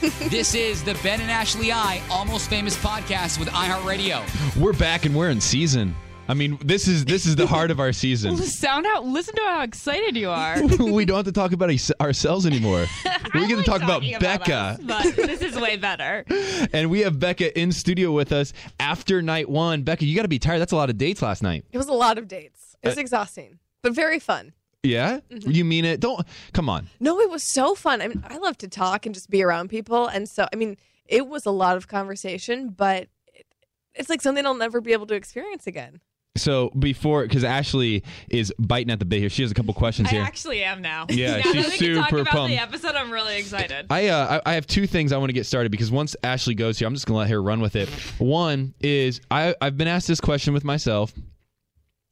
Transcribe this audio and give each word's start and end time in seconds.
this 0.00 0.54
is 0.54 0.82
the 0.82 0.94
Ben 1.02 1.20
and 1.20 1.30
Ashley 1.30 1.72
I 1.72 2.00
Almost 2.10 2.48
Famous 2.48 2.76
podcast 2.76 3.38
with 3.38 3.48
iHeartRadio. 3.48 4.56
We're 4.60 4.72
back 4.72 5.04
and 5.04 5.14
we're 5.14 5.30
in 5.30 5.40
season. 5.40 5.94
I 6.28 6.34
mean, 6.34 6.58
this 6.64 6.86
is 6.88 7.04
this 7.04 7.26
is 7.26 7.36
the 7.36 7.46
heart 7.54 7.70
of 7.70 7.80
our 7.80 7.92
season. 7.92 8.36
Sound 8.38 8.86
out. 8.86 9.04
Listen 9.04 9.34
to 9.34 9.42
how 9.42 9.62
excited 9.62 10.16
you 10.16 10.30
are. 10.30 10.62
we 10.78 11.04
don't 11.04 11.16
have 11.16 11.26
to 11.26 11.32
talk 11.32 11.52
about 11.52 11.70
ourselves 12.00 12.46
anymore. 12.46 12.86
We 13.32 13.46
get 13.46 13.58
to 13.58 13.62
talk 13.62 13.80
about 13.82 14.02
Talking 14.02 14.18
Becca. 14.18 14.54
us, 14.54 14.78
but 14.82 15.14
this 15.14 15.40
is 15.40 15.54
way 15.54 15.76
better. 15.76 16.24
and 16.72 16.90
we 16.90 17.00
have 17.00 17.20
Becca 17.20 17.56
in 17.56 17.70
studio 17.70 18.10
with 18.10 18.32
us 18.32 18.52
after 18.80 19.22
night 19.22 19.48
one. 19.48 19.82
Becca, 19.84 20.04
you 20.04 20.16
got 20.16 20.22
to 20.22 20.28
be 20.28 20.40
tired. 20.40 20.58
That's 20.58 20.72
a 20.72 20.76
lot 20.76 20.90
of 20.90 20.98
dates 20.98 21.22
last 21.22 21.40
night. 21.40 21.64
It 21.70 21.78
was 21.78 21.86
a 21.86 21.92
lot 21.92 22.18
of 22.18 22.26
dates. 22.26 22.74
It 22.82 22.88
was 22.88 22.98
Uh, 22.98 23.02
exhausting, 23.02 23.60
but 23.82 23.92
very 23.92 24.18
fun. 24.18 24.52
Yeah? 24.82 25.20
Mm-hmm. 25.30 25.50
You 25.50 25.64
mean 25.64 25.84
it? 25.84 26.00
Don't 26.00 26.26
come 26.52 26.68
on. 26.68 26.88
No, 27.00 27.20
it 27.20 27.30
was 27.30 27.42
so 27.42 27.74
fun. 27.74 28.00
I 28.00 28.08
mean, 28.08 28.24
I 28.28 28.38
love 28.38 28.56
to 28.58 28.68
talk 28.68 29.06
and 29.06 29.14
just 29.14 29.30
be 29.30 29.42
around 29.42 29.68
people, 29.68 30.06
and 30.06 30.28
so 30.28 30.46
I 30.52 30.56
mean, 30.56 30.76
it 31.06 31.26
was 31.26 31.46
a 31.46 31.50
lot 31.50 31.76
of 31.76 31.88
conversation, 31.88 32.70
but 32.70 33.08
it, 33.34 33.46
it's 33.94 34.08
like 34.08 34.22
something 34.22 34.46
I'll 34.46 34.54
never 34.54 34.80
be 34.80 34.92
able 34.92 35.06
to 35.06 35.14
experience 35.14 35.66
again. 35.66 36.00
So 36.36 36.70
before, 36.78 37.22
because 37.24 37.42
Ashley 37.42 38.04
is 38.30 38.54
biting 38.58 38.90
at 38.90 39.00
the 39.00 39.04
bit 39.04 39.18
here, 39.18 39.28
she 39.28 39.42
has 39.42 39.50
a 39.50 39.54
couple 39.54 39.74
questions 39.74 40.08
I 40.08 40.12
here. 40.12 40.22
I 40.22 40.26
actually 40.26 40.62
am 40.62 40.80
now. 40.80 41.06
Yeah, 41.10 41.36
now 41.44 41.52
she's 41.52 41.66
that 41.66 41.80
we 41.80 41.86
can 41.86 41.96
talk 41.96 42.10
super 42.10 42.22
about 42.22 42.32
pumped. 42.32 42.56
the 42.56 42.62
episode, 42.62 42.94
I'm 42.94 43.10
really 43.10 43.36
excited. 43.36 43.86
I, 43.90 44.08
uh, 44.08 44.40
I 44.44 44.52
I 44.52 44.54
have 44.54 44.66
two 44.66 44.86
things 44.86 45.12
I 45.12 45.18
want 45.18 45.28
to 45.28 45.34
get 45.34 45.44
started 45.44 45.70
because 45.70 45.90
once 45.90 46.14
Ashley 46.22 46.54
goes 46.54 46.78
here, 46.78 46.86
I'm 46.86 46.94
just 46.94 47.06
gonna 47.06 47.18
let 47.18 47.30
her 47.30 47.42
run 47.42 47.60
with 47.60 47.76
it. 47.76 47.88
One 48.18 48.74
is 48.80 49.20
I 49.30 49.54
I've 49.60 49.76
been 49.76 49.88
asked 49.88 50.06
this 50.08 50.20
question 50.20 50.54
with 50.54 50.64
myself. 50.64 51.12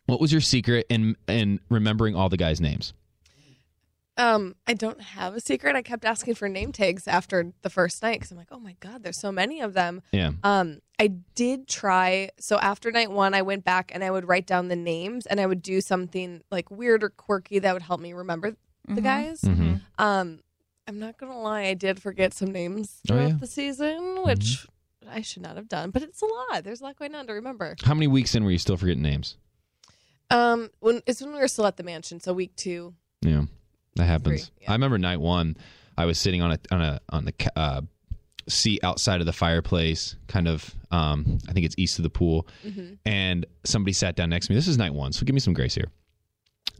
What 0.08 0.20
was 0.22 0.32
your 0.32 0.40
secret 0.40 0.86
in 0.88 1.16
in 1.28 1.60
remembering 1.68 2.16
all 2.16 2.30
the 2.30 2.38
guys' 2.38 2.62
names? 2.62 2.94
Um, 4.16 4.56
I 4.66 4.72
don't 4.74 5.00
have 5.00 5.34
a 5.36 5.40
secret. 5.40 5.76
I 5.76 5.82
kept 5.82 6.04
asking 6.04 6.34
for 6.34 6.48
name 6.48 6.72
tags 6.72 7.06
after 7.06 7.52
the 7.62 7.68
first 7.70 8.02
night 8.02 8.14
because 8.18 8.32
I'm 8.32 8.38
like, 8.38 8.48
oh 8.50 8.58
my 8.58 8.74
god, 8.80 9.02
there's 9.04 9.20
so 9.20 9.30
many 9.30 9.60
of 9.60 9.74
them. 9.74 10.00
Yeah. 10.10 10.32
Um, 10.42 10.80
I 10.98 11.08
did 11.36 11.68
try. 11.68 12.30
So 12.40 12.58
after 12.58 12.90
night 12.90 13.12
one, 13.12 13.32
I 13.34 13.42
went 13.42 13.64
back 13.64 13.92
and 13.94 14.02
I 14.02 14.10
would 14.10 14.26
write 14.26 14.46
down 14.46 14.68
the 14.68 14.76
names 14.76 15.26
and 15.26 15.38
I 15.38 15.46
would 15.46 15.60
do 15.62 15.80
something 15.82 16.42
like 16.50 16.68
weird 16.70 17.04
or 17.04 17.10
quirky 17.10 17.58
that 17.60 17.72
would 17.74 17.82
help 17.82 18.00
me 18.00 18.12
remember 18.12 18.52
Mm-hmm. 18.88 18.94
the 18.94 19.00
guys. 19.02 19.40
Mhm. 19.42 19.80
Um, 19.98 20.40
I'm 20.86 20.98
not 20.98 21.18
gonna 21.18 21.38
lie, 21.38 21.64
I 21.64 21.74
did 21.74 22.00
forget 22.00 22.32
some 22.32 22.50
names 22.50 23.00
Oh, 23.04 23.12
throughout 23.12 23.28
yeah? 23.28 23.36
the 23.38 23.46
season, 23.46 24.22
which 24.24 24.66
I 25.06 25.20
should 25.20 25.42
not 25.42 25.56
have 25.56 25.68
done. 25.68 25.90
But 25.90 26.02
it's 26.04 26.22
a 26.22 26.24
lot. 26.24 26.64
There's 26.64 26.80
a 26.80 26.84
lot 26.84 26.96
going 26.98 27.14
on 27.14 27.26
to 27.26 27.34
remember. 27.34 27.76
How 27.84 27.92
many 27.92 28.06
weeks 28.06 28.34
in 28.34 28.42
were 28.44 28.50
you 28.50 28.58
still 28.58 28.78
forgetting 28.78 29.02
names? 29.02 29.36
Um, 30.30 30.70
when 30.80 31.02
it's 31.06 31.20
when 31.22 31.32
we 31.32 31.38
were 31.38 31.48
still 31.48 31.66
at 31.66 31.76
the 31.76 31.82
mansion, 31.82 32.20
so 32.20 32.32
week 32.32 32.54
two. 32.56 32.94
Yeah, 33.22 33.44
that 33.96 34.04
happens. 34.04 34.46
Three, 34.46 34.54
yeah. 34.62 34.70
I 34.70 34.74
remember 34.74 34.98
night 34.98 35.20
one. 35.20 35.56
I 35.96 36.04
was 36.04 36.18
sitting 36.18 36.42
on 36.42 36.52
a 36.52 36.58
on 36.70 36.82
a 36.82 37.00
on 37.10 37.24
the 37.24 37.34
uh, 37.56 37.80
seat 38.48 38.80
outside 38.84 39.20
of 39.20 39.26
the 39.26 39.32
fireplace, 39.32 40.16
kind 40.26 40.46
of. 40.48 40.74
Um, 40.90 41.38
I 41.48 41.52
think 41.52 41.66
it's 41.66 41.74
east 41.78 41.98
of 41.98 42.02
the 42.02 42.10
pool, 42.10 42.46
Mm-hmm. 42.66 42.94
and 43.04 43.46
somebody 43.64 43.92
sat 43.92 44.16
down 44.16 44.30
next 44.30 44.46
to 44.46 44.52
me. 44.52 44.56
This 44.56 44.68
is 44.68 44.78
night 44.78 44.94
one, 44.94 45.12
so 45.12 45.24
give 45.26 45.34
me 45.34 45.40
some 45.40 45.54
grace 45.54 45.74
here. 45.74 45.88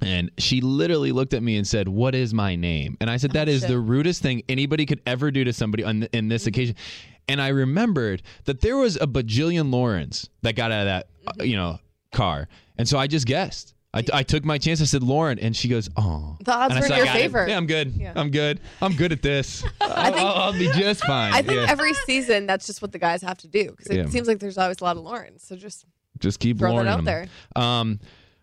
And 0.01 0.31
she 0.39 0.61
literally 0.61 1.11
looked 1.13 1.35
at 1.35 1.43
me 1.43 1.57
and 1.57 1.67
said, 1.67 1.89
"What 1.89 2.15
is 2.15 2.33
my 2.33 2.55
name?" 2.55 2.97
And 3.01 3.11
I 3.11 3.17
said, 3.17 3.33
"That 3.33 3.49
is 3.49 3.61
shit. 3.63 3.71
the 3.71 3.79
rudest 3.79 4.23
thing 4.23 4.43
anybody 4.49 4.87
could 4.87 5.01
ever 5.07 5.31
do 5.31 5.43
to 5.45 5.53
somebody 5.53 5.83
on 5.85 6.05
in 6.13 6.29
this 6.29 6.47
occasion." 6.47 6.77
And 7.29 7.43
I 7.43 7.49
remembered 7.49 8.23
that 8.45 8.61
there 8.61 8.77
was 8.77 8.97
a 8.97 9.07
bajillion 9.07 9.71
Laurens 9.73 10.31
that 10.43 10.55
got 10.55 10.71
out 10.71 10.81
of 10.81 10.87
that, 10.87 11.09
uh, 11.41 11.45
you 11.45 11.57
know, 11.57 11.79
car, 12.13 12.49
and 12.79 12.89
so 12.89 12.99
I 12.99 13.07
just 13.07 13.27
guessed. 13.27 13.75
I, 13.95 14.05
I 14.13 14.23
took 14.23 14.45
my 14.45 14.59
chance. 14.59 14.83
I 14.83 14.85
said 14.85 15.03
Lauren, 15.03 15.39
and 15.39 15.57
she 15.57 15.67
goes, 15.69 15.89
"Oh." 15.97 16.37
The 16.45 16.53
odds 16.55 16.75
And 16.75 16.81
were 16.81 16.87
in 16.87 16.91
said, 16.91 16.95
"I 16.95 16.97
your 16.99 17.07
got 17.07 17.17
it. 17.17 17.21
favor. 17.21 17.47
Yeah, 17.49 17.57
I'm 17.57 17.67
good. 17.67 17.93
Yeah. 17.97 18.13
I'm 18.17 18.31
good. 18.31 18.61
I'm 18.83 18.93
good 18.95 19.13
at 19.13 19.23
this. 19.23 19.65
I'll, 19.81 19.89
think- 20.13 20.17
I'll- 20.19 20.27
I'll 20.37 20.53
be 20.53 20.67
just 20.73 21.05
fine. 21.05 21.33
I 21.33 21.41
think 21.43 21.55
Yeah. 21.61 21.67
every 21.71 21.95
season 21.95 22.47
that's 22.47 22.67
just 22.67 22.83
what 22.83 22.93
the 22.93 22.99
guys 22.99 23.23
have 23.23 23.39
to 23.39 23.49
do 23.49 23.71
because 23.71 23.87
it 23.87 23.97
Yeah. 23.97 24.07
seems 24.11 24.29
like 24.29 24.41
there's 24.41 24.59
always 24.59 24.81
a 24.83 24.85
lot 24.85 24.97
of 24.99 25.05
Laurens. 25.05 25.43
So 25.43 25.57
just 25.57 25.87
just 26.19 26.39
keep 26.39 26.59
throw 26.59 26.69
that 26.69 26.73
Lauren 26.75 26.89
out 26.89 26.97
them. 26.97 27.05
there. 27.07 27.27
Um, 27.57 27.99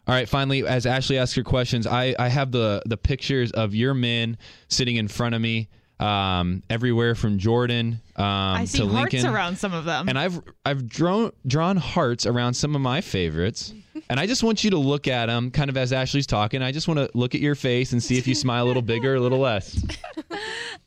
all 0.07 0.15
right. 0.15 0.27
Finally, 0.27 0.65
as 0.65 0.87
Ashley 0.87 1.19
asks 1.19 1.35
her 1.35 1.43
questions, 1.43 1.85
I, 1.85 2.15
I 2.17 2.27
have 2.27 2.51
the 2.51 2.81
the 2.87 2.97
pictures 2.97 3.51
of 3.51 3.75
your 3.75 3.93
men 3.93 4.37
sitting 4.67 4.95
in 4.95 5.07
front 5.07 5.35
of 5.35 5.41
me, 5.41 5.69
um, 5.99 6.63
everywhere 6.71 7.13
from 7.15 7.37
Jordan 7.37 8.01
um, 8.15 8.25
I 8.25 8.65
see 8.65 8.79
to 8.79 8.87
hearts 8.87 9.13
Lincoln. 9.13 9.31
around 9.31 9.57
some 9.59 9.73
of 9.75 9.85
them. 9.85 10.09
and 10.09 10.17
I've 10.17 10.41
I've 10.65 10.87
drawn 10.89 11.31
drawn 11.45 11.77
hearts 11.77 12.25
around 12.25 12.55
some 12.55 12.73
of 12.75 12.81
my 12.81 13.01
favorites, 13.01 13.73
and 14.09 14.19
I 14.19 14.25
just 14.27 14.43
want 14.43 14.63
you 14.63 14.69
to 14.71 14.77
look 14.77 15.07
at 15.07 15.29
him 15.29 15.51
kind 15.51 15.69
of 15.69 15.77
as 15.77 15.91
Ashley's 15.93 16.27
talking. 16.27 16.61
I 16.61 16.71
just 16.71 16.87
want 16.87 16.99
to 16.99 17.09
look 17.13 17.35
at 17.35 17.41
your 17.41 17.55
face 17.55 17.91
and 17.91 18.01
see 18.01 18.17
if 18.17 18.27
you 18.27 18.35
smile 18.35 18.65
a 18.65 18.67
little 18.67 18.81
bigger 18.81 19.13
or 19.13 19.15
a 19.15 19.19
little 19.21 19.39
less. 19.39 19.83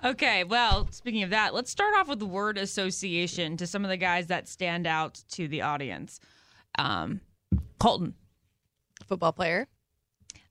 Okay, 0.04 0.44
well, 0.44 0.86
speaking 0.92 1.24
of 1.24 1.30
that, 1.30 1.54
let's 1.54 1.72
start 1.72 1.92
off 1.96 2.06
with 2.06 2.20
the 2.20 2.24
word 2.26 2.56
association 2.56 3.56
to 3.56 3.66
some 3.66 3.84
of 3.84 3.88
the 3.88 3.96
guys 3.96 4.28
that 4.28 4.46
stand 4.46 4.86
out 4.86 5.20
to 5.32 5.48
the 5.48 5.62
audience. 5.62 6.20
Um, 6.78 7.20
Colton, 7.80 8.14
Football 9.08 9.32
player, 9.32 9.66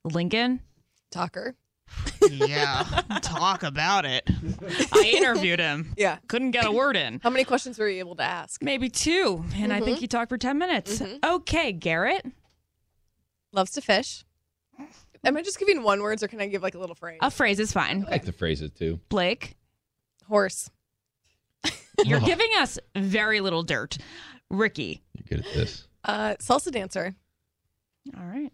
Lincoln. 0.03 0.59
talker. 1.11 1.55
Yeah, 2.29 2.83
talk 3.21 3.63
about 3.63 4.03
it. 4.03 4.29
I 4.91 5.13
interviewed 5.15 5.59
him. 5.61 5.93
Yeah. 5.97 6.17
Couldn't 6.27 6.51
get 6.51 6.65
a 6.65 6.71
word 6.71 6.97
in. 6.97 7.21
How 7.23 7.29
many 7.29 7.45
questions 7.45 7.79
were 7.79 7.87
you 7.87 7.99
able 7.99 8.15
to 8.17 8.23
ask? 8.23 8.61
Maybe 8.61 8.89
two, 8.89 9.45
and 9.55 9.71
I 9.71 9.79
think 9.79 9.99
he 9.99 10.07
talked 10.07 10.27
for 10.27 10.37
10 10.37 10.57
minutes. 10.57 11.01
Okay, 11.23 11.71
Garrett. 11.71 12.25
Loves 13.51 13.71
to 13.71 13.81
fish. 13.81 14.23
Am 15.23 15.35
I 15.35 15.41
just 15.41 15.59
giving 15.59 15.83
one 15.83 16.01
words 16.01 16.23
or 16.23 16.27
can 16.27 16.39
I 16.39 16.47
give 16.47 16.61
like 16.61 16.75
a 16.75 16.79
little 16.79 16.95
phrase? 16.95 17.17
A 17.21 17.31
phrase 17.31 17.59
is 17.59 17.71
fine. 17.73 18.05
I 18.07 18.11
like 18.11 18.25
the 18.25 18.31
phrases 18.31 18.71
too. 18.71 18.99
Blake, 19.09 19.55
Horse. 20.27 20.69
you're 22.05 22.19
giving 22.19 22.49
us 22.57 22.77
very 22.95 23.39
little 23.39 23.63
dirt. 23.63 23.97
Ricky. 24.49 25.01
You're 25.13 25.37
good 25.37 25.45
at 25.45 25.53
this. 25.53 25.87
Uh, 26.03 26.35
salsa 26.39 26.71
dancer. 26.71 27.15
All 28.15 28.25
right. 28.25 28.51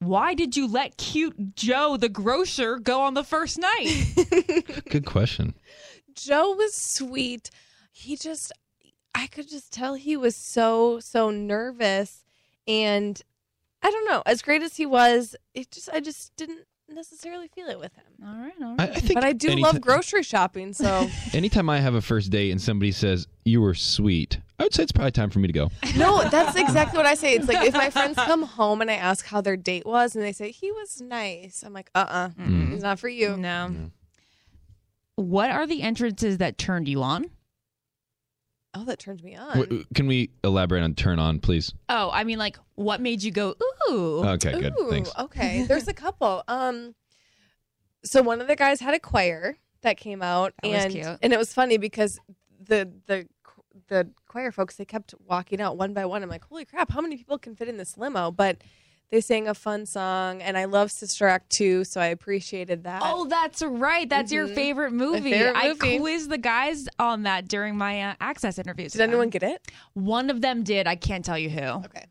Why 0.00 0.34
did 0.34 0.56
you 0.56 0.66
let 0.66 0.96
cute 0.96 1.54
Joe 1.54 1.96
the 1.98 2.08
grocer 2.08 2.78
go 2.78 3.02
on 3.02 3.14
the 3.14 3.24
first 3.24 3.58
night? 3.58 4.84
Good 4.88 5.04
question. 5.04 5.54
Joe 6.14 6.52
was 6.52 6.74
sweet. 6.74 7.50
He 7.92 8.16
just, 8.16 8.50
I 9.14 9.26
could 9.26 9.48
just 9.48 9.72
tell 9.74 9.94
he 9.94 10.16
was 10.16 10.36
so, 10.36 11.00
so 11.00 11.30
nervous. 11.30 12.24
And 12.66 13.20
I 13.82 13.90
don't 13.90 14.04
know, 14.06 14.22
as 14.26 14.42
great 14.42 14.62
as 14.62 14.76
he 14.76 14.86
was, 14.86 15.34
it 15.54 15.70
just, 15.70 15.88
I 15.92 16.00
just 16.00 16.36
didn't 16.36 16.60
necessarily 16.88 17.48
feel 17.48 17.68
it 17.68 17.78
with 17.78 17.94
him. 17.94 18.04
All 18.26 18.34
right, 18.36 18.52
all 18.62 18.74
I. 18.78 18.84
I 18.88 18.94
think 19.00 19.14
But 19.14 19.24
I 19.24 19.32
do 19.32 19.48
anytime- 19.48 19.74
love 19.74 19.80
grocery 19.80 20.22
shopping. 20.22 20.72
So, 20.72 21.08
Anytime 21.32 21.70
I 21.70 21.78
have 21.80 21.94
a 21.94 22.00
first 22.02 22.30
date 22.30 22.50
and 22.50 22.60
somebody 22.60 22.92
says 22.92 23.26
you 23.44 23.60
were 23.62 23.74
sweet, 23.74 24.38
I 24.58 24.64
would 24.64 24.74
say 24.74 24.82
it's 24.82 24.92
probably 24.92 25.12
time 25.12 25.30
for 25.30 25.38
me 25.38 25.46
to 25.46 25.52
go. 25.54 25.70
no, 25.96 26.22
that's 26.28 26.56
exactly 26.56 26.96
what 26.98 27.06
I 27.06 27.14
say. 27.14 27.34
It's 27.34 27.48
like 27.48 27.66
if 27.66 27.72
my 27.74 27.88
friends 27.90 28.16
come 28.16 28.42
home 28.42 28.82
and 28.82 28.90
I 28.90 28.94
ask 28.96 29.24
how 29.24 29.40
their 29.40 29.56
date 29.56 29.86
was 29.86 30.14
and 30.16 30.22
they 30.24 30.32
say, 30.32 30.50
he 30.50 30.70
was 30.72 31.00
nice, 31.00 31.62
I'm 31.64 31.72
like, 31.72 31.90
uh 31.94 32.06
uh 32.08 32.28
Mm. 32.30 32.72
he's 32.72 32.82
not 32.82 32.98
for 32.98 33.08
you. 33.08 33.36
No. 33.36 33.90
What 35.16 35.50
are 35.50 35.66
the 35.66 35.82
entrances 35.82 36.38
that 36.38 36.58
turned 36.58 36.88
you 36.88 37.02
on? 37.02 37.30
Oh, 38.72 38.84
that 38.84 38.98
turned 39.00 39.22
me 39.24 39.34
on. 39.36 39.58
W- 39.58 39.84
Can 39.94 40.06
we 40.06 40.30
elaborate 40.44 40.82
on 40.82 40.94
turn 40.94 41.18
on, 41.18 41.40
please? 41.40 41.72
Oh, 41.88 42.08
I 42.12 42.22
mean, 42.24 42.38
like, 42.38 42.56
what 42.76 43.00
made 43.00 43.22
you 43.22 43.32
go, 43.32 43.48
ooh? 43.50 43.69
Okay, 43.90 44.52
good. 44.58 44.74
Ooh, 44.80 44.90
Thanks. 44.90 45.10
Okay, 45.18 45.64
there's 45.68 45.88
a 45.88 45.94
couple. 45.94 46.42
Um, 46.48 46.94
so 48.04 48.22
one 48.22 48.40
of 48.40 48.48
the 48.48 48.56
guys 48.56 48.80
had 48.80 48.94
a 48.94 48.98
choir 49.00 49.56
that 49.82 49.96
came 49.96 50.22
out, 50.22 50.54
That 50.62 50.68
was 50.70 50.84
and 50.84 50.92
cute. 50.92 51.18
and 51.22 51.32
it 51.32 51.38
was 51.38 51.52
funny 51.52 51.76
because 51.76 52.18
the 52.62 52.90
the 53.06 53.26
the 53.88 54.08
choir 54.28 54.52
folks 54.52 54.76
they 54.76 54.84
kept 54.84 55.14
walking 55.26 55.60
out 55.60 55.76
one 55.76 55.92
by 55.94 56.04
one. 56.04 56.22
I'm 56.22 56.28
like, 56.28 56.44
holy 56.44 56.64
crap, 56.64 56.90
how 56.90 57.00
many 57.00 57.16
people 57.16 57.38
can 57.38 57.54
fit 57.56 57.68
in 57.68 57.76
this 57.76 57.96
limo? 57.98 58.30
But 58.30 58.58
they 59.10 59.20
sang 59.20 59.48
a 59.48 59.54
fun 59.54 59.86
song, 59.86 60.40
and 60.40 60.56
I 60.56 60.66
love 60.66 60.92
Sister 60.92 61.26
Act 61.26 61.50
too, 61.50 61.82
so 61.82 62.00
I 62.00 62.06
appreciated 62.06 62.84
that. 62.84 63.02
Oh, 63.04 63.26
that's 63.26 63.60
right. 63.60 64.08
That's 64.08 64.30
your 64.30 64.46
Mhm. 64.46 64.54
favorite 64.54 64.92
movie. 64.92 65.32
favorite 65.32 65.56
I 65.56 65.68
movie. 65.70 65.98
quizzed 65.98 66.30
the 66.30 66.38
guys 66.38 66.88
on 66.98 67.24
that 67.24 67.48
during 67.48 67.76
my 67.76 68.02
uh, 68.10 68.14
access 68.20 68.56
interviews. 68.58 68.92
did 68.92 69.00
anyone 69.00 69.28
get 69.28 69.42
it? 69.42 69.66
One 69.94 70.30
of 70.30 70.40
them 70.42 70.62
did. 70.62 70.86
I 70.86 70.94
can't 70.94 71.24
tell 71.24 71.36
you 71.38 71.50
who. 71.50 71.60
Okay. 71.60 72.04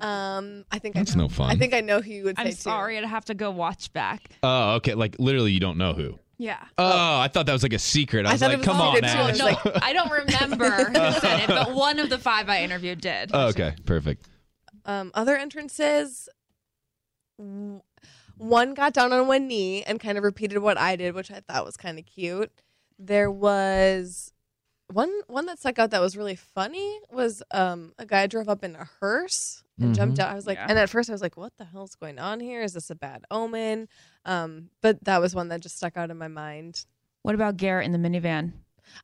Um, 0.00 0.64
I 0.70 0.78
think 0.78 0.94
That's 0.94 1.12
I 1.14 1.18
know. 1.18 1.24
no 1.24 1.28
fun. 1.28 1.50
I 1.50 1.56
think 1.56 1.72
I 1.74 1.80
know 1.80 2.00
who 2.00 2.10
you 2.10 2.24
would 2.24 2.36
say 2.36 2.42
I'm 2.44 2.48
too. 2.50 2.54
sorry. 2.56 2.98
I'd 2.98 3.04
have 3.04 3.24
to 3.26 3.34
go 3.34 3.50
watch 3.50 3.92
back. 3.92 4.22
Oh, 4.42 4.74
okay. 4.76 4.94
Like 4.94 5.16
literally, 5.18 5.52
you 5.52 5.60
don't 5.60 5.78
know 5.78 5.92
who. 5.94 6.18
Yeah. 6.38 6.62
Oh, 6.76 7.18
I 7.18 7.28
thought 7.28 7.46
that 7.46 7.52
was 7.54 7.62
like 7.62 7.72
a 7.72 7.78
secret. 7.78 8.26
I 8.26 8.30
I 8.30 8.32
was 8.32 8.40
thought 8.42 8.48
like, 8.50 8.58
was 8.58 8.66
come 8.66 8.80
on, 8.80 8.94
secret, 8.94 9.10
too. 9.10 9.18
I 9.18 9.26
was 9.30 9.40
Ash. 9.40 9.64
like- 9.64 9.82
I 9.82 9.92
don't 9.94 10.10
remember 10.10 10.70
who 10.84 11.20
said 11.20 11.40
it, 11.44 11.48
but 11.48 11.72
one 11.74 11.98
of 11.98 12.10
the 12.10 12.18
five 12.18 12.50
I 12.50 12.62
interviewed 12.62 13.00
did. 13.00 13.30
Oh, 13.32 13.46
okay, 13.48 13.74
perfect. 13.86 14.28
Um, 14.84 15.10
other 15.14 15.34
entrances, 15.36 16.28
w- 17.38 17.80
one 18.36 18.74
got 18.74 18.92
down 18.92 19.12
on 19.14 19.26
one 19.28 19.48
knee 19.48 19.82
and 19.84 19.98
kind 19.98 20.18
of 20.18 20.24
repeated 20.24 20.58
what 20.58 20.78
I 20.78 20.96
did, 20.96 21.14
which 21.14 21.30
I 21.30 21.40
thought 21.40 21.64
was 21.64 21.76
kind 21.78 21.98
of 21.98 22.04
cute. 22.04 22.52
There 22.98 23.30
was 23.30 24.32
one 24.92 25.10
one 25.26 25.46
that 25.46 25.58
stuck 25.58 25.78
out 25.78 25.90
that 25.90 26.00
was 26.02 26.16
really 26.16 26.36
funny 26.36 27.00
was 27.10 27.42
um, 27.50 27.92
a 27.98 28.04
guy 28.06 28.26
drove 28.26 28.48
up 28.48 28.62
in 28.62 28.76
a 28.76 28.86
hearse 29.00 29.62
and 29.78 29.94
jumped 29.94 30.18
out. 30.18 30.30
I 30.30 30.34
was 30.34 30.46
like, 30.46 30.56
Yeah. 30.58 30.66
and 30.68 30.78
at 30.78 30.88
first 30.90 31.10
I 31.10 31.12
was 31.12 31.20
like, 31.22 31.36
what 31.36 31.52
the 31.58 31.64
hell's 31.64 31.94
going 31.94 32.18
on 32.18 32.40
here? 32.40 32.62
Is 32.62 32.72
this 32.72 32.90
a 32.90 32.94
bad 32.94 33.24
omen? 33.30 33.88
Um, 34.24 34.70
but 34.80 35.04
that 35.04 35.20
was 35.20 35.34
one 35.34 35.48
that 35.48 35.60
just 35.60 35.76
stuck 35.76 35.96
out 35.96 36.10
in 36.10 36.16
my 36.18 36.28
mind. 36.28 36.84
What 37.22 37.34
about 37.34 37.56
Garrett 37.56 37.86
in 37.86 37.92
the 37.92 37.98
minivan? 37.98 38.52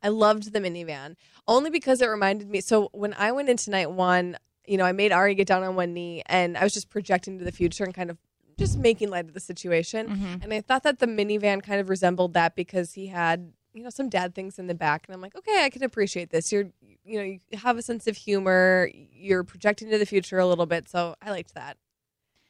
I 0.03 0.09
loved 0.09 0.53
the 0.53 0.61
minivan 0.61 1.17
only 1.49 1.69
because 1.71 2.01
it 2.01 2.07
reminded 2.07 2.49
me. 2.49 2.61
So 2.61 2.89
when 2.93 3.15
I 3.15 3.33
went 3.33 3.49
into 3.49 3.71
night 3.71 3.91
one, 3.91 4.37
you 4.67 4.77
know, 4.79 4.85
I 4.85 4.93
made 4.93 5.11
Ari 5.13 5.35
get 5.35 5.49
down 5.49 5.65
on 5.65 5.75
one 5.75 5.93
knee, 5.93 6.23
and 6.27 6.57
I 6.57 6.63
was 6.63 6.73
just 6.73 6.89
projecting 6.89 7.39
to 7.41 7.45
the 7.45 7.51
future 7.51 7.83
and 7.83 7.93
kind 7.93 8.11
of 8.11 8.19
just 8.59 8.79
making 8.79 9.11
light 9.11 9.25
of 9.25 9.35
the 9.35 9.41
situation. 9.41 10.07
Mhm. 10.09 10.45
And 10.45 10.55
I 10.55 10.61
thought 10.61 10.85
that 10.85 11.01
the 11.01 11.07
minivan 11.07 11.63
kind 11.63 11.81
of 11.81 11.89
resembled 11.89 12.35
that 12.35 12.55
because 12.55 12.93
he 12.93 13.09
had, 13.09 13.53
you 13.73 13.83
know, 13.83 13.91
some 13.91 14.09
dad 14.09 14.35
things 14.35 14.59
in 14.59 14.67
the 14.67 14.75
back. 14.75 15.07
And 15.07 15.15
I'm 15.15 15.21
like, 15.21 15.37
okay, 15.37 15.65
I 15.65 15.71
can 15.71 15.83
appreciate 15.83 16.31
this. 16.31 16.53
You're, 16.53 16.67
you 17.05 17.19
know, 17.19 17.25
you 17.25 17.41
have 17.59 17.79
a 17.79 17.83
sense 17.83 18.07
of 18.07 18.17
humor. 18.17 18.91
You're 19.13 19.45
projecting 19.45 19.91
to 19.91 19.99
the 19.99 20.07
future 20.07 20.39
a 20.39 20.47
little 20.47 20.67
bit. 20.67 20.89
So 20.89 21.15
I 21.23 21.31
liked 21.31 21.55
that. 21.55 21.77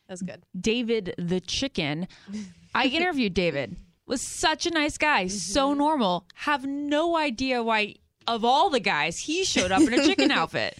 That 0.09 0.13
was 0.13 0.23
good. 0.23 0.43
David 0.59 1.15
the 1.19 1.41
chicken. 1.41 2.09
I 2.75 2.87
interviewed 2.87 3.35
David. 3.35 3.77
Was 4.07 4.21
such 4.21 4.67
a 4.67 4.71
nice 4.71 4.99
guy, 4.99 5.29
so 5.29 5.69
mm-hmm. 5.69 5.79
normal. 5.79 6.27
Have 6.35 6.67
no 6.67 7.17
idea 7.17 7.63
why 7.63 7.95
of 8.27 8.45
all 8.45 8.69
the 8.69 8.81
guys 8.81 9.21
he 9.21 9.45
showed 9.45 9.71
up 9.71 9.81
in 9.81 9.93
a 9.93 10.05
chicken 10.05 10.31
outfit. 10.33 10.77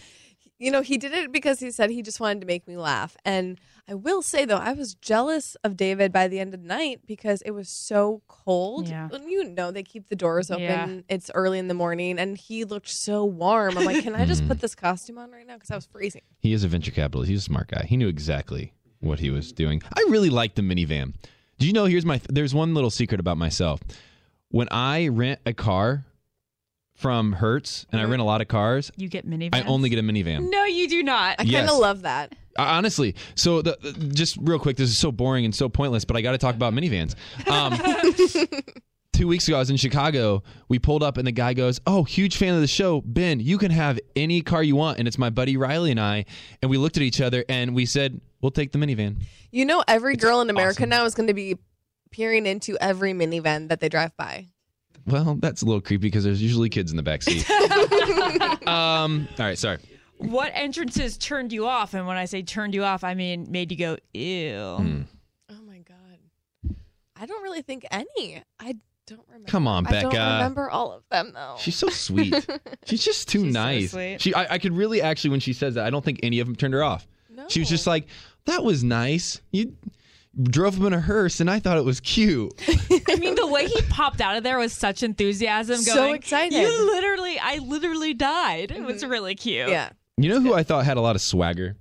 You 0.63 0.71
know, 0.71 0.81
he 0.81 0.97
did 0.97 1.11
it 1.13 1.31
because 1.31 1.59
he 1.59 1.71
said 1.71 1.89
he 1.89 2.01
just 2.01 2.19
wanted 2.19 2.39
to 2.41 2.47
make 2.47 2.67
me 2.67 2.77
laugh. 2.77 3.17
And 3.25 3.59
I 3.87 3.95
will 3.95 4.21
say, 4.21 4.45
though, 4.45 4.57
I 4.57 4.71
was 4.71 4.93
jealous 4.95 5.55
of 5.63 5.75
David 5.75 6.13
by 6.13 6.29
the 6.29 6.39
end 6.39 6.53
of 6.53 6.61
the 6.61 6.67
night 6.67 7.01
because 7.05 7.41
it 7.41 7.51
was 7.51 7.67
so 7.67 8.21
cold. 8.29 8.87
Yeah. 8.87 9.09
And 9.11 9.29
you 9.29 9.43
know, 9.43 9.71
they 9.71 9.83
keep 9.83 10.07
the 10.07 10.15
doors 10.15 10.49
open. 10.49 10.63
Yeah. 10.63 10.87
It's 11.09 11.29
early 11.35 11.59
in 11.59 11.67
the 11.67 11.73
morning, 11.73 12.17
and 12.17 12.37
he 12.37 12.63
looked 12.63 12.87
so 12.87 13.25
warm. 13.25 13.77
I'm 13.77 13.83
like, 13.83 14.03
can 14.03 14.15
I 14.15 14.25
just 14.25 14.43
Mm. 14.43 14.47
put 14.47 14.61
this 14.61 14.73
costume 14.73 15.17
on 15.17 15.31
right 15.31 15.45
now? 15.45 15.55
Because 15.55 15.71
I 15.71 15.75
was 15.75 15.85
freezing. 15.85 16.21
He 16.39 16.53
is 16.53 16.63
a 16.63 16.67
venture 16.69 16.91
capitalist. 16.91 17.29
He's 17.29 17.39
a 17.39 17.43
smart 17.43 17.67
guy. 17.67 17.85
He 17.85 17.97
knew 17.97 18.07
exactly 18.07 18.71
what 19.01 19.19
he 19.19 19.29
was 19.29 19.51
doing. 19.51 19.81
I 19.93 19.99
really 20.09 20.29
like 20.29 20.55
the 20.55 20.61
minivan. 20.61 21.13
Do 21.59 21.67
you 21.67 21.73
know? 21.73 21.85
Here's 21.85 22.05
my. 22.05 22.21
There's 22.29 22.55
one 22.55 22.73
little 22.73 22.89
secret 22.89 23.19
about 23.19 23.37
myself. 23.37 23.81
When 24.49 24.69
I 24.71 25.09
rent 25.09 25.41
a 25.45 25.51
car 25.53 26.05
from 26.95 27.33
Hertz, 27.33 27.85
and 27.91 27.99
I 27.99 28.05
rent 28.05 28.21
a 28.21 28.25
lot 28.25 28.41
of 28.41 28.47
cars, 28.47 28.91
You 28.95 29.09
get 29.09 29.27
minivans. 29.27 29.55
I 29.55 29.61
only 29.63 29.89
get 29.89 29.99
a 29.99 30.03
minivan. 30.03 30.49
No, 30.49 30.65
you 30.65 30.87
do 30.87 31.03
not. 31.03 31.33
I 31.33 31.43
kind 31.43 31.49
Yes. 31.49 31.71
of 31.71 31.79
love 31.79 32.01
that. 32.03 32.33
Honestly, 32.57 33.15
so 33.35 33.61
the, 33.63 33.75
just 34.13 34.37
real 34.39 34.59
quick, 34.59 34.77
this 34.77 34.89
is 34.89 34.97
so 34.97 35.11
boring 35.11 35.43
and 35.43 35.55
so 35.55 35.67
pointless, 35.69 36.05
but 36.05 36.15
I 36.15 36.21
got 36.21 36.33
to 36.33 36.37
talk 36.37 36.53
about 36.55 36.71
minivans. 36.73 37.15
Um, 37.49 37.73
two 39.13 39.27
weeks 39.27 39.47
ago, 39.47 39.57
I 39.57 39.59
was 39.59 39.69
in 39.71 39.77
Chicago. 39.77 40.43
We 40.69 40.77
pulled 40.79 41.01
up, 41.03 41.17
and 41.17 41.25
the 41.25 41.31
guy 41.31 41.53
goes, 41.55 41.79
"Oh, 41.87 42.03
huge 42.03 42.37
fan 42.37 42.53
of 42.53 42.61
the 42.61 42.67
show, 42.67 43.01
Ben. 43.01 43.39
You 43.39 43.57
can 43.57 43.71
have 43.71 43.99
any 44.15 44.41
car 44.41 44.61
you 44.63 44.75
want." 44.75 44.99
And 44.99 45.07
it's 45.07 45.17
my 45.17 45.31
buddy 45.31 45.57
Riley 45.57 45.89
and 45.91 45.99
I, 45.99 46.25
and 46.61 46.69
we 46.69 46.77
looked 46.77 46.95
at 46.97 47.03
each 47.03 47.21
other 47.21 47.43
and 47.49 47.73
we 47.73 47.87
said, 47.87 48.21
"We'll 48.41 48.51
take 48.51 48.71
the 48.71 48.77
minivan." 48.77 49.23
You 49.51 49.65
know, 49.65 49.83
every 49.87 50.15
girl 50.15 50.39
in 50.41 50.49
America 50.51 50.85
now 50.85 51.05
is 51.05 51.15
going 51.15 51.27
to 51.27 51.33
be 51.33 51.57
peering 52.11 52.45
into 52.45 52.77
every 52.79 53.13
minivan 53.13 53.69
that 53.69 53.79
they 53.79 53.89
drive 53.89 54.15
by. 54.15 54.49
Well, 55.05 55.35
that's 55.39 55.61
a 55.61 55.65
little 55.65 55.81
creepy 55.81 56.07
because 56.07 56.23
there's 56.23 56.41
usually 56.41 56.69
kids 56.69 56.91
in 56.91 56.97
the 56.97 57.03
back 57.03 57.21
seat. 57.23 57.49
um, 58.67 59.27
all 59.37 59.45
right, 59.45 59.57
sorry. 59.57 59.79
What 60.17 60.51
entrances 60.53 61.17
turned 61.17 61.51
you 61.51 61.65
off? 61.67 61.93
And 61.93 62.07
when 62.07 62.15
I 62.17 62.25
say 62.25 62.41
turned 62.43 62.73
you 62.73 62.83
off, 62.83 63.03
I 63.03 63.13
mean 63.13 63.47
made 63.49 63.71
you 63.71 63.77
go, 63.77 63.97
ew. 64.13 64.75
Hmm. 64.77 65.01
Oh 65.49 65.61
my 65.67 65.79
god, 65.79 66.75
I 67.19 67.25
don't 67.25 67.43
really 67.43 67.61
think 67.61 67.85
any. 67.91 68.41
I 68.59 68.77
don't 69.05 69.25
remember. 69.27 69.49
Come 69.49 69.67
on, 69.67 69.85
I 69.87 70.01
don't 70.01 70.11
Becca. 70.13 70.23
remember 70.37 70.69
all 70.69 70.93
of 70.93 71.03
them 71.09 71.31
though. 71.33 71.55
She's 71.59 71.75
so 71.75 71.89
sweet. 71.89 72.33
She's 72.85 73.03
just 73.03 73.27
too 73.27 73.43
She's 73.43 73.53
so 73.53 73.59
nice. 73.61 73.91
sweet. 73.91 74.21
She, 74.21 74.33
I, 74.33 74.53
I 74.53 74.57
could 74.59 74.71
really 74.71 75.01
actually, 75.01 75.31
when 75.31 75.41
she 75.41 75.51
says 75.51 75.75
that, 75.75 75.85
I 75.85 75.89
don't 75.89 76.05
think 76.05 76.21
any 76.23 76.39
of 76.39 76.47
them 76.47 76.55
turned 76.55 76.73
her 76.73 76.83
off. 76.83 77.05
no. 77.29 77.45
She 77.49 77.59
was 77.59 77.67
just 77.67 77.85
like, 77.85 78.07
"That 78.45 78.63
was 78.63 78.83
nice. 78.83 79.41
You 79.51 79.75
drove 80.41 80.75
him 80.77 80.85
in 80.87 80.93
a 80.93 80.99
hearse, 81.01 81.39
and 81.39 81.49
I 81.49 81.59
thought 81.59 81.77
it 81.77 81.85
was 81.85 81.99
cute." 81.99 82.53
I 83.09 83.15
mean, 83.17 83.35
the 83.35 83.47
way 83.47 83.67
he 83.67 83.81
popped 83.83 84.21
out 84.21 84.35
of 84.37 84.43
there 84.43 84.57
was 84.57 84.73
such 84.73 85.03
enthusiasm. 85.03 85.77
So 85.77 85.95
going, 85.95 86.15
excited. 86.15 86.59
You 86.59 86.85
literally, 86.93 87.37
I 87.39 87.57
literally 87.57 88.13
died. 88.13 88.71
It 88.71 88.83
was 88.83 89.05
really 89.05 89.35
cute. 89.35 89.69
yeah. 89.69 89.89
You 90.17 90.29
know 90.29 90.39
who 90.41 90.53
I 90.53 90.63
thought 90.63 90.85
had 90.85 90.97
a 90.97 91.01
lot 91.01 91.15
of 91.15 91.21
swagger? 91.21 91.75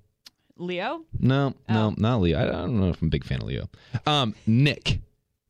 Leo? 0.56 1.02
No, 1.18 1.54
no, 1.68 1.88
Oh. 1.88 1.94
not 1.96 2.20
Leo. 2.20 2.38
I 2.40 2.46
don't 2.46 2.80
know 2.80 2.90
if 2.90 3.00
I'm 3.02 3.08
a 3.08 3.10
big 3.10 3.24
fan 3.24 3.40
of 3.40 3.46
Leo. 3.46 3.68
Um, 4.06 4.34
Nick. 4.46 5.00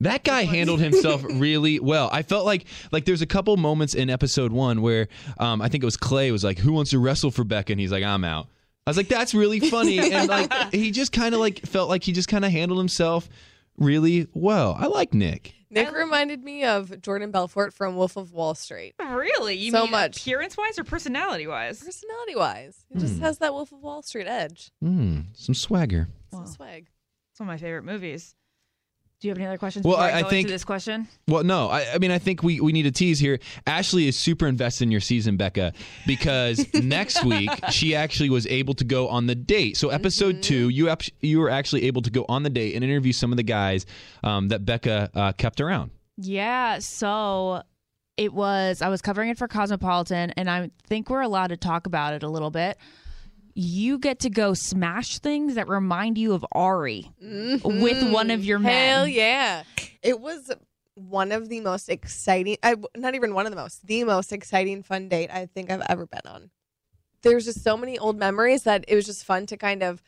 That 0.01 0.25
guy 0.25 0.43
handled 0.45 0.81
himself 0.81 1.23
really 1.35 1.79
well. 1.79 2.09
I 2.13 2.23
felt 2.23 2.45
like 2.45 2.65
like 2.91 3.05
there's 3.05 3.23
a 3.23 3.27
couple 3.27 3.57
moments 3.57 3.95
in 3.95 4.11
episode 4.11 4.51
one 4.51 4.83
where 4.83 5.07
um, 5.39 5.63
I 5.63 5.69
think 5.69 5.85
it 5.85 5.87
was 5.87 5.97
Clay 5.97 6.33
was 6.33 6.43
like, 6.43 6.59
"Who 6.59 6.73
wants 6.73 6.91
to 6.91 6.99
wrestle 6.99 7.31
for 7.31 7.45
Becca?" 7.45 7.73
and 7.73 7.81
he's 7.81 7.93
like, 7.93 8.03
"I'm 8.03 8.25
out." 8.25 8.49
I 8.87 8.91
was 8.91 8.97
like, 8.97 9.09
"That's 9.09 9.35
really 9.35 9.61
funny," 9.61 9.99
and 10.13 10.29
like 10.29 10.53
he 10.73 10.91
just 10.91 11.13
kind 11.13 11.35
of 11.35 11.41
like 11.41 11.61
felt 11.67 11.89
like 11.89 12.03
he 12.03 12.13
just 12.13 12.29
kind 12.29 12.45
of 12.45 12.51
handled 12.51 12.79
himself 12.81 13.29
really 13.77 14.27
well. 14.35 14.77
I 14.79 14.87
like 14.87 15.15
Nick. 15.15 15.55
Nick 15.71 15.91
reminded 15.93 16.45
me 16.45 16.65
of 16.65 17.01
Jordan 17.01 17.31
Belfort 17.31 17.73
from 17.73 17.97
Wolf 17.97 18.17
of 18.19 18.33
Wall 18.35 18.55
Street. 18.55 18.95
Really? 19.01 19.55
You 19.55 19.71
So 19.71 19.83
mean 19.85 19.93
much. 19.93 20.19
appearance 20.21 20.55
wise 20.57 20.79
or 20.79 20.85
personality 20.85 21.47
wise? 21.47 21.83
Personality 21.83 22.35
wise, 22.37 22.85
he 22.93 22.99
just 22.99 23.19
has 23.21 23.39
that 23.39 23.55
Wolf 23.55 23.73
of 23.73 23.81
Wall 23.81 24.03
Street 24.03 24.27
edge. 24.27 24.71
Mm, 24.85 25.27
some 25.35 25.55
swagger. 25.55 26.09
Some 26.31 26.41
Wow. 26.41 26.47
swag. 26.47 26.89
It's 27.31 27.41
one 27.41 27.49
of 27.49 27.53
my 27.55 27.57
favorite 27.57 27.85
movies. 27.85 28.35
Do 29.23 29.29
you 29.29 29.31
have 29.31 29.39
any 29.39 29.47
other 29.47 29.57
questions? 29.57 29.85
Well, 29.87 29.95
before 29.99 30.05
I- 30.11 30.19
I 30.19 30.23
go 30.23 30.29
think- 30.31 30.47
into 30.47 30.53
this 30.55 30.65
question. 30.65 31.07
Well, 31.29 31.45
no, 31.45 31.69
I, 31.69 31.95
I 31.95 31.99
mean, 31.99 32.11
I 32.11 32.19
think 32.19 32.43
we, 32.43 32.59
we 32.61 32.73
need 32.73 32.83
to 32.83 32.91
tease 32.91 33.21
here. 33.21 33.39
Ashley 33.69 34.09
is 34.09 34.19
super 34.19 34.49
invested 34.49 34.83
in 34.83 34.91
your 34.91 35.01
season, 35.01 35.37
Becca, 35.37 35.75
because 36.09 36.67
next 36.75 37.25
week 37.25 37.49
she 37.71 37.95
actually 37.95 38.31
was 38.31 38.49
able 38.49 38.75
to 38.75 38.85
go 38.85 39.07
on 39.07 39.27
the 39.29 39.37
date. 39.37 39.77
So, 39.77 39.91
episode 39.91 40.43
two, 40.43 40.71
you 40.71 40.89
ap- 40.89 41.03
you 41.21 41.39
were 41.39 41.51
actually 41.51 41.85
able 41.85 42.03
to 42.03 42.11
go 42.11 42.27
on 42.29 42.43
the 42.43 42.51
date 42.51 42.75
and 42.75 42.83
interview 42.83 43.13
some 43.13 43.31
of 43.33 43.37
the 43.37 43.45
guys 43.45 43.87
um, 44.25 44.49
that 44.49 44.65
Becca 44.67 45.11
uh, 45.15 45.33
kept 45.35 45.61
around. 45.61 45.93
Yeah, 46.17 46.81
so 46.81 47.63
it 48.17 48.33
was 48.35 48.83
I 48.83 48.89
was 48.89 49.01
covering 49.03 49.31
it 49.31 49.39
for 49.39 49.47
Cosmopolitan 49.47 50.33
and 50.33 50.51
I 50.51 50.71
think 50.89 51.09
we're 51.09 51.23
allowed 51.23 51.47
to 51.49 51.57
talk 51.57 51.87
about 51.87 52.13
it 52.13 52.25
a 52.25 52.29
little 52.29 52.51
bit. 52.51 52.77
You 53.55 53.99
get 53.99 54.21
to 54.21 54.31
go 54.31 54.55
smash 54.55 55.19
things 55.19 55.57
that 55.57 55.69
remind 55.69 56.17
you 56.17 56.33
of 56.33 56.45
Ari 56.53 57.11
with 57.21 57.63
mm-hmm. 57.63 58.13
one 58.13 58.31
of 58.31 58.45
your 58.45 58.59
men. 58.59 58.73
Hell 58.73 59.07
yeah! 59.07 59.65
It 60.03 60.21
was 60.21 60.51
one 60.95 61.33
of 61.33 61.49
the 61.49 61.61
most 61.61 61.89
exciting. 61.89 62.57
I 62.63 62.77
not 62.97 63.15
even 63.15 63.35
one 63.35 63.47
of 63.47 63.53
the 63.53 63.57
most, 63.57 63.87
the 63.87 64.05
most 64.05 64.33
exciting 64.33 64.83
fun 64.83 65.09
date 65.09 65.31
I 65.31 65.47
think 65.47 65.71
I've 65.71 65.83
ever 65.89 66.07
been 66.07 66.21
on. 66.27 66.51
There's 67.23 67.45
just 67.45 67.63
so 67.63 67.77
many 67.77 67.99
old 67.99 68.19
memories 68.19 68.65
that 68.65 68.85
it 68.89 68.95
was 68.95 69.07
just 69.07 69.25
fun 69.25 69.47
to 69.47 69.57
kind 69.57 69.83
of, 69.83 70.03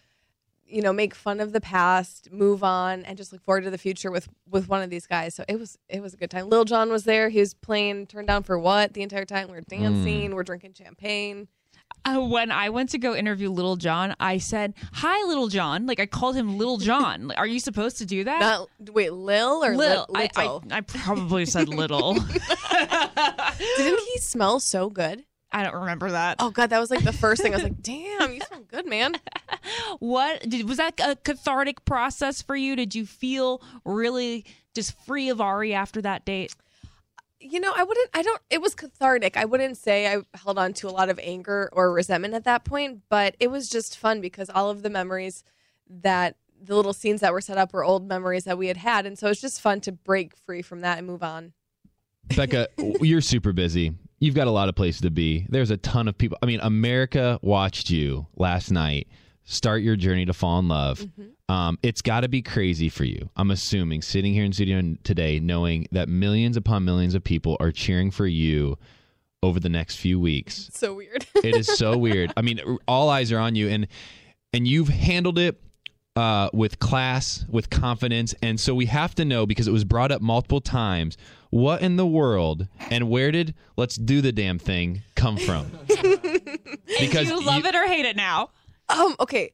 you 0.66 0.82
know, 0.82 0.92
make 0.92 1.14
fun 1.14 1.38
of 1.38 1.52
the 1.52 1.60
past, 1.60 2.32
move 2.32 2.64
on, 2.64 3.04
and 3.04 3.16
just 3.16 3.32
look 3.32 3.42
forward 3.42 3.64
to 3.64 3.70
the 3.70 3.78
future 3.78 4.10
with 4.10 4.28
with 4.48 4.68
one 4.68 4.82
of 4.82 4.90
these 4.90 5.06
guys. 5.06 5.34
So 5.34 5.44
it 5.48 5.58
was 5.58 5.78
it 5.88 6.00
was 6.00 6.14
a 6.14 6.16
good 6.16 6.30
time. 6.30 6.48
Lil 6.48 6.64
Jon 6.64 6.90
was 6.90 7.04
there. 7.04 7.28
He 7.28 7.40
was 7.40 7.54
playing 7.54 8.06
"Turn 8.06 8.26
Down 8.26 8.42
for 8.42 8.58
What" 8.58 8.94
the 8.94 9.02
entire 9.02 9.24
time. 9.24 9.50
We 9.50 9.58
are 9.58 9.62
dancing. 9.62 10.30
Mm. 10.30 10.34
We're 10.34 10.44
drinking 10.44 10.74
champagne. 10.74 11.48
Uh, 12.04 12.20
when 12.20 12.50
I 12.50 12.68
went 12.68 12.90
to 12.90 12.98
go 12.98 13.14
interview 13.14 13.50
Little 13.50 13.76
John, 13.76 14.14
I 14.20 14.38
said, 14.38 14.74
"Hi, 14.92 15.26
Little 15.26 15.48
John." 15.48 15.86
Like 15.86 16.00
I 16.00 16.06
called 16.06 16.36
him 16.36 16.58
Little 16.58 16.76
John. 16.76 17.28
Like, 17.28 17.38
Are 17.38 17.46
you 17.46 17.58
supposed 17.60 17.98
to 17.98 18.06
do 18.06 18.24
that? 18.24 18.40
Not 18.40 18.68
wait, 18.92 19.12
Lil 19.12 19.64
or 19.64 19.74
Lil. 19.74 20.06
Li- 20.10 20.28
I, 20.36 20.42
Little? 20.42 20.64
I, 20.70 20.78
I 20.78 20.80
probably 20.82 21.46
said 21.46 21.68
little. 21.68 22.14
Didn't 23.76 24.00
he 24.00 24.18
smell 24.18 24.60
so 24.60 24.90
good? 24.90 25.24
I 25.52 25.62
don't 25.62 25.74
remember 25.74 26.10
that. 26.10 26.36
Oh 26.40 26.50
god, 26.50 26.70
that 26.70 26.80
was 26.80 26.90
like 26.90 27.04
the 27.04 27.12
first 27.12 27.40
thing. 27.40 27.52
I 27.52 27.56
was 27.56 27.62
like, 27.62 27.80
"Damn, 27.80 28.32
you 28.32 28.40
smell 28.40 28.62
good, 28.68 28.86
man." 28.86 29.14
What 29.98 30.46
did 30.46 30.68
was 30.68 30.76
that 30.76 31.00
a 31.00 31.16
cathartic 31.16 31.84
process 31.86 32.42
for 32.42 32.54
you? 32.54 32.76
Did 32.76 32.94
you 32.94 33.06
feel 33.06 33.62
really 33.86 34.44
just 34.74 34.98
free 35.06 35.30
of 35.30 35.40
Ari 35.40 35.72
after 35.72 36.02
that 36.02 36.26
date? 36.26 36.54
You 37.46 37.60
know, 37.60 37.74
I 37.76 37.84
wouldn't. 37.84 38.08
I 38.14 38.22
don't. 38.22 38.40
It 38.48 38.62
was 38.62 38.74
cathartic. 38.74 39.36
I 39.36 39.44
wouldn't 39.44 39.76
say 39.76 40.12
I 40.12 40.22
held 40.34 40.58
on 40.58 40.72
to 40.74 40.88
a 40.88 40.90
lot 40.90 41.10
of 41.10 41.20
anger 41.22 41.68
or 41.72 41.92
resentment 41.92 42.32
at 42.32 42.44
that 42.44 42.64
point, 42.64 43.02
but 43.10 43.36
it 43.38 43.50
was 43.50 43.68
just 43.68 43.98
fun 43.98 44.22
because 44.22 44.48
all 44.48 44.70
of 44.70 44.82
the 44.82 44.88
memories 44.88 45.44
that 45.88 46.36
the 46.62 46.74
little 46.74 46.94
scenes 46.94 47.20
that 47.20 47.34
were 47.34 47.42
set 47.42 47.58
up 47.58 47.74
were 47.74 47.84
old 47.84 48.08
memories 48.08 48.44
that 48.44 48.56
we 48.56 48.68
had 48.68 48.78
had, 48.78 49.04
and 49.04 49.18
so 49.18 49.28
it's 49.28 49.42
just 49.42 49.60
fun 49.60 49.82
to 49.82 49.92
break 49.92 50.34
free 50.36 50.62
from 50.62 50.80
that 50.80 50.96
and 50.96 51.06
move 51.06 51.22
on. 51.22 51.52
Becca, 52.24 52.68
you're 53.00 53.20
super 53.20 53.52
busy. 53.52 53.92
You've 54.20 54.34
got 54.34 54.46
a 54.46 54.50
lot 54.50 54.70
of 54.70 54.74
places 54.74 55.02
to 55.02 55.10
be. 55.10 55.46
There's 55.50 55.70
a 55.70 55.76
ton 55.76 56.08
of 56.08 56.16
people. 56.16 56.38
I 56.42 56.46
mean, 56.46 56.60
America 56.60 57.38
watched 57.42 57.90
you 57.90 58.26
last 58.36 58.70
night 58.70 59.06
start 59.44 59.82
your 59.82 59.96
journey 59.96 60.24
to 60.26 60.32
fall 60.32 60.58
in 60.58 60.68
love. 60.68 61.06
Um, 61.48 61.78
it's 61.82 62.02
got 62.02 62.20
to 62.20 62.28
be 62.28 62.42
crazy 62.42 62.88
for 62.88 63.04
you. 63.04 63.28
I'm 63.36 63.50
assuming 63.50 64.02
sitting 64.02 64.32
here 64.32 64.44
in 64.44 64.52
studio 64.52 64.96
today, 65.04 65.38
knowing 65.40 65.86
that 65.92 66.08
millions 66.08 66.56
upon 66.56 66.84
millions 66.84 67.14
of 67.14 67.22
people 67.22 67.56
are 67.60 67.70
cheering 67.70 68.10
for 68.10 68.26
you 68.26 68.78
over 69.42 69.60
the 69.60 69.68
next 69.68 69.96
few 69.96 70.18
weeks. 70.18 70.70
So 70.72 70.94
weird. 70.94 71.26
It 71.36 71.54
is 71.56 71.66
so 71.66 71.96
weird. 71.98 72.32
I 72.36 72.42
mean, 72.42 72.60
all 72.88 73.10
eyes 73.10 73.30
are 73.32 73.38
on 73.38 73.54
you, 73.54 73.68
and 73.68 73.86
and 74.54 74.66
you've 74.66 74.88
handled 74.88 75.38
it 75.38 75.60
uh, 76.16 76.48
with 76.54 76.78
class, 76.78 77.44
with 77.48 77.68
confidence, 77.68 78.34
and 78.40 78.58
so 78.58 78.74
we 78.74 78.86
have 78.86 79.14
to 79.16 79.24
know 79.24 79.44
because 79.46 79.68
it 79.68 79.72
was 79.72 79.84
brought 79.84 80.10
up 80.12 80.22
multiple 80.22 80.60
times. 80.62 81.18
What 81.50 81.82
in 81.82 81.96
the 81.96 82.06
world 82.06 82.66
and 82.90 83.10
where 83.10 83.30
did 83.30 83.54
"Let's 83.76 83.96
do 83.96 84.20
the 84.22 84.32
damn 84.32 84.58
thing" 84.58 85.02
come 85.14 85.36
from? 85.36 85.66
because 87.00 87.28
you 87.28 87.44
love 87.44 87.62
you- 87.64 87.68
it 87.68 87.74
or 87.74 87.86
hate 87.86 88.06
it 88.06 88.16
now. 88.16 88.50
Um. 88.94 89.16
Okay. 89.20 89.52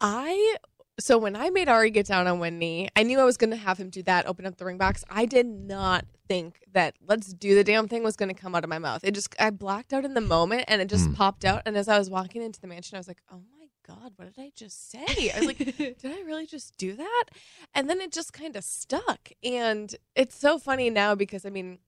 I. 0.00 0.56
So 1.00 1.16
when 1.16 1.36
I 1.36 1.50
made 1.50 1.68
Ari 1.68 1.90
get 1.90 2.06
down 2.06 2.26
on 2.26 2.40
one 2.40 2.58
knee, 2.58 2.88
I 2.96 3.04
knew 3.04 3.20
I 3.20 3.24
was 3.24 3.36
going 3.36 3.50
to 3.50 3.56
have 3.56 3.78
him 3.78 3.88
do 3.88 4.02
that, 4.02 4.26
open 4.26 4.44
up 4.46 4.56
the 4.56 4.64
ring 4.64 4.78
box. 4.78 5.04
I 5.08 5.26
did 5.26 5.46
not 5.46 6.04
think 6.26 6.60
that 6.72 6.96
let's 7.06 7.32
do 7.32 7.54
the 7.54 7.62
damn 7.62 7.86
thing 7.86 8.02
was 8.02 8.16
going 8.16 8.34
to 8.34 8.34
come 8.34 8.56
out 8.56 8.64
of 8.64 8.70
my 8.70 8.80
mouth. 8.80 9.04
It 9.04 9.14
just 9.14 9.32
I 9.38 9.50
blacked 9.50 9.92
out 9.92 10.04
in 10.04 10.14
the 10.14 10.20
moment 10.20 10.64
and 10.66 10.82
it 10.82 10.88
just 10.88 11.06
Hmm. 11.06 11.14
popped 11.14 11.44
out. 11.44 11.62
And 11.66 11.76
as 11.76 11.86
I 11.88 11.98
was 11.98 12.10
walking 12.10 12.42
into 12.42 12.60
the 12.60 12.66
mansion, 12.66 12.96
I 12.96 12.98
was 12.98 13.06
like, 13.06 13.22
oh 13.32 13.42
my 13.60 13.66
god, 13.86 14.12
what 14.16 14.34
did 14.34 14.42
I 14.42 14.50
just 14.56 14.90
say? 14.90 15.30
I 15.32 15.38
was 15.38 15.46
like, 15.46 15.58
did 15.78 16.04
I 16.04 16.20
really 16.26 16.46
just 16.46 16.76
do 16.76 16.94
that? 16.96 17.24
And 17.76 17.88
then 17.88 18.00
it 18.00 18.10
just 18.10 18.32
kind 18.32 18.56
of 18.56 18.64
stuck. 18.64 19.30
And 19.44 19.94
it's 20.16 20.36
so 20.36 20.58
funny 20.58 20.90
now 20.90 21.14
because 21.14 21.46
I 21.46 21.50
mean. 21.50 21.78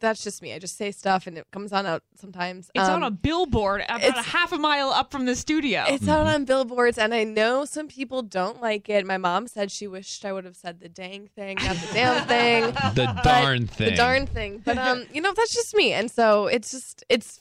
That's 0.00 0.24
just 0.24 0.42
me. 0.42 0.52
I 0.52 0.58
just 0.58 0.76
say 0.76 0.90
stuff 0.90 1.26
and 1.28 1.38
it 1.38 1.46
comes 1.52 1.72
on 1.72 1.86
out 1.86 2.02
sometimes. 2.16 2.70
It's 2.74 2.88
Um, 2.88 2.96
on 2.96 3.02
a 3.04 3.10
billboard 3.10 3.82
about 3.82 4.02
a 4.02 4.06
it's- 4.08 4.24
half 4.26 4.52
a 4.52 4.58
mile 4.58 4.88
up 4.90 5.12
from 5.12 5.26
the 5.26 5.36
studio. 5.36 5.84
It's 5.88 6.08
out 6.08 6.26
on 6.26 6.44
billboards, 6.44 6.98
and 6.98 7.14
I 7.14 7.22
know 7.24 7.64
some 7.64 7.86
people 7.86 8.22
don't 8.22 8.60
like 8.60 8.88
it. 8.88 9.06
My 9.06 9.16
mom 9.16 9.46
said 9.46 9.70
she 9.70 9.86
wished 9.86 10.24
I 10.24 10.32
would 10.32 10.44
have 10.44 10.56
said 10.56 10.80
the 10.80 10.88
dang 10.88 11.28
thing, 11.28 11.56
not 11.62 11.76
the 11.76 11.88
damn 11.94 12.26
thing. 12.28 12.64
The 12.94 13.20
darn 13.22 13.66
thing. 13.68 13.90
The 13.90 13.96
darn 13.96 14.26
thing. 14.26 14.62
But 14.64 14.76
um, 14.78 15.06
you 15.12 15.20
know, 15.20 15.32
that's 15.32 15.54
just 15.54 15.74
me. 15.74 15.92
And 15.92 16.10
so 16.10 16.46
it's 16.46 16.72
just 16.72 17.04
it's 17.08 17.40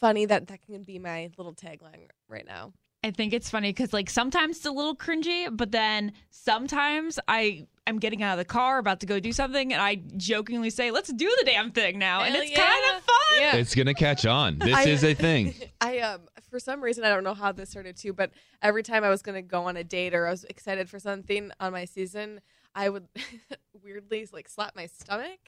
funny 0.00 0.26
that 0.26 0.48
that 0.48 0.60
can 0.62 0.82
be 0.82 0.98
my 0.98 1.30
little 1.38 1.54
tagline 1.54 2.08
right 2.28 2.46
now. 2.46 2.72
I 3.02 3.10
think 3.10 3.32
it's 3.32 3.48
funny 3.48 3.70
because 3.70 3.92
like 3.94 4.10
sometimes 4.10 4.58
it's 4.58 4.66
a 4.66 4.70
little 4.70 4.96
cringy, 4.96 5.48
but 5.50 5.72
then 5.72 6.12
sometimes 6.30 7.18
I 7.28 7.66
am 7.86 7.98
getting 7.98 8.22
out 8.22 8.32
of 8.32 8.38
the 8.38 8.44
car 8.44 8.78
about 8.78 9.00
to 9.00 9.06
go 9.06 9.20
do 9.20 9.32
something, 9.32 9.72
and 9.72 9.80
I 9.80 9.96
jokingly 10.16 10.70
say, 10.70 10.90
"Let's 10.90 11.12
do 11.12 11.34
the 11.38 11.44
damn 11.44 11.70
thing 11.70 11.98
now," 11.98 12.22
and 12.22 12.34
it's 12.34 12.50
yeah. 12.50 12.66
kind 12.66 12.96
of 12.96 13.02
fun. 13.02 13.36
Yeah. 13.36 13.56
It's 13.56 13.74
gonna 13.74 13.94
catch 13.94 14.26
on. 14.26 14.58
This 14.66 14.74
I- 14.74 14.84
is 14.84 15.04
a 15.04 15.14
thing. 15.14 15.54
I 15.80 15.98
um 16.00 16.22
for 16.50 16.58
some 16.58 16.82
reason 16.82 17.04
I 17.04 17.08
don't 17.08 17.24
know 17.24 17.34
how 17.34 17.52
this 17.52 17.70
started 17.70 17.96
too, 17.96 18.12
but 18.12 18.30
every 18.62 18.82
time 18.82 19.04
I 19.04 19.08
was 19.10 19.22
gonna 19.22 19.42
go 19.42 19.64
on 19.64 19.76
a 19.76 19.84
date 19.84 20.14
or 20.14 20.26
I 20.26 20.30
was 20.30 20.44
excited 20.44 20.88
for 20.88 20.98
something 20.98 21.50
on 21.60 21.72
my 21.72 21.84
season, 21.84 22.40
I 22.74 22.88
would 22.88 23.06
weirdly 23.82 24.28
like 24.32 24.48
slap 24.48 24.74
my 24.74 24.86
stomach. 24.86 25.38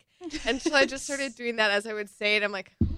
And 0.44 0.60
so 0.60 0.74
I 0.74 0.86
just 0.86 1.04
started 1.04 1.34
doing 1.34 1.56
that 1.56 1.70
as 1.70 1.86
I 1.86 1.92
would 1.92 2.10
say 2.10 2.36
it. 2.36 2.42
I'm 2.42 2.52
like, 2.52 2.72
who 2.80 2.86
am 2.86 2.96
I? 2.96 2.97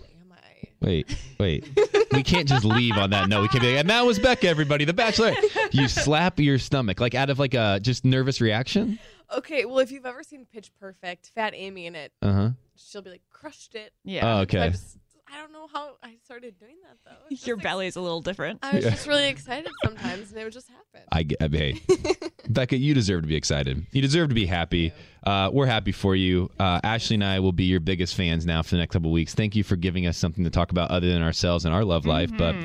Wait, 0.81 1.15
wait. 1.39 1.69
we 2.13 2.23
can't 2.23 2.49
just 2.49 2.65
leave 2.65 2.97
on 2.97 3.11
that 3.11 3.29
note. 3.29 3.43
We 3.43 3.49
can't. 3.49 3.63
be 3.63 3.69
like, 3.73 3.81
and 3.81 3.91
that 3.91 4.07
was 4.07 4.19
Becca, 4.19 4.49
everybody, 4.49 4.85
the 4.87 4.95
Bachelor. 4.95 5.35
You 5.73 5.89
slap 5.89 6.41
your 6.41 6.59
stomach 6.59 7.01
like 7.01 7.15
out 7.15 7.29
of 7.31 7.39
like 7.39 7.53
a 7.55 7.79
just 7.83 8.05
nervous 8.05 8.41
reaction. 8.41 8.99
Okay, 9.37 9.65
well 9.67 9.79
if 9.79 9.93
you've 9.93 10.07
ever 10.07 10.23
seen 10.23 10.47
Pitch 10.53 10.73
Perfect, 10.81 11.31
Fat 11.35 11.53
Amy 11.55 11.87
in 11.87 11.95
it, 11.95 12.13
Uh 12.23 12.33
huh. 12.33 12.51
she'll 12.77 13.03
be 13.03 13.11
like 13.11 13.23
crushed 13.31 13.75
it. 13.75 13.93
Yeah, 14.05 14.25
Oh, 14.25 14.33
So 14.33 14.39
I, 14.39 14.43
okay. 14.43 14.71
just, 14.71 14.97
I 15.33 15.39
don't 15.39 15.53
know 15.53 15.69
how 15.73 15.93
I 16.03 16.17
started 16.25 16.59
doing 16.59 16.77
that 16.83 16.97
though. 17.05 17.37
Your 17.47 17.57
like, 17.57 17.63
belly 17.65 17.87
is 17.87 17.97
a 17.97 18.01
little 18.01 18.21
different. 18.21 18.59
I 18.63 18.77
was 18.77 18.85
Yeah. 18.85 18.91
just 18.91 19.07
really 19.07 19.29
excited 19.29 19.71
sometimes, 19.85 20.31
and 20.31 20.41
it 20.41 20.45
would 20.45 20.53
just 20.53 20.69
happen. 20.69 21.03
I 21.13 21.23
get. 21.23 21.41
Hey, 21.53 21.81
Becca, 22.49 22.77
you 22.77 22.95
deserve 22.95 23.23
to 23.23 23.29
be 23.29 23.37
excited. 23.37 23.87
You 23.93 24.03
deserve 24.03 24.29
to 24.31 24.35
be 24.35 24.47
happy. 24.47 24.93
Uh, 25.25 25.51
we're 25.53 25.67
happy 25.67 25.93
for 25.93 26.15
you. 26.17 26.51
Uh, 26.59 26.81
Ashley 26.83 27.15
and 27.15 27.25
I 27.25 27.41
will 27.41 27.53
be 27.53 27.65
your 27.65 27.81
biggest 27.81 28.15
fans 28.15 28.45
now 28.47 28.63
for 28.63 28.71
the 28.71 28.79
next 28.79 28.93
couple 28.93 29.11
weeks. 29.13 29.35
Thank 29.35 29.55
you 29.57 29.63
for 29.63 29.77
giving 29.77 30.07
us 30.07 30.17
something 30.17 30.45
to 30.45 30.51
talk 30.51 30.71
about 30.73 30.91
other 30.91 31.09
than 31.09 31.23
ourselves 31.23 31.65
and 31.65 31.75
our 31.75 31.85
love 31.85 32.07
life. 32.07 32.31
But, 32.37 32.57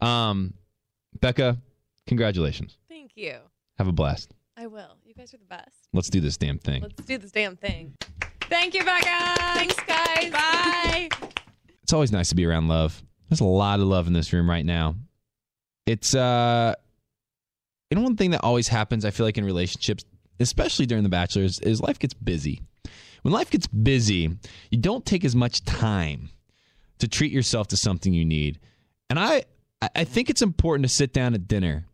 um, 0.00 0.54
Becca, 1.20 1.58
congratulations. 2.06 2.78
Thank 2.88 3.12
you. 3.16 3.36
Have 3.78 3.88
a 3.88 3.92
blast. 3.92 4.32
I 4.56 4.66
will. 4.68 4.96
You 5.04 5.12
guys 5.14 5.34
are 5.34 5.38
the 5.38 5.44
best. 5.44 5.70
Let's 5.92 6.08
do 6.08 6.20
this 6.20 6.36
damn 6.38 6.58
thing. 6.58 6.82
Let's 6.82 7.04
do 7.04 7.18
this 7.18 7.30
damn 7.32 7.56
thing. 7.56 7.94
Thank 8.42 8.74
you, 8.74 8.84
Becca. 8.84 9.34
Thanks, 9.54 9.74
guys. 9.86 10.30
Bye. 10.30 11.08
It's 11.86 11.92
always 11.92 12.10
nice 12.10 12.30
to 12.30 12.34
be 12.34 12.44
around 12.44 12.66
love. 12.66 13.00
There's 13.28 13.38
a 13.40 13.44
lot 13.44 13.78
of 13.78 13.86
love 13.86 14.08
in 14.08 14.12
this 14.12 14.32
room 14.32 14.50
right 14.50 14.66
now. 14.66 14.96
It's 15.86 16.16
uh 16.16 16.74
and 17.92 18.02
one 18.02 18.16
thing 18.16 18.32
that 18.32 18.42
always 18.42 18.66
happens, 18.66 19.04
I 19.04 19.12
feel 19.12 19.24
like 19.24 19.38
in 19.38 19.44
relationships, 19.44 20.04
especially 20.40 20.86
during 20.86 21.04
the 21.04 21.08
bachelors, 21.08 21.60
is 21.60 21.80
life 21.80 22.00
gets 22.00 22.12
busy. 22.12 22.60
When 23.22 23.32
life 23.32 23.50
gets 23.50 23.68
busy, 23.68 24.36
you 24.72 24.78
don't 24.78 25.06
take 25.06 25.24
as 25.24 25.36
much 25.36 25.64
time 25.64 26.30
to 26.98 27.06
treat 27.06 27.30
yourself 27.30 27.68
to 27.68 27.76
something 27.76 28.12
you 28.12 28.24
need. 28.24 28.58
And 29.08 29.16
I 29.16 29.44
I- 29.94 30.02
think 30.02 30.28
it's 30.28 30.42
important 30.42 30.88
to 30.88 30.92
sit 30.92 31.12
down 31.12 31.34
at 31.34 31.46
dinner 31.46 31.86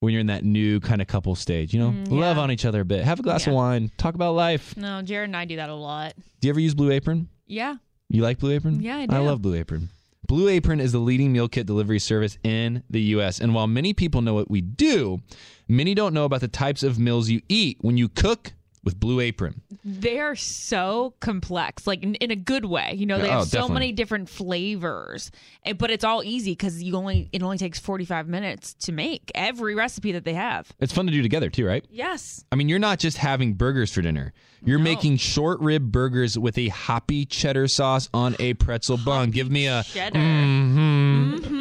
when 0.00 0.12
you're 0.14 0.20
in 0.22 0.28
that 0.28 0.44
new 0.44 0.80
kind 0.80 1.02
of 1.02 1.08
couple 1.08 1.34
stage, 1.34 1.74
you 1.74 1.80
know, 1.80 1.90
Mm, 1.90 2.10
love 2.10 2.38
on 2.38 2.50
each 2.50 2.64
other 2.64 2.80
a 2.80 2.84
bit, 2.86 3.04
have 3.04 3.20
a 3.20 3.22
glass 3.22 3.46
of 3.46 3.52
wine, 3.52 3.90
talk 3.98 4.14
about 4.14 4.34
life. 4.34 4.74
No, 4.78 5.02
Jared 5.02 5.28
and 5.28 5.36
I 5.36 5.44
do 5.44 5.56
that 5.56 5.68
a 5.68 5.74
lot. 5.74 6.14
Do 6.40 6.48
you 6.48 6.52
ever 6.52 6.60
use 6.60 6.74
Blue 6.74 6.90
Apron? 6.90 7.28
Yeah. 7.46 7.74
You 8.08 8.22
like 8.22 8.38
Blue 8.38 8.52
Apron? 8.52 8.80
Yeah, 8.80 8.98
I 8.98 9.06
do. 9.06 9.16
I 9.16 9.18
love 9.18 9.42
Blue 9.42 9.54
Apron. 9.54 9.90
Blue 10.26 10.48
Apron 10.48 10.80
is 10.80 10.92
the 10.92 10.98
leading 10.98 11.32
meal 11.32 11.48
kit 11.48 11.66
delivery 11.66 11.98
service 12.00 12.36
in 12.42 12.82
the 12.90 13.00
U.S. 13.00 13.40
And 13.40 13.54
while 13.54 13.66
many 13.66 13.92
people 13.92 14.22
know 14.22 14.34
what 14.34 14.50
we 14.50 14.60
do, 14.60 15.20
many 15.68 15.94
don't 15.94 16.14
know 16.14 16.24
about 16.24 16.40
the 16.40 16.48
types 16.48 16.82
of 16.82 16.98
meals 16.98 17.28
you 17.28 17.42
eat 17.48 17.78
when 17.80 17.96
you 17.96 18.08
cook 18.08 18.52
with 18.86 18.98
Blue 18.98 19.20
Apron. 19.20 19.60
They 19.84 20.20
are 20.20 20.34
so 20.36 21.12
complex, 21.20 21.86
like 21.86 22.02
in, 22.02 22.14
in 22.14 22.30
a 22.30 22.36
good 22.36 22.64
way. 22.64 22.94
You 22.96 23.04
know, 23.04 23.18
they 23.18 23.28
oh, 23.28 23.32
have 23.32 23.40
oh, 23.40 23.44
so 23.44 23.58
definitely. 23.58 23.74
many 23.74 23.92
different 23.92 24.28
flavors, 24.30 25.30
eh, 25.66 25.74
but 25.74 25.90
it's 25.90 26.04
all 26.04 26.22
easy 26.24 26.52
because 26.52 26.82
you 26.82 26.96
only 26.96 27.28
it 27.32 27.42
only 27.42 27.58
takes 27.58 27.78
forty 27.78 28.06
five 28.06 28.28
minutes 28.28 28.72
to 28.74 28.92
make 28.92 29.30
every 29.34 29.74
recipe 29.74 30.12
that 30.12 30.24
they 30.24 30.34
have. 30.34 30.72
It's 30.80 30.92
fun 30.92 31.04
to 31.06 31.12
do 31.12 31.20
together, 31.20 31.50
too, 31.50 31.66
right? 31.66 31.84
Yes, 31.90 32.44
I 32.50 32.56
mean, 32.56 32.68
you're 32.70 32.78
not 32.78 32.98
just 32.98 33.18
having 33.18 33.54
burgers 33.54 33.92
for 33.92 34.00
dinner. 34.00 34.32
You're 34.64 34.78
No. 34.78 34.84
making 34.84 35.18
short 35.18 35.60
rib 35.60 35.92
burgers 35.92 36.38
with 36.38 36.56
a 36.56 36.68
hoppy 36.68 37.26
cheddar 37.26 37.68
sauce 37.68 38.08
on 38.14 38.34
a 38.38 38.54
pretzel 38.54 38.96
bun. 38.96 39.30
Give 39.30 39.50
me 39.50 39.66
a 39.66 39.82
cheddar. 39.82 40.18
Mm-hmm. 40.18 41.34
Mm-hmm. 41.34 41.55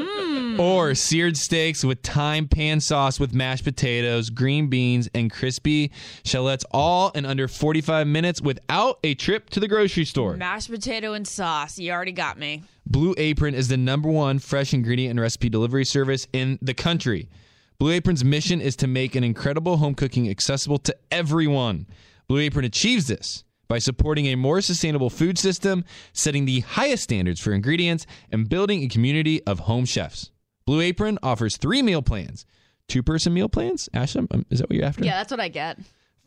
Mhm. 0.56 0.60
Or 0.60 0.96
seared 0.96 1.38
steaks 1.38 1.84
with 1.84 2.02
thyme 2.02 2.48
pan 2.48 2.80
sauce 2.80 3.20
with 3.20 3.34
mashed 3.34 3.64
potatoes, 3.64 4.30
green 4.30 4.68
beans, 4.68 5.10
and 5.14 5.32
crispy 5.32 5.92
shallots, 6.24 6.66
all 6.72 7.10
in 7.10 7.26
under 7.26 7.48
45 7.48 8.08
minutes 8.08 8.42
without 8.42 9.00
a 9.04 9.14
trip 9.16 9.50
to 9.52 9.60
the 9.60 9.68
grocery 9.68 10.06
store. 10.06 10.38
Mashed 10.38 10.70
potato 10.70 11.14
and 11.14 11.28
sauce. 11.28 11.78
You 11.78 11.92
already 11.92 12.12
got 12.12 12.40
me. 12.40 12.64
Blue 12.86 13.14
Apron 13.18 13.56
is 13.56 13.68
the 13.68 13.78
number 13.78 14.10
one 14.10 14.40
fresh 14.40 14.74
ingredient 14.74 15.12
and 15.12 15.20
recipe 15.20 15.50
delivery 15.50 15.86
service 15.86 16.28
in 16.34 16.60
the 16.62 16.74
country. 16.74 17.28
Blue 17.80 17.92
Apron's 17.92 18.24
mission 18.24 18.62
is 18.62 18.76
to 18.78 18.88
make 18.88 19.16
an 19.16 19.24
incredible 19.24 19.78
home 19.78 19.96
cooking 19.96 20.30
accessible 20.30 20.78
to 20.80 20.96
everyone. 21.12 21.88
Blue 22.28 22.40
Apron 22.40 22.64
achieves 22.66 23.08
this 23.08 23.44
by 23.68 23.80
supporting 23.80 24.28
a 24.28 24.36
more 24.36 24.62
sustainable 24.62 25.10
food 25.10 25.38
system, 25.38 25.84
setting 26.14 26.46
the 26.46 26.60
highest 26.62 27.04
standards 27.04 27.40
for 27.40 27.52
ingredients, 27.52 28.06
and 28.32 28.48
building 28.48 28.84
a 28.84 28.88
community 28.88 29.44
of 29.44 29.60
home 29.62 29.86
chefs. 29.86 30.30
Blue 30.66 30.82
Apron 30.82 31.20
offers 31.22 31.58
three 31.58 31.82
meal 31.82 32.02
plans. 32.02 32.46
Two 32.88 33.04
person 33.04 33.34
meal 33.34 33.50
plans? 33.50 33.90
Ashley, 33.94 34.28
um, 34.32 34.46
is 34.50 34.60
that 34.60 34.70
what 34.70 34.76
you're 34.78 34.86
after? 34.86 35.04
Yeah, 35.04 35.18
that's 35.18 35.32
what 35.32 35.40
I 35.40 35.48
get. 35.48 35.80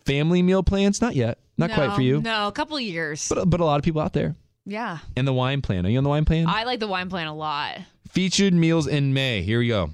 Family 0.04 0.42
meal 0.42 0.62
plans? 0.62 1.00
Not 1.00 1.14
yet. 1.14 1.38
Not 1.56 1.70
quite 1.72 1.94
for 1.94 2.02
you. 2.02 2.20
No, 2.20 2.46
a 2.48 2.52
couple 2.52 2.78
years. 2.80 3.28
But, 3.28 3.50
but 3.50 3.60
a 3.60 3.64
lot 3.64 3.78
of 3.78 3.84
people 3.84 4.00
out 4.00 4.12
there. 4.12 4.36
yeah, 4.64 4.98
And 5.16 5.26
the 5.26 5.32
wine 5.32 5.60
plan. 5.60 5.84
Are 5.86 5.88
you 5.88 5.98
on 5.98 6.04
the 6.04 6.10
wine 6.10 6.24
plan? 6.24 6.46
I 6.48 6.64
like 6.64 6.78
the 6.80 6.86
wine 6.86 7.08
plan 7.10 7.26
a 7.26 7.34
lot. 7.34 7.78
Featured 8.08 8.54
meals 8.54 8.86
in 8.86 9.12
May. 9.12 9.42
Here 9.42 9.58
we 9.58 9.68
go. 9.68 9.90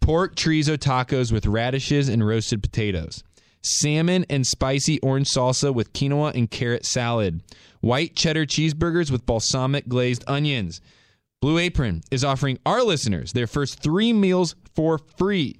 Pork 0.00 0.36
chorizo 0.36 0.76
tacos 0.78 1.30
with 1.32 1.46
radishes 1.46 2.08
and 2.08 2.26
roasted 2.26 2.62
potatoes. 2.62 3.22
Salmon 3.62 4.24
and 4.30 4.46
spicy 4.46 4.98
orange 5.00 5.28
salsa 5.28 5.72
with 5.72 5.92
quinoa 5.92 6.34
and 6.34 6.50
carrot 6.50 6.86
salad. 6.86 7.42
White 7.80 8.16
cheddar 8.16 8.46
cheeseburgers 8.46 9.10
with 9.10 9.26
balsamic 9.26 9.86
glazed 9.86 10.24
onions. 10.26 10.80
Blue 11.40 11.56
Apron 11.56 12.02
is 12.10 12.22
offering 12.22 12.58
our 12.66 12.82
listeners 12.82 13.32
their 13.32 13.46
first 13.46 13.80
three 13.80 14.12
meals 14.12 14.56
for 14.74 14.98
free. 14.98 15.58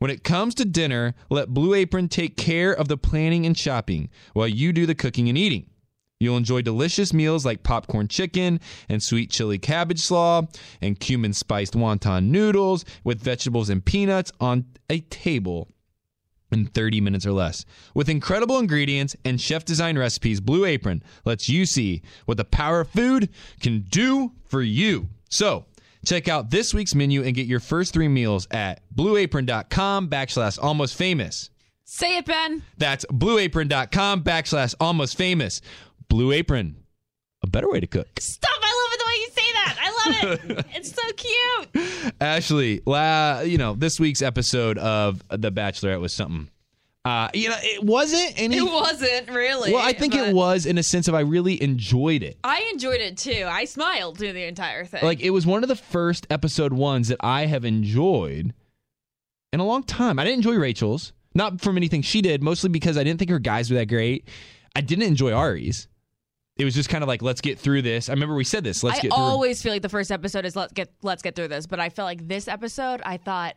When 0.00 0.10
it 0.10 0.24
comes 0.24 0.56
to 0.56 0.64
dinner, 0.64 1.14
let 1.28 1.54
Blue 1.54 1.72
Apron 1.72 2.08
take 2.08 2.36
care 2.36 2.72
of 2.72 2.88
the 2.88 2.96
planning 2.96 3.46
and 3.46 3.56
shopping 3.56 4.08
while 4.32 4.48
you 4.48 4.72
do 4.72 4.86
the 4.86 4.94
cooking 4.96 5.28
and 5.28 5.38
eating. 5.38 5.70
You'll 6.18 6.36
enjoy 6.36 6.62
delicious 6.62 7.12
meals 7.12 7.46
like 7.46 7.62
popcorn 7.62 8.08
chicken 8.08 8.58
and 8.88 9.00
sweet 9.00 9.30
chili 9.30 9.56
cabbage 9.56 10.00
slaw 10.00 10.48
and 10.82 10.98
cumin 10.98 11.32
spiced 11.32 11.74
wonton 11.74 12.24
noodles 12.24 12.84
with 13.04 13.22
vegetables 13.22 13.70
and 13.70 13.84
peanuts 13.84 14.32
on 14.40 14.64
a 14.90 14.98
table 14.98 15.68
in 16.50 16.66
30 16.66 17.00
minutes 17.00 17.24
or 17.24 17.32
less. 17.32 17.64
With 17.94 18.08
incredible 18.08 18.58
ingredients 18.58 19.14
and 19.24 19.40
chef 19.40 19.64
design 19.64 19.96
recipes, 19.96 20.40
Blue 20.40 20.64
Apron 20.64 21.04
lets 21.24 21.48
you 21.48 21.66
see 21.66 22.02
what 22.26 22.36
the 22.36 22.44
power 22.44 22.80
of 22.80 22.88
food 22.88 23.28
can 23.60 23.82
do 23.82 24.32
for 24.44 24.60
you. 24.60 25.08
So, 25.30 25.64
check 26.04 26.28
out 26.28 26.50
this 26.50 26.74
week's 26.74 26.94
menu 26.94 27.22
and 27.22 27.34
get 27.34 27.46
your 27.46 27.60
first 27.60 27.92
three 27.92 28.08
meals 28.08 28.46
at 28.50 28.82
blueapron.com 28.94 30.08
backslash 30.08 30.58
almost 30.62 30.96
famous. 30.96 31.50
Say 31.84 32.18
it, 32.18 32.26
Ben. 32.26 32.62
That's 32.78 33.04
blueapron.com 33.06 34.22
backslash 34.22 34.74
almost 34.80 35.16
famous. 35.16 35.60
Blue 36.08 36.32
Apron, 36.32 36.76
a 37.42 37.46
better 37.46 37.70
way 37.70 37.80
to 37.80 37.86
cook. 37.86 38.08
Stop! 38.18 38.50
I 38.62 38.66
love 38.66 38.92
it 38.92 38.98
the 38.98 39.06
way 39.06 39.14
you 39.16 39.28
say 39.30 39.52
that. 39.52 39.76
I 39.80 39.90
love 39.90 40.58
it. 40.58 40.66
it's 40.76 40.92
so 40.92 41.02
cute. 41.16 42.14
Ashley, 42.20 42.80
la, 42.86 43.40
you 43.40 43.58
know, 43.58 43.74
this 43.74 43.98
week's 44.00 44.22
episode 44.22 44.78
of 44.78 45.22
The 45.30 45.50
Bachelorette 45.52 46.00
was 46.00 46.12
something. 46.12 46.48
Uh, 47.04 47.28
you 47.32 47.48
know, 47.48 47.56
it 47.60 47.82
wasn't 47.82 48.34
any. 48.36 48.58
It 48.58 48.62
wasn't 48.62 49.30
really. 49.30 49.72
well, 49.72 49.82
I 49.82 49.94
think 49.94 50.14
it 50.14 50.34
was 50.34 50.66
in 50.66 50.76
a 50.76 50.82
sense 50.82 51.08
of 51.08 51.14
I 51.14 51.20
really 51.20 51.62
enjoyed 51.62 52.22
it. 52.22 52.38
I 52.44 52.68
enjoyed 52.72 53.00
it 53.00 53.16
too. 53.16 53.46
I 53.48 53.64
smiled 53.64 54.18
through 54.18 54.34
the 54.34 54.44
entire 54.44 54.84
thing. 54.84 55.02
Like 55.02 55.20
it 55.20 55.30
was 55.30 55.46
one 55.46 55.62
of 55.62 55.68
the 55.68 55.76
first 55.76 56.26
episode 56.28 56.74
ones 56.74 57.08
that 57.08 57.18
I 57.20 57.46
have 57.46 57.64
enjoyed 57.64 58.52
in 59.52 59.60
a 59.60 59.64
long 59.64 59.82
time. 59.82 60.18
I 60.18 60.24
didn't 60.24 60.40
enjoy 60.40 60.56
Rachel's, 60.56 61.14
not 61.34 61.62
from 61.62 61.78
anything 61.78 62.02
she 62.02 62.20
did, 62.20 62.42
mostly 62.42 62.68
because 62.68 62.98
I 62.98 63.04
didn't 63.04 63.18
think 63.18 63.30
her 63.30 63.38
guys 63.38 63.70
were 63.70 63.76
that 63.78 63.86
great. 63.86 64.28
I 64.76 64.82
didn't 64.82 65.04
enjoy 65.06 65.32
Ari's. 65.32 65.88
it 66.58 66.66
was 66.66 66.74
just 66.74 66.90
kind 66.90 67.02
of 67.02 67.08
like 67.08 67.22
let's 67.22 67.40
get 67.40 67.58
through 67.58 67.80
this. 67.80 68.10
I 68.10 68.12
remember 68.12 68.34
we 68.34 68.44
said 68.44 68.62
this. 68.62 68.84
Let's 68.84 68.98
I 68.98 69.02
get 69.02 69.08
through. 69.08 69.16
This. 69.16 69.26
I 69.26 69.30
always 69.30 69.62
feel 69.62 69.72
like 69.72 69.82
the 69.82 69.88
first 69.88 70.12
episode 70.12 70.44
is 70.44 70.54
let's 70.54 70.74
get 70.74 70.92
let's 71.02 71.22
get 71.22 71.34
through 71.34 71.48
this, 71.48 71.66
but 71.66 71.80
I 71.80 71.88
felt 71.88 72.04
like 72.04 72.28
this 72.28 72.46
episode, 72.46 73.00
I 73.06 73.16
thought 73.16 73.56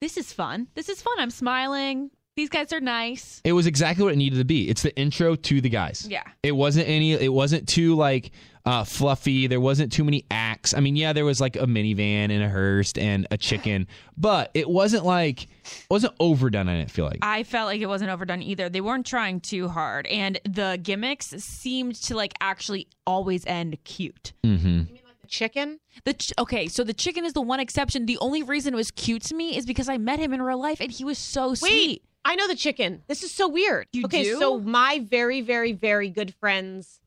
this 0.00 0.16
is 0.16 0.32
fun. 0.32 0.68
This 0.76 0.88
is 0.88 1.02
fun. 1.02 1.14
I'm 1.18 1.30
smiling. 1.30 2.10
These 2.36 2.48
guys 2.48 2.72
are 2.72 2.80
nice. 2.80 3.40
It 3.44 3.52
was 3.52 3.66
exactly 3.66 4.02
what 4.04 4.12
it 4.12 4.16
needed 4.16 4.38
to 4.38 4.44
be. 4.44 4.68
It's 4.68 4.82
the 4.82 4.94
intro 4.96 5.36
to 5.36 5.60
the 5.60 5.68
guys. 5.68 6.06
Yeah. 6.08 6.24
It 6.42 6.52
wasn't 6.52 6.88
any. 6.88 7.12
It 7.12 7.32
wasn't 7.32 7.68
too 7.68 7.94
like 7.94 8.32
uh, 8.66 8.82
fluffy. 8.82 9.46
There 9.46 9.60
wasn't 9.60 9.92
too 9.92 10.02
many 10.02 10.24
acts. 10.32 10.74
I 10.74 10.80
mean, 10.80 10.96
yeah, 10.96 11.12
there 11.12 11.24
was 11.24 11.40
like 11.40 11.54
a 11.54 11.66
minivan 11.66 12.30
and 12.30 12.42
a 12.42 12.48
hearse 12.48 12.92
and 12.96 13.28
a 13.30 13.36
chicken, 13.36 13.86
but 14.16 14.50
it 14.54 14.68
wasn't 14.68 15.04
like 15.04 15.44
it 15.44 15.86
wasn't 15.88 16.14
overdone. 16.18 16.68
I 16.68 16.78
didn't 16.78 16.90
feel 16.90 17.04
like. 17.04 17.20
I 17.22 17.44
felt 17.44 17.66
like 17.68 17.80
it 17.80 17.86
wasn't 17.86 18.10
overdone 18.10 18.42
either. 18.42 18.68
They 18.68 18.80
weren't 18.80 19.06
trying 19.06 19.40
too 19.40 19.68
hard, 19.68 20.06
and 20.08 20.40
the 20.44 20.78
gimmicks 20.82 21.26
seemed 21.28 21.94
to 22.02 22.16
like 22.16 22.34
actually 22.40 22.88
always 23.06 23.46
end 23.46 23.78
cute. 23.84 24.32
mm-hmm. 24.42 24.94
Chicken. 25.26 25.80
The 26.04 26.12
ch- 26.12 26.32
okay, 26.38 26.68
so 26.68 26.84
the 26.84 26.92
chicken 26.92 27.24
is 27.24 27.32
the 27.32 27.40
one 27.40 27.58
exception. 27.58 28.06
The 28.06 28.18
only 28.18 28.42
reason 28.42 28.74
it 28.74 28.76
was 28.76 28.90
cute 28.90 29.22
to 29.24 29.34
me 29.34 29.56
is 29.56 29.64
because 29.66 29.88
I 29.88 29.96
met 29.98 30.18
him 30.18 30.34
in 30.34 30.42
real 30.42 30.60
life, 30.60 30.80
and 30.80 30.92
he 30.92 31.04
was 31.04 31.16
so 31.16 31.54
sweet. 31.54 32.02
Wait, 32.26 32.32
I 32.32 32.34
know 32.36 32.48
the 32.48 32.56
chicken. 32.56 33.02
This 33.06 33.22
is 33.22 33.30
so 33.32 33.48
weird. 33.48 33.86
You 33.92 34.04
okay, 34.06 34.24
do? 34.24 34.38
so 34.38 34.58
my 34.60 35.00
very, 35.08 35.40
very, 35.40 35.72
very 35.72 36.08
good 36.08 36.34
friend's 36.34 37.00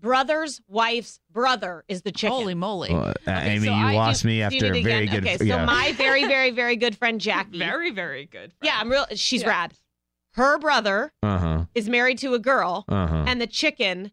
brother's 0.00 0.60
wife's 0.68 1.20
brother 1.30 1.84
is 1.88 2.02
the 2.02 2.12
chicken. 2.12 2.36
Holy 2.36 2.54
moly! 2.54 2.90
Amy, 3.26 3.66
so 3.66 3.72
you 3.74 3.86
I- 3.86 3.94
lost 3.94 4.22
do- 4.22 4.28
me 4.28 4.42
after 4.42 4.72
a 4.72 4.82
very 4.82 5.04
again. 5.04 5.22
good. 5.22 5.26
Okay, 5.40 5.48
so 5.48 5.64
my 5.64 5.92
very, 5.92 6.26
very, 6.26 6.50
very 6.50 6.76
good 6.76 6.96
friend 6.96 7.20
Jackie. 7.20 7.58
very, 7.70 7.90
very 7.90 8.26
good. 8.26 8.52
yeah, 8.62 8.76
I'm 8.78 8.90
real. 8.90 9.06
She's 9.14 9.44
rad. 9.44 9.72
Her 10.34 10.58
brother 10.58 11.12
Uh 11.22 11.38
huh. 11.38 11.64
is 11.74 11.88
married 11.88 12.18
to 12.18 12.34
a 12.34 12.38
girl, 12.38 12.84
Uh 12.88 13.06
huh. 13.06 13.24
and 13.26 13.40
the 13.40 13.46
chicken 13.46 14.10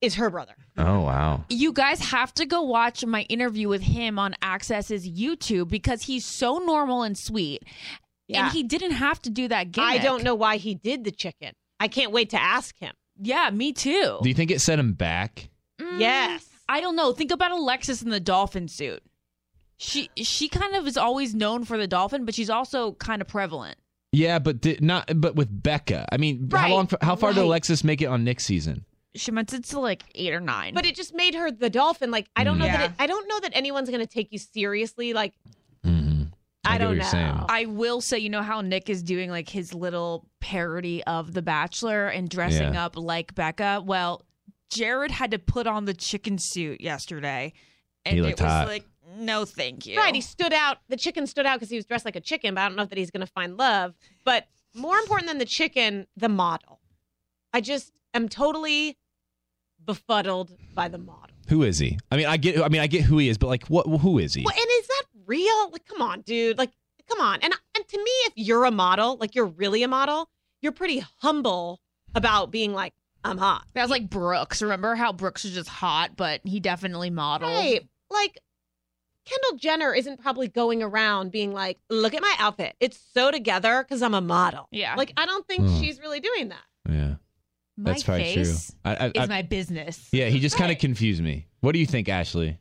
is 0.00 0.14
her 0.14 0.30
brother. 0.30 0.54
Oh 0.76 1.00
wow. 1.00 1.44
You 1.48 1.72
guys 1.72 1.98
have 2.10 2.32
to 2.34 2.46
go 2.46 2.62
watch 2.62 3.04
my 3.04 3.22
interview 3.22 3.68
with 3.68 3.82
him 3.82 4.16
on 4.18 4.36
Access's 4.40 5.08
YouTube 5.10 5.68
because 5.68 6.02
he's 6.02 6.24
so 6.24 6.58
normal 6.58 7.02
and 7.02 7.18
sweet. 7.18 7.64
Yeah. 8.28 8.44
And 8.44 8.52
he 8.52 8.62
didn't 8.62 8.92
have 8.92 9.20
to 9.22 9.30
do 9.30 9.48
that 9.48 9.72
gimmick. 9.72 9.90
I 9.90 9.98
don't 9.98 10.22
know 10.22 10.34
why 10.34 10.58
he 10.58 10.74
did 10.74 11.04
the 11.04 11.10
chicken. 11.10 11.52
I 11.80 11.88
can't 11.88 12.12
wait 12.12 12.30
to 12.30 12.40
ask 12.40 12.78
him. 12.78 12.92
Yeah, 13.20 13.50
me 13.50 13.72
too. 13.72 14.18
Do 14.22 14.28
you 14.28 14.34
think 14.34 14.50
it 14.50 14.60
set 14.60 14.78
him 14.78 14.92
back? 14.92 15.48
Mm, 15.80 15.98
Yes. 15.98 16.46
I 16.68 16.80
don't 16.80 16.94
know. 16.96 17.12
Think 17.12 17.30
about 17.32 17.50
Alexis 17.50 18.02
in 18.02 18.10
the 18.10 18.20
dolphin 18.20 18.68
suit. 18.68 19.02
She 19.78 20.10
she 20.16 20.48
kind 20.48 20.74
of 20.76 20.86
is 20.86 20.96
always 20.96 21.34
known 21.34 21.64
for 21.64 21.78
the 21.78 21.86
dolphin, 21.86 22.24
but 22.24 22.34
she's 22.34 22.50
also 22.50 22.92
kind 22.92 23.22
of 23.22 23.28
prevalent. 23.28 23.78
Yeah, 24.12 24.38
but 24.38 24.60
did 24.60 24.82
not. 24.82 25.08
But 25.20 25.36
with 25.36 25.48
Becca, 25.62 26.06
I 26.12 26.16
mean, 26.16 26.48
how 26.52 26.68
long? 26.70 26.88
How 27.00 27.14
far 27.16 27.32
did. 27.32 27.42
Alexis 27.44 27.84
make 27.84 28.02
it 28.02 28.06
on 28.06 28.24
Nick's 28.24 28.44
season? 28.44 28.84
She 29.14 29.30
meant 29.30 29.52
it 29.52 29.64
to 29.66 29.80
like 29.80 30.02
eight 30.14 30.32
or 30.34 30.40
nine. 30.40 30.74
But 30.74 30.84
it 30.84 30.94
just 30.96 31.14
made 31.14 31.34
her 31.34 31.50
the 31.50 31.70
dolphin. 31.70 32.10
Like 32.10 32.28
I 32.36 32.44
don't 32.44 32.58
know 32.58 32.66
that 32.66 32.90
it, 32.90 32.96
I 32.98 33.06
don't 33.06 33.28
know 33.28 33.40
that 33.40 33.52
anyone's 33.54 33.88
going 33.88 34.00
to 34.00 34.06
take 34.06 34.32
you 34.32 34.38
seriously. 34.38 35.12
Like 35.12 35.32
Mm-hmm. 36.68 36.74
I, 36.74 36.78
don't 36.78 36.98
know. 36.98 37.04
saying. 37.04 37.44
I 37.48 37.64
will 37.66 38.00
say, 38.00 38.18
you 38.18 38.30
know 38.30 38.42
how 38.42 38.60
Nick 38.60 38.88
is 38.90 39.02
doing 39.02 39.30
like 39.30 39.48
his 39.48 39.74
little 39.74 40.26
parody 40.40 41.02
of 41.04 41.32
The 41.34 41.42
Bachelor 41.42 42.08
and 42.08 42.28
dressing 42.28 42.74
Yeah. 42.74 42.84
up 42.86 42.96
like 42.96 43.34
Becca? 43.34 43.82
Well, 43.84 44.22
Jared 44.70 45.10
had 45.10 45.30
to 45.32 45.38
put 45.38 45.66
on 45.66 45.84
the 45.86 45.94
chicken 45.94 46.38
suit 46.38 46.80
yesterday. 46.80 47.52
And 48.04 48.18
He 48.18 48.26
it 48.28 48.40
was 48.40 48.40
hot. 48.40 48.68
like, 48.68 48.84
no, 49.16 49.44
thank 49.44 49.86
you. 49.86 49.96
Right, 49.98 50.14
he 50.14 50.20
stood 50.20 50.52
out. 50.52 50.78
The 50.88 50.96
chicken 50.96 51.26
stood 51.26 51.46
out 51.46 51.56
because 51.58 51.70
he 51.70 51.76
was 51.76 51.86
dressed 51.86 52.04
like 52.04 52.16
a 52.16 52.20
chicken, 52.20 52.54
but 52.54 52.60
I 52.60 52.68
don't 52.68 52.76
know 52.76 52.84
that 52.84 52.96
he's 52.98 53.10
going 53.10 53.26
to 53.26 53.32
find 53.32 53.56
love. 53.56 53.94
But 54.24 54.46
more 54.74 54.96
important 54.98 55.28
than 55.28 55.38
the 55.38 55.44
chicken, 55.46 56.06
the 56.16 56.28
model. 56.28 56.80
I 57.52 57.60
just 57.62 57.90
am 58.14 58.28
totally 58.28 58.96
befuddled 59.84 60.50
by 60.74 60.88
the 60.88 60.98
model. 60.98 61.34
Who 61.48 61.62
is 61.62 61.78
he? 61.78 61.98
I 62.12 62.16
mean, 62.16 62.26
I 62.26 62.36
get. 62.36 62.60
I 62.62 62.68
mean, 62.68 62.82
I 62.82 62.86
get 62.86 63.02
who 63.04 63.16
he 63.18 63.28
is, 63.30 63.38
but 63.38 63.46
like, 63.46 63.64
what? 63.68 63.86
Who 63.86 64.18
is 64.18 64.34
he? 64.34 64.42
Well, 64.44 64.54
and 64.54 64.66
is 64.80 64.86
that 64.86 64.97
real? 65.28 65.70
Like, 65.70 65.86
come 65.86 66.02
on, 66.02 66.22
dude. 66.22 66.58
Like, 66.58 66.70
come 67.08 67.20
on. 67.20 67.38
And 67.42 67.54
and 67.76 67.86
to 67.88 67.98
me, 67.98 68.10
if 68.26 68.32
you're 68.36 68.64
a 68.64 68.70
model, 68.72 69.16
like 69.18 69.34
you're 69.36 69.46
really 69.46 69.82
a 69.84 69.88
model, 69.88 70.28
you're 70.60 70.72
pretty 70.72 71.04
humble 71.20 71.80
about 72.14 72.50
being 72.50 72.72
like, 72.72 72.94
I'm 73.22 73.38
hot. 73.38 73.64
That 73.74 73.82
was 73.82 73.90
like 73.90 74.08
Brooks. 74.10 74.62
Remember 74.62 74.94
how 74.94 75.12
Brooks 75.12 75.44
was 75.44 75.52
just 75.54 75.68
hot, 75.68 76.16
but 76.16 76.40
he 76.44 76.58
definitely 76.60 77.10
modeled. 77.10 77.52
Right. 77.52 77.86
Like 78.10 78.38
Kendall 79.26 79.58
Jenner 79.58 79.92
isn't 79.92 80.20
probably 80.22 80.48
going 80.48 80.82
around 80.82 81.30
being 81.32 81.52
like, 81.52 81.78
look 81.90 82.14
at 82.14 82.22
my 82.22 82.34
outfit. 82.38 82.74
It's 82.80 82.98
so 83.14 83.30
together 83.30 83.84
because 83.86 84.00
I'm 84.02 84.14
a 84.14 84.20
model. 84.22 84.68
Yeah. 84.70 84.94
Like, 84.94 85.12
I 85.18 85.26
don't 85.26 85.46
think 85.46 85.62
Hmm. 85.64 85.78
she's 85.80 86.00
really 86.00 86.20
doing 86.20 86.48
that. 86.48 86.64
Yeah, 86.88 87.14
My 87.76 87.90
that's 87.92 88.02
probably 88.04 88.24
face 88.34 88.68
true. 88.70 88.78
I, 88.90 88.94
I, 88.94 89.06
is 89.08 89.12
I- 89.16 89.26
my 89.26 89.42
business. 89.42 90.08
yeah, 90.12 90.28
he 90.28 90.40
just 90.40 90.56
kind 90.56 90.72
of 90.72 90.78
confused 90.78 91.22
me. 91.22 91.46
What 91.60 91.72
do 91.72 91.78
you 91.78 91.84
think, 91.86 92.08
Ashley? 92.08 92.58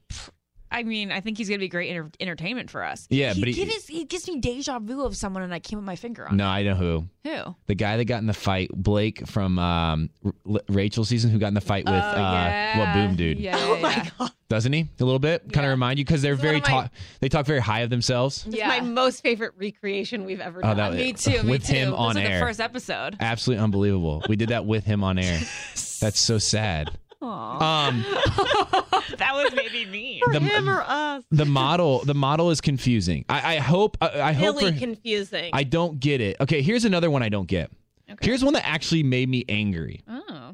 I 0.71 0.83
mean, 0.83 1.11
I 1.11 1.21
think 1.21 1.37
he's 1.37 1.47
gonna 1.49 1.59
be 1.59 1.69
great 1.69 1.89
enter- 1.89 2.11
entertainment 2.19 2.69
for 2.69 2.83
us. 2.83 3.07
Yeah, 3.09 3.33
he 3.33 3.39
but 3.41 3.47
he- 3.49 3.65
gives 3.65 3.87
he 3.87 4.03
gives 4.05 4.27
me 4.27 4.39
deja 4.39 4.79
vu 4.79 5.03
of 5.03 5.15
someone, 5.15 5.43
and 5.43 5.53
I 5.53 5.59
can't 5.59 5.81
put 5.81 5.85
my 5.85 5.95
finger 5.95 6.27
on 6.27 6.37
No, 6.37 6.47
I 6.47 6.63
know 6.63 6.75
who. 6.75 7.05
Who? 7.23 7.55
The 7.67 7.75
guy 7.75 7.97
that 7.97 8.05
got 8.05 8.19
in 8.19 8.27
the 8.27 8.33
fight, 8.33 8.69
Blake 8.73 9.27
from 9.27 9.59
um, 9.59 10.09
R- 10.25 10.61
Rachel's 10.69 11.09
season, 11.09 11.29
who 11.29 11.39
got 11.39 11.47
in 11.47 11.53
the 11.53 11.61
fight 11.61 11.85
with 11.85 11.93
Oh, 11.93 11.97
uh, 11.97 12.11
yeah. 12.21 12.77
what 12.79 12.93
Boom 12.93 13.15
Dude, 13.15 13.39
Yeah, 13.39 13.57
Oh 13.59 13.75
yeah, 13.75 13.81
my 13.81 13.89
yeah. 13.91 14.09
God. 14.17 14.31
doesn't 14.49 14.71
he? 14.71 14.87
A 14.99 15.03
little 15.03 15.19
bit, 15.19 15.51
kind 15.51 15.65
of 15.65 15.71
remind 15.71 15.99
you 15.99 16.05
because 16.05 16.21
they're 16.21 16.35
He's 16.35 16.41
very 16.41 16.59
my- 16.61 16.67
talk. 16.67 16.91
They 17.19 17.27
talk 17.29 17.45
very 17.45 17.59
high 17.59 17.81
of 17.81 17.89
themselves. 17.89 18.45
It's 18.47 18.55
Yeah. 18.55 18.67
my 18.67 18.79
most 18.81 19.21
favorite 19.23 19.53
recreation 19.57 20.23
we've 20.25 20.39
ever 20.39 20.61
done. 20.61 20.71
Oh, 20.71 20.75
done. 20.75 20.91
that- 20.97 21.03
Me 21.03 21.13
too. 21.13 21.43
Me 21.43 21.51
With 21.51 21.65
too. 21.65 21.73
him 21.73 21.89
This 21.91 21.97
on 21.99 22.07
was 22.07 22.17
air. 22.17 22.39
The 22.39 22.45
first 22.45 22.61
episode. 22.61 23.17
Absolutely 23.19 23.63
unbelievable. 23.63 24.23
We 24.29 24.35
did 24.37 24.49
that 24.49 24.65
with 24.65 24.85
him 24.85 25.03
on 25.03 25.17
air. 25.19 25.37
That's 25.99 26.19
so 26.19 26.37
sad. 26.37 26.91
Aw. 27.21 27.87
Um, 27.87 28.01
that 29.17 29.31
was 29.33 29.51
maybe 29.55 29.85
me. 29.85 30.21
For 30.25 30.33
the- 30.33 30.39
him 30.39 30.69
or 30.69 30.83
us. 30.85 31.23
the 31.31 31.45
model, 31.45 32.03
the 32.05 32.13
model 32.13 32.51
is 32.51 32.61
confusing. 32.61 33.25
I, 33.29 33.55
I 33.55 33.57
hope. 33.59 33.97
I, 34.01 34.21
I 34.21 34.31
hope 34.33 34.57
Really 34.57 34.73
for. 34.73 34.79
confusing. 34.79 35.49
I 35.53 35.63
don't 35.63 35.99
get 35.99 36.21
it. 36.21 36.37
Okay, 36.39 36.61
here's 36.61 36.85
another 36.85 37.09
one 37.09 37.23
I 37.23 37.29
don't 37.29 37.47
get. 37.47 37.71
Okay. 38.09 38.25
Here's 38.25 38.43
one 38.43 38.53
that 38.53 38.65
actually 38.65 39.03
made 39.03 39.27
me 39.29 39.43
angry. 39.49 40.01
Oh. 40.07 40.53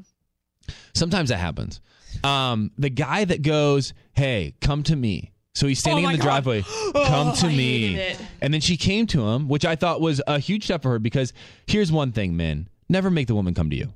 Sometimes 0.94 1.28
that 1.28 1.36
happens. 1.38 1.80
Um, 2.22 2.70
the 2.78 2.90
guy 2.90 3.24
that 3.24 3.42
goes, 3.42 3.92
"Hey, 4.14 4.54
come 4.60 4.82
to 4.84 4.96
me." 4.96 5.32
So 5.54 5.66
he's 5.68 5.78
standing 5.78 6.04
Oh 6.04 6.08
in 6.08 6.12
the 6.14 6.18
God. 6.18 6.24
driveway. 6.24 6.62
Come 7.06 7.32
to 7.36 7.46
I 7.46 7.48
me. 7.56 8.14
And 8.40 8.52
then 8.52 8.60
she 8.60 8.76
came 8.76 9.06
to 9.08 9.24
him, 9.28 9.46
which 9.46 9.64
I 9.64 9.76
thought 9.76 10.00
was 10.00 10.20
a 10.26 10.40
huge 10.40 10.64
step 10.64 10.82
for 10.82 10.90
her 10.90 10.98
because 10.98 11.32
here's 11.68 11.92
one 11.92 12.10
thing, 12.10 12.36
men: 12.36 12.68
never 12.88 13.08
make 13.08 13.28
the 13.28 13.36
woman 13.36 13.54
come 13.54 13.70
to 13.70 13.76
you. 13.76 13.92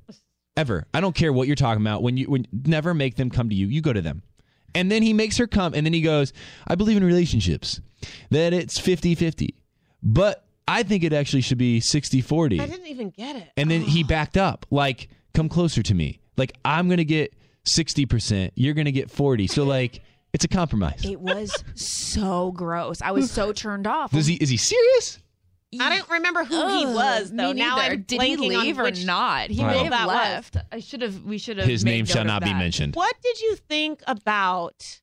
Ever. 0.59 0.87
I 0.93 1.01
don't 1.01 1.15
care 1.15 1.33
what 1.33 1.47
you're 1.47 1.57
talking 1.57 1.83
about. 1.83 2.03
When 2.03 2.17
you 2.17 2.27
when 2.27 2.47
never 2.53 2.93
make 2.93 3.17
them 3.17 3.31
come 3.31 3.49
to 3.49 3.55
you. 3.55 3.69
You 3.69 3.81
go 3.81 3.93
to 3.93 4.03
them. 4.03 4.23
And 4.75 4.91
then 4.91 5.03
he 5.03 5.13
makes 5.15 5.39
her 5.39 5.47
come 5.47 5.73
and 5.73 5.87
then 5.87 5.95
he 5.95 6.03
goes, 6.03 6.33
"I 6.67 6.75
believe 6.75 6.97
in 6.97 7.05
relationships. 7.05 7.81
That 8.31 8.53
it's 8.53 8.79
50-50. 8.79 9.55
But 10.03 10.45
I 10.67 10.83
think 10.83 11.05
it 11.05 11.13
actually 11.13 11.41
should 11.41 11.59
be 11.59 11.81
60-40." 11.81 12.61
I 12.61 12.67
didn't 12.67 12.87
even 12.89 13.11
get 13.11 13.37
it. 13.37 13.51
And 13.57 13.71
then 13.71 13.81
he 13.81 14.03
backed 14.05 14.37
up, 14.37 14.67
like, 14.71 15.09
come 15.33 15.49
closer 15.49 15.83
to 15.83 15.95
me. 15.95 16.21
Like, 16.37 16.53
I'm 16.65 16.89
going 16.89 16.99
to 16.99 17.05
get 17.05 17.35
60%, 17.65 18.51
you're 18.55 18.75
going 18.75 18.87
to 18.87 18.93
get 18.93 19.11
40. 19.11 19.47
So, 19.47 19.65
like, 19.65 20.03
it's 20.33 20.45
a 20.45 20.49
compromise. 20.49 21.05
It 21.05 21.21
was 21.21 21.53
so 21.75 22.53
gross. 22.53 23.01
I 23.03 23.13
was 23.13 23.31
so 23.31 23.53
turned 23.53 23.87
off. 23.87 24.11
Does 24.13 24.27
he, 24.27 24.35
is 24.35 24.49
he 24.49 24.57
serious? 24.57 25.19
I 25.79 25.97
don't 25.97 26.09
remember 26.09 26.45
who 26.45 26.69
he 26.69 26.87
was 26.87 27.31
though. 27.31 27.53
me 27.53 27.61
Now. 27.61 27.77
I'm 27.79 28.03
did 28.03 28.21
he 28.23 28.37
blanking 28.37 28.57
on 28.57 28.65
leave 28.65 28.79
or 28.79 28.91
not? 28.91 29.51
He 29.51 29.63
may 29.63 29.85
have 29.85 29.91
that 29.91 30.07
was. 30.07 30.17
left. 30.17 30.57
I 30.73 30.81
should 30.81 31.03
have. 31.03 31.25
We 31.25 31.39
should 31.39 31.59
have. 31.59 31.67
His 31.67 31.85
made 31.85 31.93
name 31.93 32.07
shall 32.07 32.25
note 32.25 32.37
of 32.37 32.43
not 32.43 32.45
be 32.45 32.55
mentioned. 32.55 32.95
What 32.95 33.17
did 33.23 33.41
you 33.41 33.57
think 33.57 34.03
about 34.07 35.01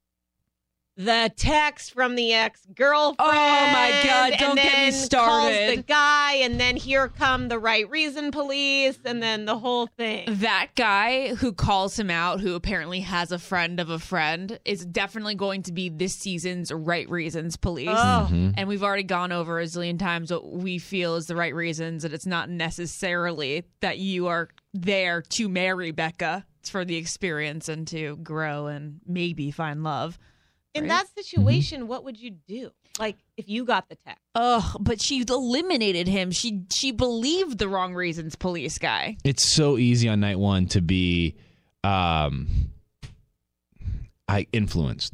the 0.97 1.31
text 1.35 1.93
from 1.93 2.15
the 2.15 2.33
ex 2.33 2.65
girlfriend? 2.73 3.17
Oh, 3.19 3.69
my 3.73 4.01
God, 4.03 4.33
don't 4.39 4.55
get 4.55 4.85
me 4.85 4.91
started. 4.91 5.65
Calls 5.65 5.75
the 5.75 5.83
guy, 5.83 6.33
and 6.35 6.59
then 6.59 6.75
here 6.75 7.09
come 7.09 7.47
the 7.49 7.59
right 7.59 7.89
reason 7.89 8.31
police, 8.31 8.97
and 9.03 9.21
then 9.21 9.45
the 9.45 9.57
whole 9.57 9.87
thing. 9.87 10.25
That 10.27 10.69
guy 10.75 11.35
who 11.35 11.51
calls 11.53 11.99
him 11.99 12.09
out, 12.09 12.39
who 12.39 12.55
apparently 12.55 13.01
has 13.01 13.31
a 13.31 13.39
friend 13.39 13.79
of 13.79 13.89
a 13.89 13.99
friend, 13.99 14.59
is 14.65 14.85
definitely 14.85 15.35
going 15.35 15.63
to 15.63 15.71
be 15.71 15.89
this 15.89 16.15
season's 16.15 16.71
right 16.71 17.09
reasons 17.09 17.57
police. 17.57 17.89
Oh. 17.89 18.27
Mm-hmm. 18.29 18.51
And 18.55 18.67
we've 18.67 18.83
already 18.83 19.03
gone 19.03 19.31
over 19.31 19.59
a 19.59 19.63
zillion 19.63 19.99
times 19.99 20.31
what 20.31 20.51
we 20.51 20.77
feel 20.77 21.15
is 21.15 21.27
the 21.27 21.35
right 21.35 21.53
reasons, 21.53 22.05
and 22.05 22.13
it's 22.13 22.25
not 22.25 22.49
necessarily 22.49 23.65
that 23.81 23.97
you 23.97 24.27
are 24.27 24.49
there 24.73 25.21
to 25.21 25.49
marry 25.49 25.91
Becca. 25.91 26.45
It's 26.59 26.69
for 26.69 26.83
the 26.83 26.95
experience 26.95 27.69
and 27.69 27.87
to 27.89 28.17
grow 28.17 28.67
and 28.67 28.99
maybe 29.05 29.51
find 29.51 29.83
love. 29.83 30.17
In 30.75 30.83
Right? 30.83 30.89
that 30.89 31.07
situation, 31.15 31.87
what 31.87 32.03
would 32.03 32.19
you 32.19 32.31
do? 32.31 32.71
Like 32.99 33.17
if 33.37 33.49
you 33.49 33.65
got 33.65 33.89
the 33.89 33.95
text? 33.95 34.21
Oh, 34.35 34.75
but 34.79 35.01
she 35.01 35.23
eliminated 35.27 36.07
him. 36.07 36.31
She 36.31 36.63
she 36.71 36.91
believed 36.91 37.57
the 37.57 37.67
wrong 37.67 37.93
reasons, 37.93 38.35
police 38.35 38.77
guy. 38.77 39.17
It's 39.23 39.45
so 39.47 39.77
easy 39.77 40.07
on 40.09 40.19
night 40.19 40.37
one 40.39 40.67
to 40.67 40.81
be 40.81 41.35
um, 41.83 42.47
I 44.27 44.47
influenced. 44.53 45.13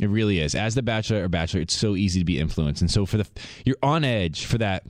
It 0.00 0.08
really 0.08 0.38
is. 0.40 0.54
As 0.54 0.74
the 0.74 0.82
bachelor 0.82 1.24
or 1.24 1.28
bachelor, 1.28 1.60
it's 1.60 1.76
so 1.76 1.96
easy 1.96 2.20
to 2.20 2.24
be 2.24 2.38
influenced. 2.38 2.80
And 2.82 2.90
so 2.90 3.04
for 3.06 3.18
the 3.18 3.26
you're 3.64 3.76
on 3.82 4.04
edge 4.04 4.44
for 4.44 4.58
that 4.58 4.84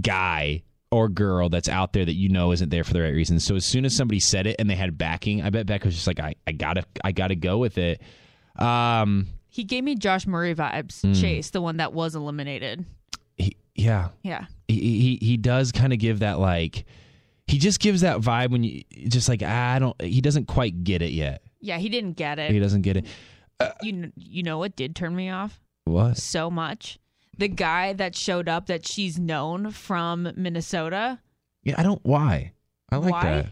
guy 0.00 0.62
or 0.90 1.08
girl 1.08 1.48
that's 1.48 1.68
out 1.68 1.92
there 1.94 2.04
that 2.04 2.14
you 2.14 2.28
know 2.28 2.52
isn't 2.52 2.68
there 2.68 2.84
for 2.84 2.92
the 2.92 3.00
right 3.00 3.14
reasons. 3.14 3.44
So 3.44 3.56
as 3.56 3.64
soon 3.64 3.84
as 3.84 3.96
somebody 3.96 4.20
said 4.20 4.46
it 4.46 4.56
and 4.58 4.68
they 4.68 4.76
had 4.76 4.96
backing, 4.98 5.42
I 5.42 5.50
bet 5.50 5.66
Becca 5.66 5.86
was 5.86 5.94
just 5.94 6.06
like, 6.06 6.20
I, 6.20 6.34
I 6.46 6.52
gotta 6.52 6.84
I 7.02 7.12
gotta 7.12 7.34
go 7.34 7.58
with 7.58 7.78
it. 7.78 8.00
Um, 8.56 9.26
He 9.54 9.64
gave 9.64 9.84
me 9.84 9.94
Josh 9.96 10.26
Murray 10.26 10.54
vibes. 10.54 11.02
Hmm. 11.02 11.12
Chase, 11.12 11.50
the 11.50 11.60
one 11.60 11.76
that 11.76 11.92
was 11.92 12.14
eliminated. 12.14 12.84
he, 13.36 13.56
yeah, 13.74 14.08
Yeah. 14.22 14.46
he 14.66 15.18
he, 15.20 15.26
he 15.26 15.36
does 15.36 15.72
kind 15.72 15.92
of 15.92 15.98
give 15.98 16.20
that 16.20 16.38
like 16.38 16.86
he 17.46 17.58
just 17.58 17.78
gives 17.78 18.00
that 18.00 18.20
vibe 18.20 18.50
when 18.50 18.64
you 18.64 18.82
just 19.08 19.28
like 19.28 19.42
I 19.42 19.78
don't 19.78 20.00
he 20.00 20.20
doesn't 20.22 20.46
quite 20.46 20.82
get 20.84 21.02
it 21.02 21.12
yet. 21.12 21.42
Yeah, 21.60 21.76
he 21.78 21.88
didn't 21.90 22.14
get 22.14 22.38
it. 22.38 22.50
He 22.50 22.58
doesn't 22.60 22.82
get 22.82 22.96
it. 22.96 23.06
You 23.82 24.10
you 24.16 24.42
know 24.42 24.56
what 24.58 24.74
did 24.74 24.96
turn 24.96 25.14
me 25.14 25.28
off 25.30 25.60
What? 25.84 26.16
so 26.16 26.50
much? 26.50 26.98
The 27.38 27.48
guy 27.48 27.92
that 27.92 28.16
showed 28.16 28.48
up 28.48 28.66
that 28.66 28.86
she's 28.88 29.18
known 29.18 29.70
from 29.70 30.32
Minnesota. 30.36 31.18
Yeah, 31.62 31.74
I 31.78 31.82
don't. 31.82 32.00
Why? 32.04 32.52
I 32.90 32.96
like 32.96 33.12
Why? 33.12 33.22
that. 33.24 33.46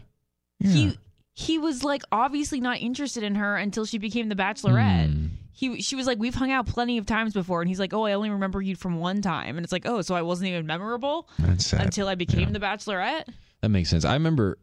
Yeah. 0.59 0.71
He 0.71 0.97
he 1.33 1.57
was 1.59 1.83
like 1.83 2.01
obviously 2.11 2.59
not 2.59 2.79
interested 2.79 3.23
in 3.23 3.35
her 3.35 3.55
until 3.55 3.85
she 3.85 3.97
became 3.99 4.29
the 4.29 4.35
bachelorette. 4.35 5.11
Hmm. 5.13 5.25
He 5.53 5.81
she 5.81 5.95
was 5.95 6.07
like 6.07 6.17
we've 6.19 6.35
hung 6.35 6.51
out 6.51 6.65
plenty 6.65 6.97
of 6.97 7.05
times 7.05 7.33
before 7.33 7.61
and 7.61 7.69
he's 7.69 7.79
like, 7.79 7.93
"Oh, 7.93 8.05
I 8.05 8.13
only 8.13 8.29
remember 8.29 8.61
you 8.61 8.75
from 8.75 8.99
one 8.99 9.21
time." 9.21 9.57
And 9.57 9.63
it's 9.63 9.71
like, 9.73 9.85
"Oh, 9.85 10.01
so 10.01 10.15
I 10.15 10.21
wasn't 10.21 10.49
even 10.49 10.65
memorable 10.65 11.27
That's 11.39 11.67
sad. 11.67 11.81
until 11.81 12.07
I 12.07 12.15
became 12.15 12.53
the 12.53 12.59
bachelorette?" 12.59 13.27
That 13.61 13.69
makes 13.69 13.89
sense. 13.89 14.05
I 14.05 14.13
remember. 14.13 14.57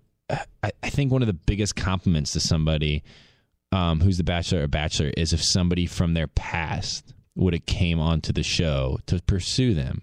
I, 0.62 0.72
I 0.82 0.90
think 0.90 1.10
one 1.10 1.22
of 1.22 1.26
the 1.26 1.32
biggest 1.32 1.74
compliments 1.74 2.32
to 2.32 2.40
somebody 2.40 3.02
um, 3.72 4.00
who's 4.00 4.18
the 4.18 4.24
bachelor 4.24 4.62
or 4.64 4.68
bachelor 4.68 5.10
is 5.16 5.32
if 5.32 5.42
somebody 5.42 5.86
from 5.86 6.14
their 6.14 6.26
past 6.26 7.14
would 7.34 7.54
have 7.54 7.64
came 7.66 7.98
onto 8.00 8.32
the 8.32 8.42
show 8.42 8.98
to 9.06 9.22
pursue 9.22 9.72
them. 9.72 10.02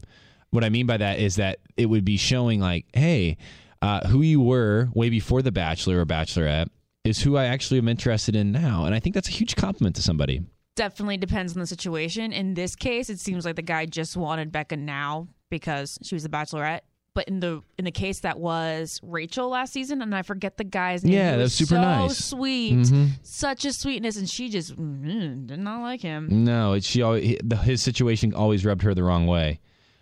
What 0.49 0.63
I 0.63 0.69
mean 0.69 0.87
by 0.87 0.97
that 0.97 1.19
is 1.19 1.35
that 1.35 1.59
it 1.77 1.87
would 1.87 2.05
be 2.05 2.17
showing 2.17 2.59
like, 2.59 2.85
hey, 2.93 3.37
uh, 3.81 4.07
who 4.07 4.21
you 4.21 4.39
were 4.41 4.89
way 4.95 5.09
before 5.09 5.41
the 5.41 5.51
bachelor 5.51 5.99
or 5.99 6.05
bachelorette 6.05 6.69
is 7.03 7.21
who 7.21 7.37
I 7.37 7.45
actually 7.45 7.77
am 7.77 7.87
interested 7.87 8.35
in 8.35 8.51
now, 8.51 8.85
and 8.85 8.95
I 8.95 8.99
think 8.99 9.13
that's 9.13 9.27
a 9.27 9.31
huge 9.31 9.55
compliment 9.55 9.95
to 9.97 10.01
somebody. 10.01 10.41
Definitely 10.75 11.17
depends 11.17 11.53
on 11.55 11.59
the 11.61 11.67
situation. 11.67 12.33
In 12.33 12.53
this 12.53 12.75
case, 12.75 13.09
it 13.09 13.19
seems 13.19 13.45
like 13.45 13.55
the 13.55 13.61
guy 13.61 13.85
just 13.85 14.17
wanted 14.17 14.51
Becca 14.51 14.75
now 14.77 15.27
because 15.49 15.97
she 16.03 16.15
was 16.15 16.23
the 16.23 16.29
bachelorette. 16.29 16.81
But 17.13 17.29
in 17.29 17.39
the 17.39 17.61
in 17.77 17.85
the 17.85 17.91
case 17.91 18.19
that 18.21 18.37
was 18.37 18.99
Rachel 19.01 19.47
last 19.47 19.71
season, 19.71 20.01
and 20.01 20.13
I 20.13 20.21
forget 20.21 20.57
the 20.57 20.65
guy's 20.65 21.01
name. 21.01 21.13
Yeah, 21.13 21.31
he 21.31 21.37
that 21.37 21.43
was 21.43 21.53
super 21.53 21.75
so 21.75 21.81
nice. 21.81 22.17
Sweet, 22.25 22.73
Mhm. 22.73 23.09
such 23.23 23.63
a 23.63 23.71
sweetness, 23.71 24.17
and 24.17 24.29
she 24.29 24.49
just 24.49 24.75
mm, 24.75 25.47
did 25.47 25.59
not 25.59 25.81
like 25.81 26.01
him. 26.01 26.43
No, 26.43 26.73
it's 26.73 26.85
she. 26.85 27.01
Always, 27.01 27.37
his 27.63 27.81
situation 27.81 28.33
always 28.33 28.65
rubbed 28.65 28.81
her 28.81 28.93
the 28.93 29.03
wrong 29.03 29.27
way. 29.27 29.61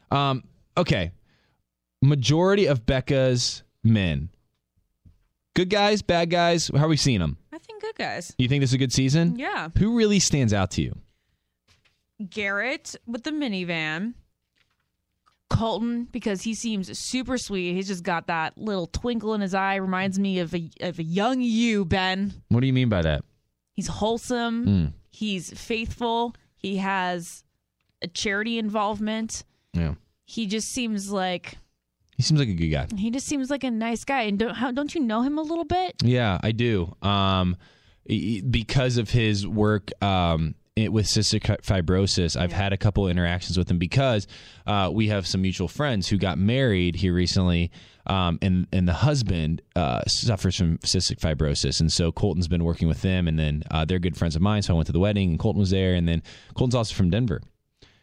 Um, 0.09 0.43
okay, 0.75 1.11
majority 2.01 2.65
of 2.65 2.83
Becca's 2.87 3.61
men, 3.83 4.29
good 5.55 5.69
guys, 5.69 6.01
bad 6.01 6.31
guys. 6.31 6.71
How 6.75 6.85
are 6.85 6.89
we 6.89 6.97
seeing 6.97 7.19
them? 7.19 7.37
Think 7.65 7.81
good 7.81 7.95
guys. 7.95 8.33
You 8.37 8.47
think 8.47 8.61
this 8.61 8.71
is 8.71 8.75
a 8.75 8.77
good 8.77 8.93
season? 8.93 9.37
Yeah, 9.37 9.69
Who 9.77 9.95
really 9.95 10.19
stands 10.19 10.53
out 10.53 10.71
to 10.71 10.81
you? 10.81 10.97
Garrett 12.29 12.95
with 13.07 13.23
the 13.23 13.31
minivan. 13.31 14.13
Colton 15.49 16.05
because 16.11 16.41
he 16.41 16.55
seems 16.55 16.97
super 16.97 17.37
sweet. 17.37 17.73
He's 17.75 17.87
just 17.87 18.03
got 18.03 18.25
that 18.27 18.57
little 18.57 18.87
twinkle 18.87 19.35
in 19.35 19.41
his 19.41 19.53
eye. 19.53 19.75
Reminds 19.75 20.17
me 20.17 20.39
of 20.39 20.53
a 20.55 20.67
of 20.81 20.97
a 20.97 21.03
young 21.03 21.41
you, 21.41 21.85
Ben. 21.85 22.33
What 22.49 22.61
do 22.61 22.67
you 22.67 22.73
mean 22.73 22.89
by 22.89 23.03
that? 23.03 23.23
He's 23.73 23.87
wholesome. 23.87 24.65
Mm, 24.65 24.93
He's 25.11 25.51
faithful. 25.59 26.33
He 26.55 26.77
has 26.77 27.43
a 28.01 28.07
charity 28.07 28.57
involvement. 28.57 29.43
yeah, 29.73 29.93
He 30.25 30.47
just 30.47 30.69
seems 30.69 31.11
like 31.11 31.57
he 32.17 32.23
seems 32.23 32.39
like 32.39 32.49
a 32.49 32.53
good 32.53 32.67
guy. 32.67 32.87
he 32.95 33.09
just 33.11 33.27
seems 33.27 33.49
like 33.49 33.63
a 33.63 33.71
nice 33.71 34.03
guy. 34.03 34.23
And 34.23 34.37
don't 34.39 34.55
how, 34.55 34.71
don't 34.71 34.93
you 34.93 35.01
know 35.01 35.21
him 35.21 35.37
a 35.37 35.41
little 35.41 35.65
bit? 35.65 35.95
Yeah, 36.03 36.37
I 36.41 36.51
do. 36.51 36.95
Um, 37.01 37.57
because 38.05 38.97
of 38.97 39.09
his 39.09 39.47
work 39.47 39.91
um, 40.03 40.55
it, 40.75 40.91
with 40.91 41.05
cystic 41.05 41.43
fibrosis, 41.61 42.39
I've 42.39 42.51
had 42.51 42.73
a 42.73 42.77
couple 42.77 43.07
interactions 43.07 43.57
with 43.57 43.69
him 43.69 43.77
because 43.77 44.27
uh, 44.67 44.89
we 44.91 45.07
have 45.07 45.25
some 45.25 45.41
mutual 45.41 45.67
friends 45.67 46.07
who 46.07 46.17
got 46.17 46.37
married 46.37 46.95
here 46.95 47.13
recently, 47.13 47.71
um, 48.07 48.39
and 48.41 48.67
and 48.73 48.87
the 48.87 48.93
husband 48.93 49.61
uh, 49.75 50.01
suffers 50.07 50.57
from 50.57 50.79
cystic 50.79 51.19
fibrosis, 51.19 51.79
and 51.79 51.91
so 51.91 52.11
Colton's 52.11 52.47
been 52.47 52.63
working 52.63 52.87
with 52.87 53.01
them, 53.01 53.27
and 53.27 53.39
then 53.39 53.63
uh, 53.71 53.85
they're 53.85 53.99
good 53.99 54.17
friends 54.17 54.35
of 54.35 54.41
mine. 54.41 54.61
So 54.61 54.73
I 54.73 54.75
went 54.75 54.87
to 54.87 54.93
the 54.93 54.99
wedding, 54.99 55.29
and 55.29 55.39
Colton 55.39 55.59
was 55.59 55.69
there, 55.69 55.93
and 55.93 56.07
then 56.07 56.21
Colton's 56.55 56.75
also 56.75 56.93
from 56.93 57.09
Denver. 57.09 57.41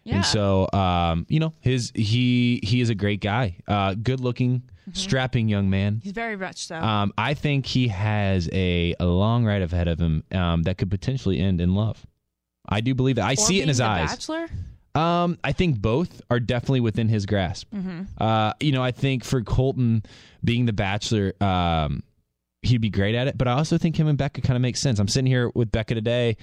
Yeah. 0.05 0.17
And 0.17 0.25
so, 0.25 0.69
um, 0.73 1.27
you 1.29 1.41
know, 1.41 1.53
his 1.61 1.93
he 1.95 2.61
he 2.63 2.81
is 2.81 2.91
a 2.91 2.95
great 2.95 3.21
guy, 3.21 3.57
uh, 3.69 3.95
good 3.95 4.21
looking, 4.21 4.63
strapping 4.93 5.49
young 5.49 5.69
man. 5.69 6.01
He's 6.03 6.13
very 6.13 6.37
much 6.37 6.67
so. 6.67 6.77
Um, 6.77 7.13
I 7.19 7.35
think 7.35 7.67
he 7.67 7.89
has 7.89 8.49
a, 8.53 8.95
a 8.99 9.07
long 9.07 9.45
ride 9.45 9.63
ahead 9.63 9.89
of 9.89 9.99
him 10.01 10.25
um, 10.33 10.63
that 10.63 10.79
could 10.79 10.91
potentially 10.91 11.39
end 11.39 11.61
in 11.61 11.75
love. 11.75 12.05
I 12.69 12.81
do 12.81 12.95
believe 12.95 13.17
that. 13.17 13.27
I 13.27 13.33
Or 13.33 13.37
see 13.37 13.59
it 13.59 13.63
in 13.63 13.69
his 13.69 13.81
eyes. 13.81 14.11
Bachelor. 14.11 14.49
Um, 14.95 15.39
I 15.45 15.53
think 15.53 15.81
both 15.81 16.21
are 16.31 16.41
definitely 16.41 16.81
within 16.81 17.09
his 17.09 17.27
grasp. 17.27 17.73
Mm-hmm. 17.73 18.03
Uh, 18.19 18.53
you 18.59 18.73
know, 18.73 18.83
I 18.83 18.91
think 18.91 19.25
for 19.25 19.43
Colton 19.43 20.03
being 20.43 20.67
the 20.67 20.73
bachelor, 20.73 21.35
um, 21.41 22.03
he'd 22.63 22.81
be 22.81 22.91
great 22.91 23.15
at 23.15 23.29
it. 23.29 23.39
But 23.39 23.49
I 23.49 23.53
also 23.53 23.79
think 23.79 23.97
him 23.97 24.09
and 24.09 24.19
Becca 24.19 24.41
kind 24.41 24.57
of 24.57 24.63
make 24.63 24.77
sense. 24.77 24.99
I'm 24.99 25.09
sitting 25.09 25.31
here 25.31 25.51
with 25.55 25.71
Becca 25.71 25.95
today, 25.95 26.37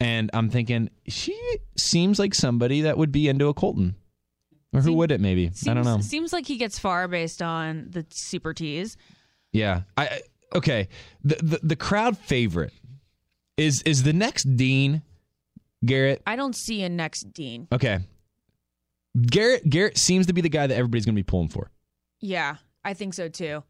and 0.00 0.30
I'm 0.32 0.50
thinking 0.50 0.90
she 1.08 1.38
seems 1.76 2.18
like 2.18 2.34
somebody 2.34 2.82
that 2.82 2.98
would 2.98 3.12
be 3.12 3.28
into 3.28 3.48
a 3.48 3.54
Colton, 3.54 3.94
or 4.72 4.80
who 4.80 4.88
Seem- 4.88 4.96
would 4.96 5.10
it? 5.12 5.20
Maybe 5.20 5.50
I 5.68 5.74
don't 5.74 5.84
know. 5.84 6.00
Seems 6.00 6.32
like 6.32 6.46
he 6.46 6.56
gets 6.56 6.78
far 6.78 7.08
based 7.08 7.40
on 7.42 7.88
the 7.90 8.04
super 8.10 8.52
tease. 8.54 8.96
Yeah. 9.52 9.82
I 9.96 10.06
I- 10.06 10.20
okay. 10.54 10.88
The, 11.24 11.36
the 11.36 11.60
the 11.62 11.76
crowd 11.76 12.18
favorite 12.18 12.72
is 13.56 13.82
is 13.82 14.02
the 14.02 14.12
next 14.12 14.44
Dean 14.56 15.02
Garrett. 15.84 16.22
I 16.26 16.36
don't 16.36 16.54
see 16.56 16.82
a 16.82 16.88
next 16.88 17.32
Dean. 17.32 17.68
Okay. 17.72 18.00
Garrett 19.30 19.68
Garrett 19.68 19.96
seems 19.96 20.26
to 20.26 20.34
be 20.34 20.42
the 20.42 20.50
guy 20.50 20.66
that 20.66 20.74
everybody's 20.76 21.06
going 21.06 21.14
to 21.14 21.18
be 21.18 21.22
pulling 21.24 21.48
for. 21.48 21.70
Yeah, 22.20 22.56
I 22.84 22.92
think 22.94 23.14
so 23.14 23.28
too. 23.28 23.62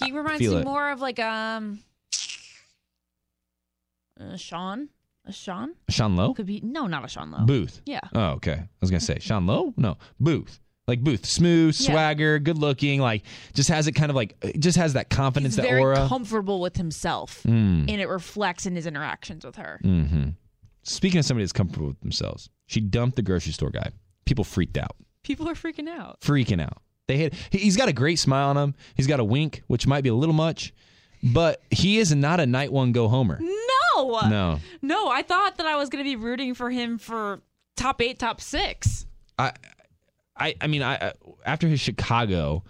He 0.00 0.10
reminds 0.12 0.40
me 0.40 0.54
it. 0.54 0.64
more 0.64 0.90
of 0.90 1.00
like 1.00 1.18
um, 1.20 1.78
uh, 4.20 4.36
Sean. 4.36 4.88
A 5.28 5.32
Sean 5.32 5.74
Sean 5.90 6.16
Lowe? 6.16 6.32
could 6.34 6.46
be 6.46 6.60
no, 6.64 6.86
not 6.86 7.04
a 7.04 7.08
Sean 7.08 7.30
Lowe. 7.30 7.44
Booth. 7.44 7.82
Yeah, 7.86 8.00
Oh, 8.14 8.30
okay. 8.32 8.52
I 8.52 8.68
was 8.80 8.90
going 8.90 8.98
to 9.00 9.04
say 9.06 9.18
Sean 9.20 9.46
Lowe? 9.46 9.74
No. 9.76 9.98
Booth. 10.18 10.58
Like 10.86 11.04
Booth, 11.04 11.26
smooth, 11.26 11.76
Yeah. 11.78 11.90
swagger, 11.92 12.38
good 12.38 12.56
looking, 12.56 13.00
like 13.00 13.24
just 13.52 13.68
has 13.68 13.86
it 13.88 13.92
kind 13.92 14.08
of 14.08 14.16
like 14.16 14.42
just 14.58 14.78
has 14.78 14.94
that 14.94 15.10
confidence, 15.10 15.54
he's 15.56 15.62
that 15.62 15.68
very 15.70 15.82
aura. 15.82 16.08
comfortable 16.08 16.60
with 16.62 16.78
himself, 16.78 17.42
Mm. 17.46 17.90
and 17.90 18.00
it 18.00 18.08
reflects 18.08 18.64
in 18.64 18.74
his 18.74 18.86
interactions 18.86 19.44
with 19.44 19.56
her. 19.56 19.78
hmm 19.82 20.28
Speaking 20.84 21.18
of 21.18 21.26
somebody 21.26 21.42
that's 21.44 21.52
comfortable 21.52 21.88
with 21.88 22.00
themselves, 22.00 22.48
she 22.66 22.80
dumped 22.80 23.16
the 23.16 23.22
grocery 23.22 23.52
store 23.52 23.68
guy. 23.70 23.90
People 24.24 24.44
freaked 24.44 24.78
out. 24.78 24.96
People 25.22 25.46
are 25.46 25.54
freaking 25.54 25.88
out. 25.88 26.18
freaking 26.22 26.62
out. 26.62 26.80
They 27.06 27.18
hit. 27.18 27.34
he- 27.50 27.58
He's 27.58 27.76
got 27.76 27.88
a 27.88 27.92
great 27.92 28.18
smile 28.18 28.48
on 28.48 28.56
him. 28.56 28.74
He's 28.94 29.06
got 29.06 29.20
a 29.20 29.24
wink, 29.24 29.62
which 29.66 29.86
might 29.86 30.02
be 30.02 30.08
a 30.08 30.14
little 30.14 30.34
much, 30.34 30.72
but 31.22 31.60
he 31.70 31.98
is 31.98 32.14
not 32.14 32.40
a 32.40 32.46
night 32.46 32.72
one 32.72 32.92
go 32.92 33.08
homer. 33.08 33.38
No, 34.04 34.28
No, 34.28 34.60
no. 34.82 35.08
I 35.08 35.22
thought 35.22 35.56
that 35.56 35.66
I 35.66 35.76
was 35.76 35.88
going 35.88 36.02
to 36.04 36.08
be 36.08 36.16
rooting 36.16 36.54
for 36.54 36.70
him 36.70 36.98
for 36.98 37.40
top 37.76 38.00
eight, 38.02 38.18
top 38.18 38.40
six. 38.40 39.06
I, 39.38 39.52
I, 40.36 40.54
I 40.60 40.66
mean, 40.66 40.82
I 40.82 40.94
I- 40.96 41.12
after 41.44 41.68
his 41.68 41.80
Chicago 41.80 42.64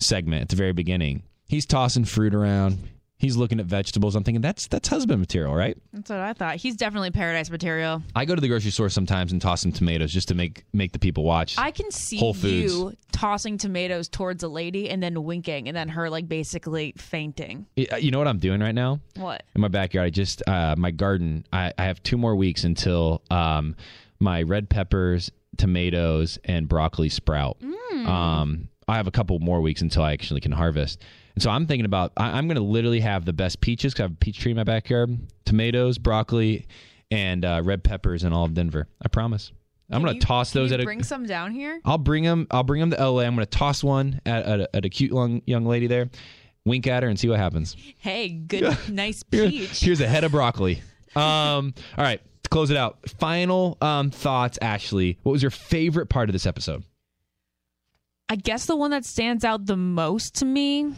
segment 0.00 0.42
at 0.42 0.48
the 0.48 0.56
very 0.56 0.72
beginning, 0.72 1.22
he's 1.46 1.66
tossing 1.66 2.04
fruit 2.04 2.34
around. 2.34 2.78
He's 3.24 3.36
looking 3.38 3.58
at 3.58 3.66
vegetables. 3.66 4.14
I'm 4.16 4.22
thinking 4.22 4.42
that's 4.42 4.66
that's 4.68 4.86
husband 4.88 5.18
material, 5.18 5.54
right? 5.54 5.76
That's 5.94 6.10
what 6.10 6.20
I 6.20 6.34
thought. 6.34 6.56
He's 6.56 6.76
definitely 6.76 7.10
paradise 7.10 7.50
material. 7.50 8.02
I 8.14 8.26
go 8.26 8.34
to 8.34 8.40
the 8.40 8.48
grocery 8.48 8.70
store 8.70 8.90
sometimes 8.90 9.32
and 9.32 9.40
toss 9.40 9.62
some 9.62 9.72
tomatoes 9.72 10.12
just 10.12 10.28
to 10.28 10.34
make 10.34 10.64
make 10.74 10.92
the 10.92 10.98
people 10.98 11.24
watch. 11.24 11.56
I 11.56 11.70
can 11.70 11.90
see 11.90 12.18
Whole 12.18 12.34
Foods. 12.34 12.72
you 12.74 12.92
tossing 13.12 13.56
tomatoes 13.56 14.08
towards 14.08 14.42
a 14.42 14.48
lady 14.48 14.90
and 14.90 15.02
then 15.02 15.22
winking 15.24 15.68
and 15.68 15.74
then 15.76 15.88
her 15.88 16.10
like 16.10 16.28
basically 16.28 16.92
fainting. 16.98 17.66
Y- 17.76 17.86
you 17.98 18.10
know 18.10 18.18
what 18.18 18.28
I'm 18.28 18.38
doing 18.40 18.60
right 18.60 18.74
now? 18.74 19.00
What? 19.16 19.42
in 19.54 19.60
my 19.62 19.68
backyard. 19.68 20.06
I 20.06 20.10
just 20.10 20.42
uh, 20.46 20.74
my 20.76 20.90
garden. 20.90 21.46
I, 21.52 21.72
I 21.78 21.84
have 21.84 22.02
two 22.02 22.18
more 22.18 22.36
weeks 22.36 22.64
until 22.64 23.22
um, 23.30 23.74
my 24.20 24.42
red 24.42 24.68
peppers, 24.68 25.30
tomatoes, 25.56 26.38
and 26.44 26.68
broccoli 26.68 27.08
sprout. 27.08 27.56
Um, 28.04 28.68
I 28.86 28.96
have 28.96 29.06
a 29.06 29.10
couple 29.10 29.38
more 29.38 29.60
weeks 29.60 29.80
until 29.80 30.02
I 30.02 30.12
actually 30.12 30.40
can 30.40 30.52
harvest. 30.52 31.02
And 31.34 31.42
so 31.42 31.50
I'm 31.50 31.66
thinking 31.66 31.84
about 31.84 32.12
I, 32.16 32.38
I'm 32.38 32.46
going 32.46 32.56
to 32.56 32.62
literally 32.62 33.00
have 33.00 33.24
the 33.24 33.32
best 33.32 33.60
peaches 33.60 33.92
because 33.92 34.02
I 34.02 34.04
have 34.04 34.12
a 34.12 34.16
peach 34.16 34.38
tree 34.40 34.52
in 34.52 34.56
my 34.56 34.64
backyard. 34.64 35.18
Tomatoes, 35.44 35.98
broccoli, 35.98 36.66
and 37.10 37.44
uh, 37.44 37.60
red 37.64 37.82
peppers 37.84 38.24
in 38.24 38.32
all 38.32 38.44
of 38.44 38.54
Denver. 38.54 38.88
I 39.02 39.08
promise. 39.08 39.52
I'm 39.90 40.02
going 40.02 40.18
to 40.18 40.26
toss 40.26 40.52
those 40.52 40.72
at 40.72 40.80
a. 40.80 40.84
bring 40.84 41.02
some 41.02 41.26
down 41.26 41.52
here. 41.52 41.80
I'll 41.84 41.98
bring 41.98 42.24
them. 42.24 42.46
I'll 42.50 42.62
bring 42.62 42.80
them 42.80 42.90
to 42.90 42.96
LA. 42.96 43.22
I'm 43.22 43.34
going 43.34 43.46
to 43.46 43.58
toss 43.58 43.84
one 43.84 44.20
at, 44.24 44.44
at, 44.44 44.60
a, 44.60 44.76
at 44.76 44.84
a 44.84 44.88
cute 44.88 45.12
young, 45.12 45.42
young 45.44 45.66
lady 45.66 45.86
there. 45.86 46.08
Wink 46.64 46.86
at 46.86 47.02
her 47.02 47.08
and 47.10 47.20
see 47.20 47.28
what 47.28 47.38
happens. 47.38 47.76
Hey, 47.98 48.30
good, 48.30 48.76
nice 48.88 49.22
peach. 49.22 49.80
Here's 49.80 50.00
a 50.00 50.06
head 50.06 50.24
of 50.24 50.32
broccoli. 50.32 50.82
Um, 51.14 51.74
all 51.98 52.04
right, 52.04 52.20
to 52.42 52.48
close 52.48 52.70
it 52.70 52.78
out. 52.78 52.98
Final 53.18 53.76
um, 53.82 54.10
thoughts, 54.10 54.58
Ashley. 54.62 55.18
What 55.22 55.32
was 55.32 55.42
your 55.42 55.50
favorite 55.50 56.06
part 56.06 56.30
of 56.30 56.32
this 56.32 56.46
episode? 56.46 56.82
I 58.30 58.36
guess 58.36 58.64
the 58.64 58.76
one 58.76 58.90
that 58.92 59.04
stands 59.04 59.44
out 59.44 59.66
the 59.66 59.76
most 59.76 60.36
to 60.36 60.46
me 60.46 60.94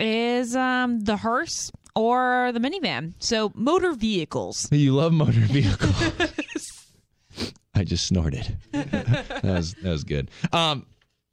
is 0.00 0.56
um, 0.56 1.00
the 1.00 1.16
hearse 1.18 1.70
or 1.94 2.50
the 2.52 2.58
minivan. 2.60 3.14
So 3.18 3.52
motor 3.54 3.92
vehicles. 3.92 4.68
You 4.72 4.94
love 4.94 5.12
motor 5.12 5.40
vehicles. 5.40 5.94
I 7.74 7.84
just 7.84 8.06
snorted. 8.06 8.56
that 8.72 9.40
was 9.44 9.74
that 9.74 9.90
was 9.90 10.04
good. 10.04 10.30
Um, 10.52 10.86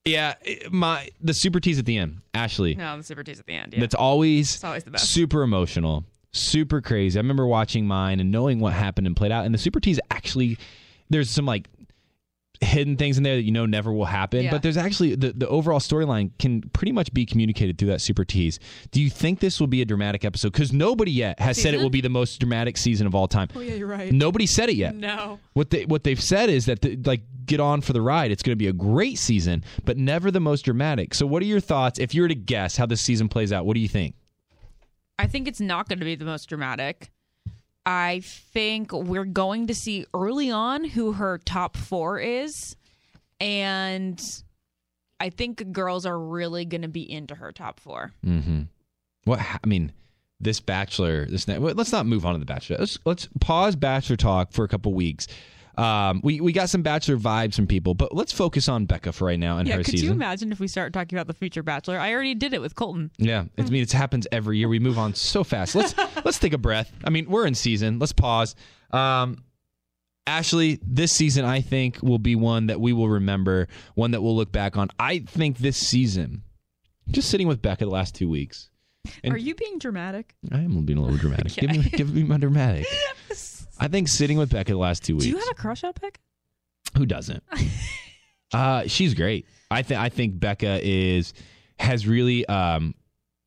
yeah, 0.05 0.35
my 0.71 1.09
the 1.19 1.33
super 1.33 1.59
tease 1.59 1.79
at 1.79 1.85
the 1.85 1.97
end, 1.97 2.21
Ashley. 2.33 2.75
No, 2.75 2.95
the 2.97 3.03
super 3.03 3.23
tease 3.23 3.39
at 3.39 3.45
the 3.45 3.53
end. 3.53 3.73
Yeah. 3.73 3.81
That's 3.81 3.95
always 3.95 4.55
It's 4.55 4.63
always 4.63 4.83
the 4.85 4.91
best. 4.91 5.09
super 5.09 5.41
emotional, 5.41 6.05
super 6.31 6.79
crazy. 6.81 7.19
I 7.19 7.21
remember 7.21 7.45
watching 7.45 7.85
mine 7.85 8.19
and 8.21 8.31
knowing 8.31 8.59
what 8.59 8.73
happened 8.73 9.07
and 9.07 9.15
played 9.15 9.31
out. 9.31 9.45
And 9.45 9.53
the 9.53 9.57
super 9.59 9.79
tease 9.81 9.99
actually, 10.09 10.57
there's 11.09 11.29
some 11.29 11.45
like 11.45 11.67
hidden 12.61 12.97
things 12.97 13.17
in 13.17 13.23
there 13.23 13.35
that 13.35 13.43
you 13.43 13.51
know 13.51 13.65
never 13.65 13.91
will 13.93 14.05
happen. 14.05 14.43
Yeah. 14.43 14.51
But 14.51 14.63
there's 14.63 14.77
actually 14.77 15.15
the, 15.15 15.33
the 15.33 15.47
overall 15.47 15.79
storyline 15.79 16.31
can 16.39 16.61
pretty 16.73 16.91
much 16.91 17.13
be 17.13 17.25
communicated 17.25 17.77
through 17.77 17.89
that 17.89 18.01
super 18.01 18.25
tease. 18.25 18.59
Do 18.91 19.01
you 19.01 19.09
think 19.09 19.39
this 19.39 19.59
will 19.59 19.67
be 19.67 19.81
a 19.81 19.85
dramatic 19.85 20.25
episode? 20.25 20.53
Because 20.53 20.73
nobody 20.73 21.11
yet 21.11 21.39
has 21.39 21.61
said 21.61 21.73
it 21.73 21.81
will 21.81 21.89
be 21.89 22.01
the 22.01 22.09
most 22.09 22.39
dramatic 22.39 22.77
season 22.77 23.07
of 23.07 23.15
all 23.15 23.27
time. 23.27 23.49
oh 23.55 23.59
yeah, 23.59 23.75
you're 23.75 23.87
right. 23.87 24.11
Nobody 24.11 24.45
said 24.45 24.69
it 24.69 24.75
yet. 24.75 24.95
No. 24.95 25.39
What 25.53 25.69
they 25.69 25.85
what 25.85 26.03
they've 26.03 26.21
said 26.21 26.49
is 26.49 26.65
that 26.65 26.81
the, 26.81 26.95
like 27.05 27.21
get 27.47 27.59
on 27.59 27.81
for 27.81 27.93
the 27.93 28.01
ride. 28.01 28.31
It's 28.31 28.43
going 28.43 28.51
to 28.51 28.57
be 28.57 28.67
a 28.67 28.73
great 28.73 29.17
season, 29.17 29.63
but 29.85 29.97
never 29.97 30.29
the 30.29 30.39
most 30.39 30.63
dramatic. 30.63 31.13
So, 31.13 31.25
what 31.25 31.41
are 31.41 31.45
your 31.45 31.59
thoughts 31.59 31.97
if 31.97 32.13
you 32.13 32.21
were 32.21 32.27
to 32.27 32.35
guess 32.35 32.77
how 32.77 32.85
this 32.85 33.01
season 33.01 33.29
plays 33.29 33.51
out? 33.51 33.65
What 33.65 33.73
do 33.73 33.79
you 33.79 33.87
think? 33.87 34.15
I 35.17 35.25
think 35.25 35.47
it's 35.47 35.61
not 35.61 35.89
going 35.89 35.99
to 35.99 36.05
be 36.05 36.15
the 36.15 36.25
most 36.25 36.47
dramatic. 36.47 37.09
I 37.87 38.19
think 38.25 38.91
we're 38.91 39.23
going 39.23 39.67
to 39.67 39.73
see 39.73 40.05
early 40.13 40.51
on 40.51 40.83
who 40.83 41.13
her 41.13 41.37
top 41.37 41.77
four 41.77 42.19
is. 42.19 42.75
And 43.39 44.19
I 45.21 45.29
think 45.29 45.71
girls 45.71 46.05
are 46.05 46.19
really 46.19 46.65
going 46.65 46.81
to 46.81 46.89
be 46.89 47.09
into 47.09 47.33
her 47.33 47.53
top 47.53 47.79
four. 47.79 48.11
Mm-hmm. 48.25 48.63
What 49.23 49.39
I 49.39 49.65
mean, 49.65 49.93
this 50.41 50.59
Bachelor, 50.59 51.27
this 51.27 51.47
let's 51.47 51.93
not 51.93 52.05
move 52.05 52.25
on 52.25 52.33
to 52.33 52.39
the 52.39 52.45
Bachelor. 52.45 52.75
Let's 52.79 52.99
let's 53.05 53.29
pause 53.39 53.77
Bachelor 53.77 54.17
talk 54.17 54.51
for 54.51 54.65
a 54.65 54.67
couple 54.67 54.93
weeks. 54.93 55.27
Um, 55.77 56.21
we 56.23 56.41
we 56.41 56.53
got 56.53 56.69
some 56.69 56.81
Bachelor 56.81 57.17
vibes 57.17 57.55
from 57.55 57.67
people, 57.67 57.93
but 57.93 58.13
let's 58.13 58.31
focus 58.31 58.67
on 58.67 58.85
Becca 58.85 59.11
for 59.11 59.25
right 59.25 59.39
now 59.39 59.59
and 59.59 59.67
yeah, 59.67 59.75
her 59.75 59.83
could 59.83 59.91
season. 59.91 60.07
you 60.07 60.11
imagine 60.11 60.51
if 60.51 60.59
we 60.59 60.67
start 60.67 60.91
talking 60.91 61.15
about 61.17 61.27
the 61.27 61.33
future 61.33 61.61
Bachelor? 61.61 61.99
I 61.99 62.13
already 62.13 62.33
did 62.33 62.53
it 62.53 62.61
with 62.61 62.73
Colton. 62.73 63.11
Yeah, 63.19 63.45
I 63.57 63.61
mean 63.63 63.83
it 63.83 63.91
happens 63.91 64.27
every 64.31 64.57
year. 64.57 64.69
We 64.69 64.79
move 64.79 64.97
on 64.97 65.13
so 65.13 65.43
fast. 65.43 65.75
Let's 65.75 65.93
let's 66.25 66.39
take 66.39 66.53
a 66.53 66.57
breath. 66.57 66.91
I 67.03 67.11
mean, 67.11 67.29
we're 67.29 67.45
in 67.45 67.53
season. 67.53 67.99
Let's 67.99 68.13
pause. 68.13 68.55
Um, 68.91 69.43
Ashley, 70.25 70.79
this 70.81 71.11
season 71.11 71.45
I 71.45 71.61
think 71.61 72.01
will 72.01 72.19
be 72.19 72.35
one 72.35 72.67
that 72.67 72.81
we 72.81 72.91
will 72.91 73.07
remember, 73.07 73.67
one 73.95 74.11
that 74.11 74.21
we'll 74.21 74.35
look 74.35 74.51
back 74.51 74.77
on. 74.77 74.89
I 74.99 75.19
think 75.19 75.59
this 75.59 75.77
season, 75.77 76.41
just 77.09 77.29
sitting 77.29 77.47
with 77.47 77.61
Becca 77.61 77.85
the 77.85 77.91
last 77.91 78.15
two 78.15 78.27
weeks, 78.27 78.69
Are 79.29 79.37
you 79.37 79.55
being 79.55 79.79
dramatic? 79.79 80.35
I 80.51 80.57
am 80.57 80.83
being 80.85 80.97
a 80.99 81.01
little 81.01 81.17
dramatic. 81.17 81.53
Give 81.55 81.69
me 81.69 81.83
give 81.83 82.13
me 82.13 82.23
my 82.23 82.37
dramatic. 82.37 82.87
I 83.79 83.87
think 83.87 84.07
sitting 84.07 84.37
with 84.37 84.49
Becca 84.49 84.71
the 84.71 84.77
last 84.77 85.03
two 85.03 85.15
weeks. 85.15 85.25
Do 85.25 85.31
you 85.31 85.37
have 85.37 85.49
a 85.51 85.55
crush 85.55 85.83
on 85.83 85.93
Becca? 85.99 86.19
Who 86.97 87.05
doesn't? 87.05 87.43
uh, 88.53 88.83
she's 88.87 89.13
great. 89.13 89.45
I 89.69 89.81
think 89.81 89.99
I 89.99 90.09
think 90.09 90.39
Becca 90.39 90.79
is 90.83 91.33
has 91.79 92.07
really 92.07 92.45
um, 92.47 92.95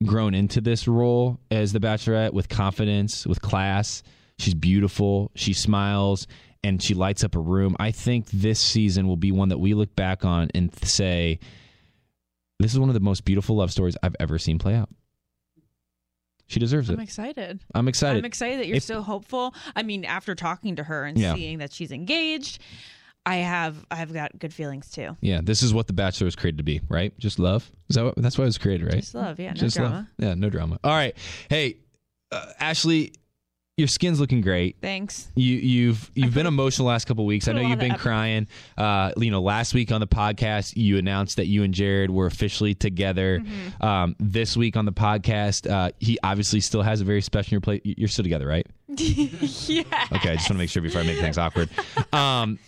grown 0.04 0.34
into 0.34 0.60
this 0.60 0.86
role 0.86 1.40
as 1.50 1.72
the 1.72 1.80
Bachelorette 1.80 2.32
with 2.32 2.48
confidence, 2.48 3.26
with 3.26 3.40
class. 3.40 4.02
She's 4.38 4.54
beautiful. 4.54 5.30
She 5.34 5.52
smiles 5.52 6.26
and 6.62 6.82
she 6.82 6.94
lights 6.94 7.24
up 7.24 7.34
a 7.34 7.40
room. 7.40 7.76
I 7.80 7.90
think 7.90 8.26
this 8.30 8.60
season 8.60 9.06
will 9.06 9.16
be 9.16 9.32
one 9.32 9.48
that 9.48 9.58
we 9.58 9.74
look 9.74 9.94
back 9.96 10.24
on 10.24 10.50
and 10.54 10.74
say, 10.84 11.38
"This 12.58 12.72
is 12.72 12.78
one 12.78 12.88
of 12.88 12.94
the 12.94 13.00
most 13.00 13.24
beautiful 13.24 13.56
love 13.56 13.72
stories 13.72 13.96
I've 14.02 14.16
ever 14.20 14.38
seen 14.38 14.58
play 14.58 14.74
out." 14.74 14.90
She 16.50 16.58
deserves 16.58 16.90
it. 16.90 16.94
I'm 16.94 17.00
excited. 17.00 17.60
I'm 17.74 17.86
excited. 17.86 18.18
I'm 18.18 18.24
excited 18.24 18.58
that 18.58 18.66
you're 18.66 18.78
If- 18.78 18.82
so 18.82 19.02
hopeful. 19.02 19.54
I 19.76 19.84
mean, 19.84 20.04
after 20.04 20.34
talking 20.34 20.74
to 20.76 20.82
her 20.84 21.04
and 21.06 21.16
Yeah. 21.16 21.34
seeing 21.34 21.58
that 21.58 21.72
she's 21.72 21.92
engaged, 21.92 22.58
I 23.24 23.36
have 23.36 23.86
I've 23.90 24.12
got 24.12 24.36
good 24.38 24.52
feelings 24.52 24.90
too. 24.90 25.16
yeah, 25.20 25.40
this 25.42 25.62
is 25.62 25.72
what 25.72 25.86
the 25.86 25.92
Bachelor 25.92 26.24
was 26.24 26.34
created 26.34 26.56
to 26.58 26.64
be, 26.64 26.80
right? 26.88 27.16
Just 27.18 27.38
love. 27.38 27.70
Is 27.88 27.94
that 27.96 28.04
what, 28.04 28.16
that's 28.16 28.36
why 28.36 28.42
it 28.44 28.48
was 28.48 28.58
created, 28.58 28.86
right? 28.86 29.00
Just 29.00 29.14
love, 29.14 29.38
yeah, 29.38 29.50
no 29.50 29.54
Just 29.54 29.78
love. 29.78 30.06
Yeah, 30.18 30.34
no 30.34 30.50
drama. 30.50 30.80
All 30.82 30.90
right. 30.92 31.16
Hey, 31.48 31.76
uh, 32.32 32.46
Ashley, 32.58 33.12
your 33.80 33.88
skin's 33.88 34.20
looking 34.20 34.42
great. 34.42 34.76
Thanks. 34.80 35.28
You 35.34 35.56
you've 35.56 36.10
you've 36.14 36.34
been 36.34 36.46
emotional 36.46 36.86
the 36.86 36.92
last 36.92 37.06
couple 37.06 37.26
weeks. 37.26 37.48
I 37.48 37.52
know 37.52 37.62
you've 37.62 37.78
been 37.78 37.96
crying. 37.96 38.46
Uh, 38.76 39.10
you 39.16 39.30
know, 39.30 39.40
last 39.40 39.74
week 39.74 39.90
on 39.90 40.00
the 40.00 40.06
podcast, 40.06 40.74
you 40.76 40.98
announced 40.98 41.36
that 41.36 41.46
you 41.46 41.64
and 41.64 41.74
Jared 41.74 42.10
were 42.10 42.26
officially 42.26 42.74
together. 42.74 43.40
Mm-hmm. 43.40 43.84
Um, 43.84 44.16
this 44.20 44.56
week 44.56 44.76
on 44.76 44.84
the 44.84 44.92
podcast, 44.92 45.68
uh, 45.68 45.90
he 45.98 46.18
obviously 46.22 46.60
still 46.60 46.82
has 46.82 47.00
a 47.00 47.04
very 47.04 47.22
special 47.22 47.52
your 47.52 47.60
place. 47.60 47.80
You're 47.82 48.08
still 48.08 48.22
together, 48.22 48.46
right? 48.46 48.66
yeah. 48.88 49.82
Okay, 50.12 50.30
I 50.30 50.36
just 50.36 50.48
want 50.48 50.48
to 50.48 50.54
make 50.54 50.70
sure 50.70 50.82
before 50.82 51.00
I 51.00 51.04
make 51.04 51.18
things 51.18 51.38
awkward. 51.38 51.70
Um, 52.12 52.58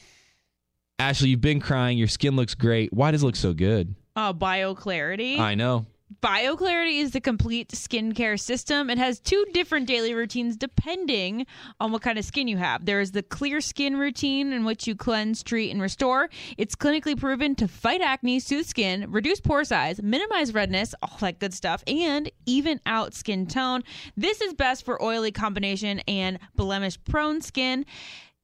Ashley, 0.98 1.28
you've 1.28 1.40
been 1.40 1.60
crying. 1.60 1.98
Your 1.98 2.08
skin 2.08 2.36
looks 2.36 2.54
great. 2.54 2.92
Why 2.92 3.10
does 3.10 3.22
it 3.22 3.26
look 3.26 3.36
so 3.36 3.52
good? 3.52 3.94
Uh, 4.16 4.32
BioClarity. 4.32 5.38
I 5.38 5.54
know. 5.54 5.86
BioClarity 6.20 7.00
is 7.00 7.12
the 7.12 7.20
complete 7.20 7.68
skincare 7.70 8.38
system. 8.38 8.90
It 8.90 8.98
has 8.98 9.20
two 9.20 9.44
different 9.52 9.86
daily 9.86 10.14
routines 10.14 10.56
depending 10.56 11.46
on 11.80 11.92
what 11.92 12.02
kind 12.02 12.18
of 12.18 12.24
skin 12.24 12.48
you 12.48 12.56
have. 12.56 12.84
There 12.84 13.00
is 13.00 13.12
the 13.12 13.22
clear 13.22 13.60
skin 13.60 13.96
routine 13.96 14.52
in 14.52 14.64
which 14.64 14.86
you 14.86 14.94
cleanse, 14.94 15.42
treat, 15.42 15.70
and 15.70 15.80
restore. 15.80 16.28
It's 16.58 16.74
clinically 16.74 17.18
proven 17.18 17.54
to 17.56 17.68
fight 17.68 18.00
acne, 18.00 18.40
soothe 18.40 18.66
skin, 18.66 19.10
reduce 19.10 19.40
pore 19.40 19.64
size, 19.64 20.02
minimize 20.02 20.52
redness, 20.52 20.94
all 21.02 21.16
that 21.20 21.38
good 21.38 21.54
stuff, 21.54 21.82
and 21.86 22.30
even 22.46 22.80
out 22.84 23.14
skin 23.14 23.46
tone. 23.46 23.82
This 24.16 24.40
is 24.40 24.54
best 24.54 24.84
for 24.84 25.02
oily 25.02 25.32
combination 25.32 26.00
and 26.00 26.38
blemish 26.56 26.98
prone 27.04 27.40
skin 27.40 27.86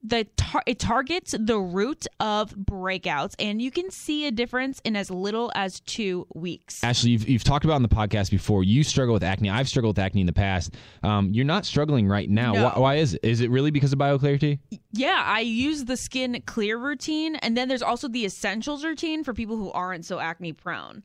the 0.01 0.25
tar- 0.37 0.63
it 0.65 0.79
targets 0.79 1.35
the 1.37 1.57
root 1.57 2.07
of 2.19 2.51
breakouts 2.55 3.35
and 3.37 3.61
you 3.61 3.69
can 3.69 3.91
see 3.91 4.25
a 4.27 4.31
difference 4.31 4.79
in 4.85 4.95
as 4.95 5.11
little 5.11 5.51
as 5.55 5.81
two 5.81 6.25
weeks 6.33 6.83
Ashley, 6.83 7.11
you've, 7.11 7.27
you've 7.27 7.43
talked 7.43 7.65
about 7.65 7.75
on 7.75 7.81
the 7.81 7.89
podcast 7.89 8.31
before. 8.31 8.63
You 8.63 8.83
struggle 8.83 9.13
with 9.13 9.23
acne. 9.23 9.49
I've 9.49 9.67
struggled 9.67 9.97
with 9.97 10.03
acne 10.03 10.21
in 10.21 10.27
the 10.27 10.33
past. 10.33 10.75
Um, 11.03 11.31
you're 11.33 11.45
not 11.45 11.65
struggling 11.65 12.07
right 12.07 12.29
now. 12.29 12.53
No. 12.53 12.63
Why, 12.63 12.79
why 12.79 12.95
is 12.95 13.13
it? 13.13 13.21
Is 13.23 13.41
it 13.41 13.49
really 13.49 13.71
because 13.71 13.93
of 13.93 13.99
BioClarity? 13.99 14.59
Yeah, 14.91 15.21
I 15.25 15.41
use 15.41 15.85
the 15.85 15.97
skin 15.97 16.41
clear 16.45 16.77
routine, 16.77 17.35
and 17.35 17.55
then 17.55 17.67
there's 17.67 17.81
also 17.81 18.07
the 18.07 18.25
essentials 18.25 18.83
routine 18.83 19.23
for 19.23 19.33
people 19.33 19.57
who 19.57 19.71
aren't 19.71 20.05
so 20.05 20.19
acne 20.19 20.53
prone. 20.53 21.03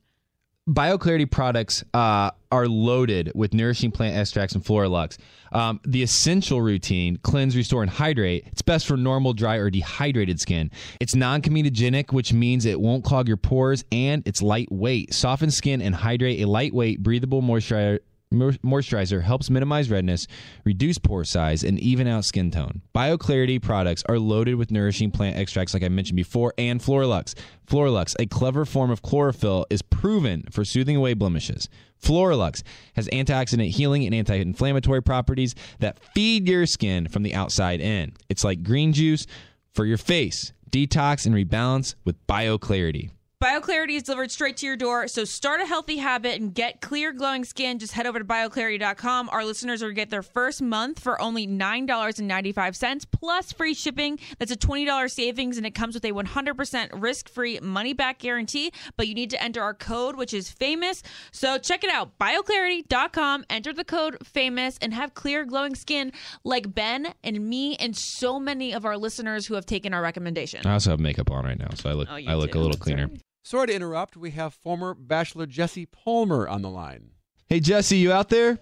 BioClarity 0.67 1.29
products 1.29 1.83
uh, 1.93 2.31
are 2.51 2.67
loaded 2.67 3.31
with 3.35 3.53
nourishing 3.53 3.91
plant 3.91 4.17
extracts 4.17 4.55
and 4.55 4.63
Floralux. 4.63 5.17
Um, 5.51 5.79
the 5.85 6.01
essential 6.01 6.59
routine, 6.59 7.17
cleanse, 7.17 7.55
restore, 7.55 7.83
and 7.83 7.91
hydrate, 7.91 8.45
it's 8.47 8.63
best 8.63 8.87
for 8.87 8.97
normal, 8.97 9.33
dry, 9.33 9.57
or 9.57 9.69
dehydrated 9.69 10.39
skin. 10.39 10.71
It's 10.99 11.13
non 11.13 11.43
comedogenic, 11.43 12.11
which 12.11 12.33
means 12.33 12.65
it 12.65 12.81
won't 12.81 13.03
clog 13.03 13.27
your 13.27 13.37
pores, 13.37 13.85
and 13.91 14.27
it's 14.27 14.41
lightweight. 14.41 15.13
Soften 15.13 15.51
skin 15.51 15.83
and 15.83 15.93
hydrate. 15.93 16.41
A 16.41 16.47
lightweight, 16.47 17.03
breathable 17.03 17.43
moisturizer. 17.43 17.99
Mo- 18.31 18.51
Moisturizer 18.63 19.23
helps 19.23 19.49
minimize 19.49 19.89
redness, 19.89 20.27
reduce 20.63 20.97
pore 20.97 21.23
size, 21.23 21.63
and 21.63 21.79
even 21.79 22.07
out 22.07 22.25
skin 22.25 22.51
tone. 22.51 22.81
BioClarity 22.93 23.61
products 23.61 24.03
are 24.07 24.19
loaded 24.19 24.55
with 24.55 24.71
nourishing 24.71 25.11
plant 25.11 25.37
extracts, 25.37 25.73
like 25.73 25.83
I 25.83 25.89
mentioned 25.89 26.17
before, 26.17 26.53
and 26.57 26.79
Floralux. 26.79 27.33
Floralux, 27.67 28.15
a 28.19 28.25
clever 28.25 28.65
form 28.65 28.91
of 28.91 29.01
chlorophyll, 29.01 29.65
is 29.69 29.81
proven 29.81 30.43
for 30.51 30.63
soothing 30.63 30.95
away 30.95 31.13
blemishes. 31.13 31.67
Floralux 32.01 32.61
has 32.95 33.07
antioxidant 33.09 33.69
healing 33.69 34.05
and 34.05 34.13
anti 34.13 34.35
inflammatory 34.35 35.01
properties 35.01 35.55
that 35.79 35.97
feed 36.13 36.47
your 36.47 36.65
skin 36.65 37.07
from 37.07 37.23
the 37.23 37.33
outside 37.33 37.79
in. 37.81 38.13
It's 38.29 38.43
like 38.43 38.63
green 38.63 38.93
juice 38.93 39.25
for 39.73 39.85
your 39.85 39.97
face. 39.97 40.51
Detox 40.69 41.25
and 41.25 41.33
rebalance 41.33 41.95
with 42.03 42.15
BioClarity. 42.27 43.11
BioClarity 43.45 43.91
is 43.91 44.01
delivered 44.01 44.31
straight 44.31 44.57
to 44.57 44.65
your 44.65 44.75
door, 44.75 45.07
so 45.07 45.23
start 45.23 45.61
a 45.61 45.67
healthy 45.67 45.97
habit 45.97 46.41
and 46.41 46.51
get 46.51 46.81
clear, 46.81 47.11
glowing 47.11 47.45
skin. 47.45 47.77
Just 47.77 47.93
head 47.93 48.07
over 48.07 48.17
to 48.17 48.25
bioclarity.com. 48.25 49.29
Our 49.29 49.45
listeners 49.45 49.83
will 49.83 49.91
get 49.91 50.09
their 50.09 50.23
first 50.23 50.63
month 50.63 50.99
for 50.99 51.21
only 51.21 51.45
$9.95 51.45 53.05
plus 53.11 53.51
free 53.51 53.75
shipping. 53.75 54.17
That's 54.39 54.49
a 54.51 54.55
$20 54.55 55.11
savings, 55.11 55.57
and 55.57 55.65
it 55.67 55.75
comes 55.75 55.93
with 55.93 56.03
a 56.05 56.11
100% 56.11 56.89
risk 56.99 57.29
free 57.29 57.59
money 57.59 57.93
back 57.93 58.17
guarantee. 58.17 58.71
But 58.97 59.07
you 59.07 59.13
need 59.13 59.29
to 59.29 59.43
enter 59.43 59.61
our 59.61 59.75
code, 59.75 60.15
which 60.15 60.33
is 60.33 60.49
famous. 60.49 61.03
So 61.31 61.59
check 61.59 61.83
it 61.83 61.91
out 61.91 62.17
bioclarity.com. 62.17 63.45
Enter 63.51 63.73
the 63.73 63.83
code 63.85 64.25
famous 64.25 64.79
and 64.81 64.91
have 64.91 65.13
clear, 65.13 65.45
glowing 65.45 65.75
skin 65.75 66.13
like 66.43 66.73
Ben 66.73 67.13
and 67.23 67.47
me, 67.47 67.75
and 67.75 67.95
so 67.95 68.39
many 68.39 68.73
of 68.73 68.85
our 68.85 68.97
listeners 68.97 69.45
who 69.45 69.53
have 69.53 69.67
taken 69.67 69.93
our 69.93 70.01
recommendation. 70.01 70.65
I 70.65 70.73
also 70.73 70.89
have 70.89 70.99
makeup 70.99 71.29
on 71.29 71.45
right 71.45 71.59
now, 71.59 71.69
so 71.75 71.91
I 71.91 71.93
look 71.93 72.07
Oh, 72.09 72.15
I 72.15 72.33
look 72.33 72.53
do. 72.53 72.59
a 72.59 72.61
little 72.61 72.77
cleaner. 72.77 73.07
Sorry 73.45 73.67
to 73.67 73.75
interrupt. 73.75 74.17
We 74.17 74.31
have 74.31 74.55
former 74.55 74.95
Bachelor 74.95 75.45
Jesse 75.45 75.85
Palmer 75.85 76.47
on 76.47 76.63
the 76.63 76.69
line. 76.71 77.11
Hey 77.47 77.59
Jesse, 77.59 77.95
you 77.95 78.11
out 78.11 78.29
there? 78.29 78.57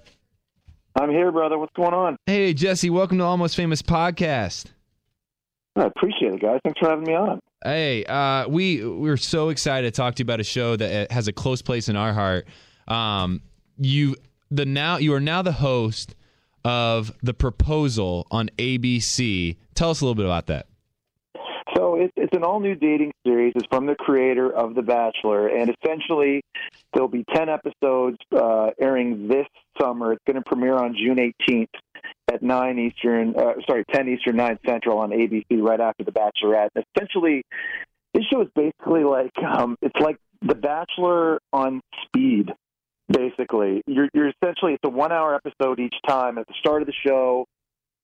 I'm 1.00 1.10
here, 1.10 1.32
brother. 1.32 1.58
What's 1.58 1.72
going 1.74 1.93
on? 1.93 2.17
Hey 2.26 2.54
Jesse, 2.54 2.89
welcome 2.89 3.17
to 3.19 3.24
Almost 3.24 3.56
Famous 3.56 3.82
Podcast. 3.82 4.74
I 5.78 5.84
appreciate 5.86 6.34
it, 6.34 6.41
guys. 6.41 6.60
Thanks 6.65 6.82
for 6.82 6.89
having 6.89 7.06
me 7.06 7.13
on. 7.15 7.39
Hey, 7.63 8.04
uh, 8.04 8.50
we 8.50 8.86
we're 8.86 9.15
so 9.15 9.48
excited 9.48 9.93
to 9.93 9.96
talk 9.96 10.15
to 10.15 10.19
you 10.19 10.26
about 10.26 10.41
a 10.41 10.43
show 10.43 10.76
that 10.76 11.10
uh, 11.10 11.13
has 11.13 11.30
a 11.30 11.34
close 11.34 11.62
place 11.62 11.88
in 11.88 11.96
our 11.96 12.12
heart. 12.12 12.46
Um, 12.89 13.41
you 13.78 14.17
the 14.52 14.65
now 14.65 14.98
you 14.98 15.13
are 15.13 15.22
now 15.22 15.41
the 15.43 15.54
host 15.54 16.13
of 16.65 17.13
the 17.24 17.34
proposal 17.34 18.28
on 18.32 18.50
ABC. 18.58 19.56
Tell 19.76 19.91
us 19.91 20.02
a 20.02 20.04
little 20.04 20.15
bit 20.15 20.26
about 20.26 20.48
that. 20.48 20.67
It's, 22.34 22.39
an 22.39 22.43
all 22.43 22.60
new 22.60 22.74
dating 22.74 23.12
series. 23.24 23.54
It's 23.56 23.67
from 23.67 23.86
the 23.86 23.93
creator 23.93 24.52
of 24.52 24.74
The 24.74 24.82
Bachelor, 24.82 25.50
and 25.50 25.69
essentially 25.69 26.41
there'll 26.91 27.08
be 27.08 27.24
ten 27.32 27.48
episodes 27.48 28.17
uh, 28.36 28.72
airing 28.82 29.28
this 29.28 29.46
summer. 29.80 30.13
It's 30.13 30.24
going 30.26 30.38
to 30.38 30.41
premiere 30.41 30.74
on 30.74 30.96
June 30.96 31.17
18th 31.48 31.67
at 32.32 32.41
nine 32.41 32.80
Eastern. 32.80 33.36
Uh, 33.38 33.54
sorry, 33.67 33.84
10 33.93 34.10
Eastern, 34.10 34.38
nine 34.38 34.58
Central 34.65 34.98
on 34.98 35.12
ABC 35.12 35.62
right 35.62 35.80
after 35.80 36.04
The 36.04 36.12
Bachelorette. 36.12 36.69
And 36.74 36.84
essentially, 36.96 37.43
this 38.15 38.24
show 38.32 38.41
is 38.41 38.48
basically 38.56 39.04
like 39.04 39.32
um, 39.38 39.78
it's 39.84 40.00
like 40.00 40.17
The 40.41 40.56
Bachelor 40.56 41.39
on 41.52 41.82
speed. 42.06 42.52
Basically, 43.10 43.84
you're, 43.86 44.10
you're 44.15 44.30
essentially 44.30 44.74
it's 44.74 44.84
a 44.84 44.89
one 44.89 45.12
hour 45.12 45.36
episode 45.36 45.80
each 45.80 45.96
time. 46.08 46.39
At 46.39 46.48
the 46.48 46.56
start 46.60 46.82
of 46.82 46.88
the 46.88 46.96
show, 47.06 47.46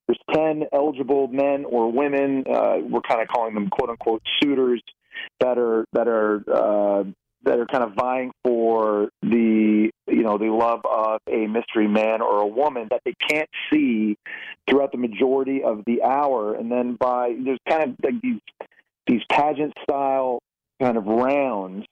there's 0.10 0.36
10 0.36 0.64
eligible 0.74 1.28
men 1.28 1.66
or 1.66 1.92
women. 1.92 2.44
Uh, 2.50 2.78
we're 2.82 3.02
kind 3.02 3.22
of 3.22 3.28
calling 3.28 3.54
them 3.54 3.70
quote 3.70 3.92
unquote 3.92 4.24
suitors 4.42 4.82
that 5.40 5.60
are 5.60 5.86
that 5.94 6.08
are 6.08 6.44
uh, 6.52 7.04
that 7.44 7.60
are 7.60 7.68
kind 7.68 7.84
of 7.84 7.94
vying 7.94 8.32
for 8.44 9.10
the 9.22 9.92
you 10.08 10.24
know 10.24 10.38
the 10.40 10.46
love 10.46 10.82
of 10.86 11.20
a 11.28 11.46
mystery 11.46 11.88
man 11.88 12.22
or 12.22 12.42
a 12.42 12.48
woman 12.48 12.88
that 12.90 13.02
they 13.06 13.14
can't 13.30 13.50
see 13.72 14.18
throughout 14.68 14.92
the 14.92 14.98
majority 14.98 15.64
of 15.64 15.84
the 15.86 16.02
hour, 16.02 16.56
and 16.56 16.72
then 16.72 16.96
by 16.96 17.36
there's 17.44 17.60
kind 17.68 17.84
of 17.84 17.96
like 18.04 18.20
these 18.22 18.40
these 19.06 19.22
pageant 19.32 19.74
style 19.84 20.40
kind 20.82 20.98
of 20.98 21.06
rounds 21.06 21.86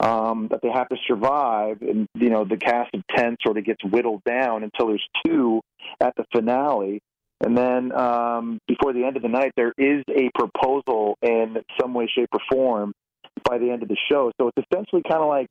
um, 0.00 0.48
that 0.50 0.60
they 0.62 0.70
have 0.70 0.88
to 0.88 0.96
survive, 1.06 1.80
and 1.80 2.06
you 2.14 2.28
know 2.28 2.44
the 2.44 2.58
cast 2.58 2.94
of 2.94 3.02
ten 3.16 3.36
sort 3.42 3.56
of 3.56 3.64
gets 3.64 3.82
whittled 3.82 4.22
down 4.24 4.62
until 4.62 4.88
there's 4.88 5.08
two 5.24 5.62
at 6.00 6.14
the 6.16 6.24
finale. 6.32 7.00
And 7.42 7.56
then 7.56 7.92
um, 7.92 8.60
before 8.68 8.92
the 8.92 9.04
end 9.04 9.16
of 9.16 9.22
the 9.22 9.28
night, 9.28 9.52
there 9.56 9.72
is 9.76 10.04
a 10.08 10.30
proposal 10.34 11.18
in 11.22 11.56
some 11.80 11.92
way, 11.92 12.08
shape, 12.14 12.28
or 12.32 12.40
form 12.50 12.94
by 13.44 13.58
the 13.58 13.70
end 13.70 13.82
of 13.82 13.88
the 13.88 13.96
show. 14.08 14.30
So 14.40 14.48
it's 14.48 14.66
essentially 14.70 15.02
kind 15.02 15.20
of 15.20 15.28
like 15.28 15.50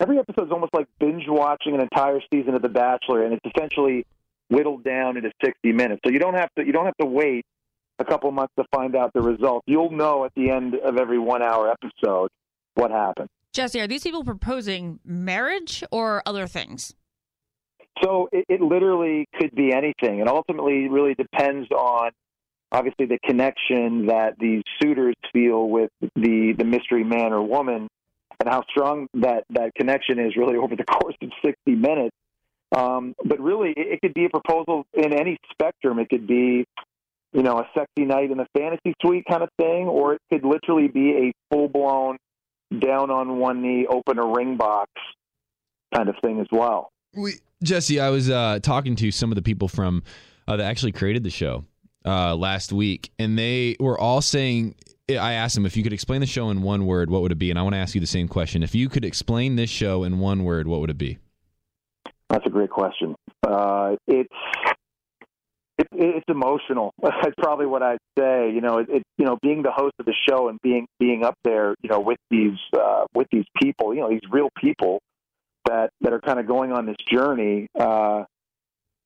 every 0.00 0.18
episode 0.18 0.46
is 0.46 0.52
almost 0.52 0.74
like 0.74 0.88
binge 0.98 1.24
watching 1.28 1.74
an 1.74 1.80
entire 1.80 2.20
season 2.32 2.54
of 2.54 2.62
The 2.62 2.68
Bachelor, 2.68 3.24
and 3.24 3.32
it's 3.32 3.46
essentially 3.54 4.04
whittled 4.48 4.82
down 4.82 5.16
into 5.16 5.30
60 5.42 5.72
minutes. 5.72 6.00
So 6.04 6.12
you 6.12 6.18
don't 6.18 6.34
have 6.34 6.50
to 6.58 6.66
you 6.66 6.72
don't 6.72 6.86
have 6.86 6.96
to 7.00 7.06
wait 7.06 7.44
a 7.98 8.04
couple 8.04 8.30
months 8.32 8.52
to 8.58 8.64
find 8.74 8.96
out 8.96 9.12
the 9.12 9.22
result. 9.22 9.62
You'll 9.66 9.90
know 9.90 10.24
at 10.24 10.32
the 10.34 10.50
end 10.50 10.74
of 10.74 10.96
every 10.96 11.18
one 11.18 11.42
hour 11.42 11.70
episode 11.70 12.30
what 12.74 12.90
happened. 12.90 13.28
Jesse, 13.52 13.80
are 13.80 13.86
these 13.86 14.02
people 14.02 14.24
proposing 14.24 14.98
marriage 15.04 15.84
or 15.90 16.22
other 16.26 16.46
things? 16.46 16.94
So 18.02 18.28
it, 18.32 18.46
it 18.48 18.60
literally 18.60 19.26
could 19.38 19.54
be 19.54 19.72
anything. 19.72 20.20
It 20.20 20.28
ultimately 20.28 20.88
really 20.88 21.14
depends 21.14 21.70
on 21.70 22.10
obviously 22.70 23.06
the 23.06 23.18
connection 23.24 24.06
that 24.06 24.38
these 24.38 24.62
suitors 24.82 25.14
feel 25.32 25.68
with 25.68 25.90
the 26.00 26.54
the 26.56 26.64
mystery 26.64 27.04
man 27.04 27.32
or 27.32 27.42
woman 27.42 27.88
and 28.40 28.48
how 28.48 28.64
strong 28.70 29.08
that 29.14 29.44
that 29.50 29.74
connection 29.74 30.18
is 30.18 30.36
really 30.36 30.56
over 30.56 30.74
the 30.74 30.84
course 31.00 31.14
of 31.22 31.30
60 31.44 31.74
minutes. 31.74 32.16
Um, 32.74 33.14
but 33.22 33.38
really 33.40 33.70
it, 33.70 33.94
it 33.94 34.00
could 34.00 34.14
be 34.14 34.24
a 34.24 34.30
proposal 34.30 34.86
in 34.94 35.12
any 35.12 35.36
spectrum. 35.52 35.98
It 35.98 36.08
could 36.08 36.26
be 36.26 36.64
you 37.32 37.42
know 37.42 37.58
a 37.58 37.68
sexy 37.74 38.06
night 38.06 38.30
in 38.30 38.38
the 38.38 38.46
fantasy 38.56 38.94
suite 39.00 39.24
kind 39.30 39.42
of 39.42 39.50
thing 39.58 39.86
or 39.86 40.14
it 40.14 40.20
could 40.30 40.44
literally 40.44 40.88
be 40.88 41.10
a 41.10 41.32
full 41.50 41.68
blown 41.68 42.16
down 42.78 43.10
on 43.10 43.38
one 43.38 43.60
knee 43.60 43.86
open 43.86 44.18
a 44.18 44.26
ring 44.26 44.56
box 44.56 44.90
kind 45.94 46.08
of 46.08 46.14
thing 46.22 46.40
as 46.40 46.46
well. 46.50 46.90
We, 47.14 47.34
Jesse, 47.62 48.00
I 48.00 48.10
was 48.10 48.30
uh, 48.30 48.58
talking 48.62 48.96
to 48.96 49.10
some 49.10 49.30
of 49.30 49.36
the 49.36 49.42
people 49.42 49.68
from 49.68 50.02
uh, 50.46 50.56
that 50.56 50.64
actually 50.64 50.92
created 50.92 51.24
the 51.24 51.30
show 51.30 51.64
uh, 52.04 52.34
last 52.34 52.72
week, 52.72 53.10
and 53.18 53.38
they 53.38 53.76
were 53.80 53.98
all 53.98 54.20
saying. 54.20 54.74
I 55.10 55.34
asked 55.34 55.56
them 55.56 55.66
if 55.66 55.76
you 55.76 55.82
could 55.82 55.92
explain 55.92 56.20
the 56.20 56.26
show 56.26 56.48
in 56.48 56.62
one 56.62 56.86
word, 56.86 57.10
what 57.10 57.20
would 57.20 57.32
it 57.32 57.38
be? 57.38 57.50
And 57.50 57.58
I 57.58 57.62
want 57.62 57.74
to 57.74 57.78
ask 57.78 57.94
you 57.94 58.00
the 58.00 58.06
same 58.06 58.28
question. 58.28 58.62
If 58.62 58.74
you 58.74 58.88
could 58.88 59.04
explain 59.04 59.56
this 59.56 59.68
show 59.68 60.04
in 60.04 60.20
one 60.20 60.44
word, 60.44 60.66
what 60.66 60.80
would 60.80 60.88
it 60.88 60.96
be? 60.96 61.18
That's 62.30 62.46
a 62.46 62.50
great 62.50 62.70
question. 62.70 63.14
Uh, 63.46 63.96
it's 64.06 64.32
it, 65.78 65.88
it's 65.92 66.24
emotional. 66.28 66.94
That's 67.02 67.34
probably 67.36 67.66
what 67.66 67.82
I'd 67.82 67.98
say. 68.18 68.50
You 68.50 68.60
know, 68.60 68.78
it 68.78 69.02
you 69.18 69.26
know 69.26 69.38
being 69.42 69.62
the 69.62 69.70
host 69.70 69.94
of 69.98 70.06
the 70.06 70.14
show 70.28 70.48
and 70.48 70.58
being 70.62 70.86
being 70.98 71.24
up 71.24 71.34
there, 71.44 71.74
you 71.82 71.90
know, 71.90 72.00
with 72.00 72.18
these 72.30 72.58
uh, 72.74 73.04
with 73.14 73.26
these 73.30 73.44
people, 73.60 73.94
you 73.94 74.00
know, 74.00 74.08
these 74.08 74.20
real 74.30 74.48
people 74.58 75.00
that 75.66 75.90
that 76.00 76.12
are 76.12 76.20
kind 76.20 76.38
of 76.38 76.46
going 76.46 76.72
on 76.72 76.86
this 76.86 76.96
journey. 77.10 77.68
Uh, 77.78 78.24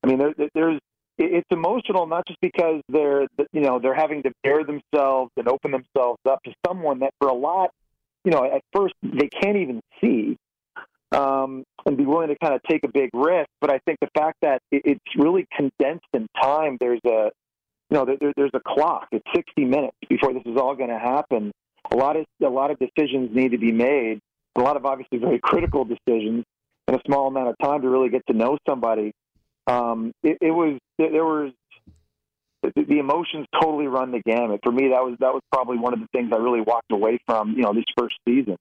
I 0.03 0.07
mean, 0.07 0.17
there, 0.19 0.33
there's 0.53 0.79
it's 1.17 1.47
emotional 1.49 2.05
not 2.05 2.25
just 2.27 2.39
because 2.41 2.81
they're 2.89 3.27
you 3.51 3.61
know 3.61 3.79
they're 3.79 3.95
having 3.95 4.23
to 4.23 4.31
bare 4.43 4.63
themselves 4.63 5.31
and 5.37 5.47
open 5.47 5.71
themselves 5.71 6.19
up 6.29 6.41
to 6.43 6.53
someone 6.65 6.99
that 6.99 7.11
for 7.19 7.27
a 7.27 7.33
lot 7.33 7.71
you 8.23 8.31
know 8.31 8.43
at 8.43 8.61
first 8.73 8.93
they 9.01 9.27
can't 9.27 9.57
even 9.57 9.81
see 10.01 10.37
um, 11.13 11.63
and 11.85 11.97
be 11.97 12.05
willing 12.05 12.27
to 12.27 12.35
kind 12.37 12.53
of 12.53 12.61
take 12.63 12.83
a 12.83 12.87
big 12.87 13.09
risk 13.13 13.49
but 13.61 13.71
i 13.71 13.79
think 13.85 13.97
the 13.99 14.09
fact 14.15 14.37
that 14.41 14.61
it's 14.71 14.99
really 15.17 15.47
condensed 15.55 16.05
in 16.13 16.27
time 16.39 16.77
there's 16.79 17.01
a 17.05 17.31
you 17.89 17.97
know 17.97 18.05
there, 18.05 18.33
there's 18.35 18.51
a 18.53 18.59
clock 18.59 19.07
it's 19.11 19.25
60 19.35 19.65
minutes 19.65 19.97
before 20.07 20.33
this 20.33 20.43
is 20.45 20.57
all 20.57 20.75
going 20.75 20.89
to 20.89 20.99
happen 20.99 21.51
a 21.91 21.95
lot 21.95 22.15
of 22.15 22.25
a 22.43 22.49
lot 22.49 22.69
of 22.69 22.77
decisions 22.77 23.33
need 23.35 23.51
to 23.51 23.57
be 23.57 23.71
made 23.71 24.19
a 24.57 24.61
lot 24.61 24.77
of 24.77 24.85
obviously 24.85 25.17
very 25.19 25.39
critical 25.41 25.85
decisions 25.85 26.43
in 26.87 26.95
a 26.95 26.99
small 27.05 27.27
amount 27.27 27.49
of 27.49 27.55
time 27.61 27.81
to 27.81 27.89
really 27.89 28.09
get 28.09 28.25
to 28.27 28.33
know 28.33 28.57
somebody 28.67 29.11
um, 29.67 30.13
it, 30.23 30.37
it 30.41 30.51
was 30.51 30.79
there 30.97 31.25
was 31.25 31.51
the, 32.63 32.99
emotions 32.99 33.45
totally 33.61 33.87
run 33.87 34.11
the 34.11 34.21
gamut. 34.25 34.61
For 34.63 34.71
me, 34.71 34.89
that 34.89 35.03
was 35.03 35.17
that 35.19 35.33
was 35.33 35.41
probably 35.51 35.77
one 35.77 35.93
of 35.93 35.99
the 35.99 36.07
things 36.13 36.31
I 36.33 36.37
really 36.37 36.61
walked 36.61 36.91
away 36.91 37.19
from. 37.25 37.51
You 37.51 37.63
know, 37.63 37.73
this 37.73 37.83
first 37.97 38.15
season, 38.27 38.55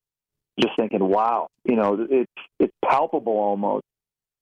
just 0.61 0.74
thinking, 0.76 1.02
wow, 1.02 1.48
you 1.64 1.76
know, 1.76 2.06
it's 2.11 2.32
it's 2.59 2.72
palpable 2.85 3.38
almost. 3.38 3.85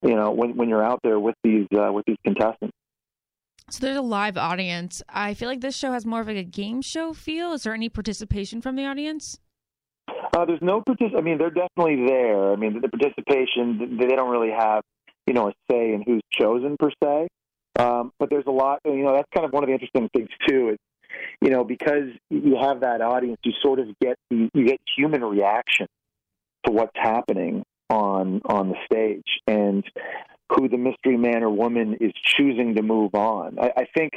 You 0.03 0.17
know, 0.17 0.33
when 0.33 0.57
when 0.57 0.69
you're 0.69 0.85
out 0.85 1.01
there 1.03 1.21
with 1.21 1.37
these 1.45 1.67
uh, 1.77 1.93
with 1.93 2.05
these 2.07 2.19
contestants. 2.25 2.75
So 3.71 3.81
there's 3.81 3.97
a 3.97 4.03
live 4.03 4.37
audience. 4.37 5.03
I 5.09 5.33
feel 5.33 5.49
like 5.49 5.62
this 5.62 5.77
show 5.77 5.93
has 5.93 6.05
more 6.05 6.21
of 6.21 6.27
like 6.27 6.37
a 6.37 6.45
game 6.45 6.83
show 6.83 7.14
feel. 7.14 7.53
Is 7.53 7.62
there 7.62 7.73
any 7.73 7.88
participation 7.88 8.61
from 8.61 8.77
the 8.77 8.85
audience? 8.85 9.38
Uh, 10.09 10.45
there's 10.45 10.62
no 10.62 10.81
partic- 10.81 11.17
I 11.17 11.21
mean, 11.21 11.38
they're 11.38 11.51
definitely 11.51 12.07
there. 12.07 12.53
I 12.53 12.57
mean, 12.57 12.81
the 12.81 12.88
participation 12.88 13.99
they 13.99 14.14
don't 14.14 14.31
really 14.31 14.51
have, 14.51 14.83
you 15.27 15.35
know, 15.35 15.49
a 15.49 15.53
say 15.71 15.95
in 15.95 16.03
who's 16.07 16.23
chosen 16.33 16.77
per 16.79 16.90
se. 17.03 17.29
Um, 17.79 18.12
but 18.19 18.31
there's 18.31 18.47
a 18.47 18.53
lot. 18.53 18.81
You 18.85 19.03
know, 19.03 19.14
that's 19.14 19.29
kind 19.35 19.45
of 19.45 19.53
one 19.53 19.64
of 19.64 19.69
the 19.69 19.75
interesting 19.75 20.09
things 20.14 20.29
too. 20.49 20.71
Is 20.71 20.79
you 21.40 21.51
know 21.51 21.64
because 21.64 22.09
you 22.31 22.57
have 22.61 22.81
that 22.81 23.01
audience, 23.01 23.38
you 23.45 23.53
sort 23.62 23.79
of 23.81 23.88
get 24.01 24.17
the, 24.31 24.49
you 24.55 24.67
get 24.67 24.81
human 24.97 25.23
reaction 25.25 25.87
to 26.67 26.73
what's 26.73 26.93
happening 26.95 27.64
on 27.90 28.43
on 28.47 28.71
the 28.71 28.77
stage 28.85 29.40
and 29.47 29.85
who 30.55 30.69
the 30.69 30.77
mystery 30.77 31.17
man 31.17 31.43
or 31.43 31.51
woman 31.51 31.97
is 32.01 32.12
choosing 32.23 32.75
to 32.75 32.83
move 32.83 33.14
on. 33.14 33.59
I, 33.59 33.73
I 33.77 33.85
think, 33.97 34.12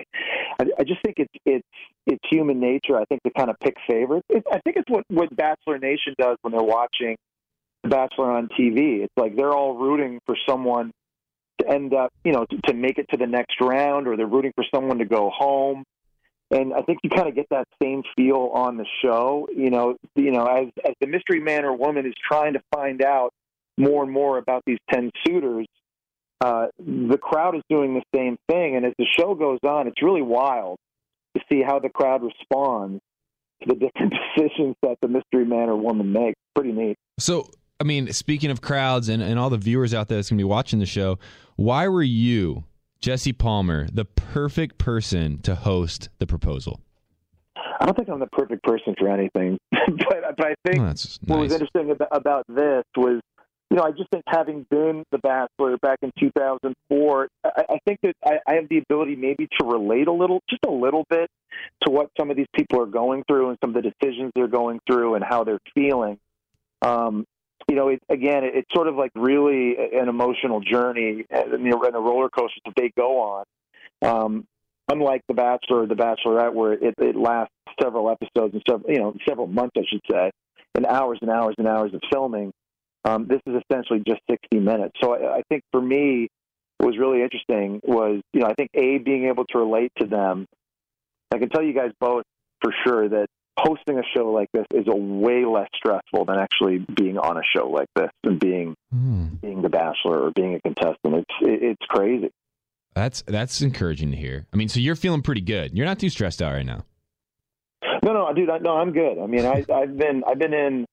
I, 0.60 0.65
I 0.80 0.84
just 0.84 1.02
think 1.04 1.15
it's 1.17 1.34
it's 1.45 1.67
it's 2.06 2.23
human 2.30 2.60
nature. 2.60 2.97
I 2.97 3.06
think 3.06 3.23
to 3.23 3.32
kind 3.32 3.50
of 3.50 3.60
pick 3.60 3.76
favorites. 3.88 4.26
It, 4.30 4.43
I 4.52 4.60
think 4.60 4.78
it's 4.78 4.89
what 4.89 5.04
what 5.10 5.36
Bachelor 5.36 5.78
Nation 5.80 6.15
does 6.17 6.38
when 6.41 6.54
they're 6.54 6.62
watching 6.62 7.17
Bachelor 7.84 8.32
on 8.32 8.50
TV. 8.50 9.04
It's 9.04 9.13
like 9.17 9.36
they're 9.36 9.54
all 9.54 9.76
rooting 9.78 10.19
for 10.26 10.36
someone 10.47 10.91
to 11.60 11.69
end 11.69 11.93
up, 11.93 12.13
you 12.23 12.32
know, 12.32 12.45
to, 12.45 12.58
to 12.67 12.73
make 12.73 12.97
it 12.97 13.08
to 13.12 13.17
the 13.17 13.28
next 13.28 13.60
round, 13.62 14.08
or 14.08 14.15
they're 14.15 14.28
rooting 14.28 14.54
for 14.56 14.65
someone 14.73 15.00
to 15.00 15.06
go 15.06 15.32
home. 15.36 15.84
And 16.50 16.73
I 16.73 16.82
think 16.82 17.00
you 17.04 17.10
kind 17.10 17.28
of 17.28 17.36
get 17.36 17.47
that 17.50 17.67
same 17.82 18.04
feel 18.15 18.52
on 18.54 18.78
the 18.78 18.86
show. 19.02 19.50
You 19.54 19.69
know, 19.69 19.97
you 20.15 20.32
know, 20.32 20.45
as 20.45 20.67
as 20.86 20.93
the 21.02 21.08
mystery 21.08 21.39
man 21.39 21.65
or 21.65 21.76
woman 21.76 22.06
is 22.06 22.13
trying 22.26 22.54
to 22.54 22.62
find 22.73 23.04
out 23.04 23.34
more 23.78 24.04
and 24.04 24.12
more 24.12 24.38
about 24.38 24.63
these 24.65 24.79
ten 24.90 25.12
suitors, 25.25 25.67
uh, 26.42 26.67
the 26.79 27.17
crowd 27.17 27.56
is 27.56 27.62
doing 27.69 27.94
the 27.94 28.04
same 28.15 28.38
thing. 28.50 28.75
And 28.75 28.85
as 28.85 28.94
the 28.98 29.06
show 29.17 29.35
goes 29.35 29.60
on, 29.63 29.88
it's 29.88 30.02
really 30.02 30.21
wild 30.21 30.77
to 31.35 31.44
see 31.52 31.62
how 31.62 31.79
the 31.79 31.90
crowd 31.90 32.21
responds 32.23 33.02
to 33.62 33.67
the 33.67 33.75
different 33.79 34.13
decisions 34.35 34.75
that 34.83 34.98
the 35.02 35.08
mystery 35.08 35.46
man 35.46 35.69
or 35.69 35.75
woman 35.75 36.12
makes. 36.12 36.40
Pretty 36.56 36.71
neat. 36.71 36.98
So, 37.19 37.50
I 37.79 37.83
mean, 37.83 38.12
speaking 38.13 38.52
of 38.52 38.62
crowds 38.62 39.10
and, 39.10 39.21
and 39.21 39.40
all 39.40 39.50
the 39.50 39.58
viewers 39.58 39.94
out 39.94 40.08
there 40.08 40.17
that's 40.17 40.29
going 40.29 40.38
to 40.38 40.42
be 40.42 40.50
watching 40.50 40.79
the 40.79 40.85
show, 40.85 41.19
why 41.56 41.88
were 41.88 42.04
you, 42.04 42.63
Jesse 43.00 43.33
Palmer, 43.33 43.88
the 43.92 44.06
perfect 44.06 44.77
person 44.77 45.40
to 45.42 45.56
host 45.56 46.10
the 46.19 46.27
proposal? 46.27 46.81
I 47.79 47.85
don't 47.85 47.96
think 47.96 48.10
I'm 48.10 48.19
the 48.19 48.27
perfect 48.27 48.63
person 48.63 48.96
for 48.98 49.08
anything, 49.08 49.60
but 49.71 50.35
but 50.35 50.46
I 50.46 50.56
think 50.65 50.79
Oh, 50.79 50.85
that's 50.85 51.19
what 51.25 51.40
was 51.40 51.54
interesting 51.54 51.92
about, 51.92 52.10
about 52.12 52.46
this 52.48 52.83
was, 52.96 53.21
you 53.70 53.76
know, 53.78 53.84
I 53.84 53.92
just 53.92 54.10
think 54.12 54.24
having 54.28 54.65
been 54.70 55.04
the 55.12 55.18
Bachelor 55.18 55.78
back 55.78 56.00
in 56.02 56.12
2004, 56.20 57.28
I, 57.44 57.50
I 57.70 57.78
think 57.86 58.00
that 58.04 58.15
I, 58.26 58.40
I 58.48 58.56
have 58.56 58.70
the 58.70 58.78
ability 58.78 59.15
maybe 59.15 59.48
to 59.60 59.65
relate 59.65 60.08
a 60.08 60.13
little, 60.13 60.42
just 60.50 60.63
a 60.65 60.72
little 60.72 61.06
bit, 61.10 61.30
to 61.84 61.92
what 61.92 62.10
some 62.18 62.32
of 62.32 62.38
these 62.38 62.48
people 62.56 62.82
are 62.82 62.86
going 62.86 63.24
through 63.28 63.50
and 63.50 63.58
some 63.62 63.76
of 63.76 63.84
the 63.84 63.92
decisions 63.92 64.32
they're 64.36 64.48
going 64.48 64.80
through 64.88 65.15
and 65.15 65.24
how 65.24 65.44
they're 65.44 65.60
feeling. 65.76 66.18
Um, 66.82 67.26
you 67.68 67.76
know, 67.76 67.90
it, 67.90 68.02
again, 68.08 68.46
it, 68.46 68.56
it's 68.56 68.74
sort 68.74 68.88
of 68.88 68.96
like 68.96 69.12
really 69.15 69.76
an 69.94 70.08
emotional 70.08 70.62
journey 70.62 71.26
and, 71.30 71.52
you 71.52 71.72
know, 71.72 71.84
and 71.84 71.96
a 71.96 72.00
roller 72.00 72.30
coaster 72.30 72.62
that 72.65 72.74
they 72.78 72.92
go 72.96 73.22
on. 73.22 73.46
Um, 74.02 74.46
unlike 74.90 75.24
The 75.28 75.34
Bachelor 75.34 75.84
or 75.84 75.88
The 75.88 75.96
Bachelorette, 75.96 76.54
where 76.54 76.74
it, 76.74 76.96
it 77.00 77.15
lasts 77.18 77.54
several 77.82 78.10
episodes 78.10 78.54
and 78.54 78.63
several, 78.70 78.90
you 78.90 79.00
know, 79.00 79.13
several 79.28 79.48
months, 79.48 79.74
I 79.78 79.82
should 79.90 80.02
say, 80.10 80.32
and 80.76 80.86
hours 80.86 81.20
and 81.22 81.30
hours 81.30 81.56
and 81.58 81.68
hours 81.68 81.94
of 81.94 82.02
filming. 82.12 82.54
Um, 83.08 83.27
this 83.27 83.41
is 83.45 83.62
essentially 83.69 84.03
just 84.05 84.21
60 84.29 84.60
minutes. 84.60 84.95
So 85.01 85.13
I, 85.13 85.37
I 85.37 85.41
think 85.49 85.63
for 85.71 85.81
me, 85.81 86.27
what 86.77 86.87
was 86.87 86.97
really 86.97 87.21
interesting 87.21 87.79
was, 87.83 88.21
you 88.33 88.41
know, 88.41 88.47
I 88.47 88.53
think 88.53 88.69
A, 88.73 88.97
being 88.97 89.25
able 89.25 89.45
to 89.45 89.58
relate 89.58 89.91
to 89.99 90.05
them. 90.05 90.45
I 91.33 91.37
can 91.39 91.49
tell 91.49 91.63
you 91.63 91.73
guys 91.73 91.91
both 91.99 92.23
for 92.62 92.73
sure 92.85 93.10
that 93.10 93.27
hosting 93.58 93.97
a 93.97 94.03
show 94.15 94.31
like 94.31 94.49
this 94.53 94.65
is 94.73 94.85
a 94.87 94.95
way 94.95 95.43
less 95.45 95.67
stressful 95.75 96.25
than 96.25 96.37
actually 96.37 96.85
being 96.95 97.17
on 97.17 97.37
a 97.37 97.41
show 97.55 97.67
like 97.69 97.87
this 97.95 98.12
and 98.23 98.39
being 98.39 98.75
being 99.41 99.62
the 99.62 99.69
bachelor 99.69 100.21
or 100.21 100.31
being 100.31 100.55
a 100.55 100.62
contestant. 100.62 101.15
It's 101.15 101.35
it, 101.41 101.63
it's 101.63 101.85
crazy. 101.89 102.31
That's 102.93 103.23
that's 103.23 103.62
encouraging 103.62 104.12
to 104.12 104.17
hear. 104.17 104.45
I 104.53 104.58
mean, 104.58 104.69
so 104.69 104.79
you're 104.79 104.95
feeling 104.95 105.21
pretty 105.21 105.41
good. 105.41 105.75
You're 105.75 105.85
not 105.85 105.99
too 105.99 106.10
stressed 106.10 106.41
out 106.41 106.53
right 106.53 106.65
now. 106.65 106.85
No, 108.03 108.13
no, 108.13 108.33
dude, 108.33 108.49
I, 108.49 108.60
no, 108.60 108.77
I'm 108.77 108.91
good. 108.91 109.19
I 109.19 109.27
mean, 109.27 109.45
I, 109.45 109.65
I've 109.73 109.97
been 109.97 110.23
I've 110.27 110.39
been 110.39 110.53
in. 110.53 110.85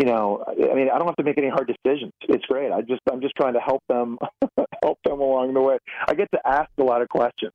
You 0.00 0.06
know, 0.06 0.42
I 0.48 0.74
mean, 0.74 0.88
I 0.88 0.96
don't 0.96 1.08
have 1.08 1.16
to 1.16 1.22
make 1.22 1.36
any 1.36 1.50
hard 1.50 1.66
decisions. 1.66 2.12
It's 2.22 2.46
great. 2.46 2.72
I 2.72 2.80
just 2.80 3.02
I'm 3.12 3.20
just 3.20 3.34
trying 3.36 3.52
to 3.52 3.60
help 3.60 3.82
them 3.86 4.16
help 4.82 4.98
them 5.04 5.20
along 5.20 5.52
the 5.52 5.60
way. 5.60 5.76
I 6.08 6.14
get 6.14 6.30
to 6.32 6.40
ask 6.42 6.70
a 6.78 6.82
lot 6.82 7.02
of 7.02 7.10
questions. 7.10 7.52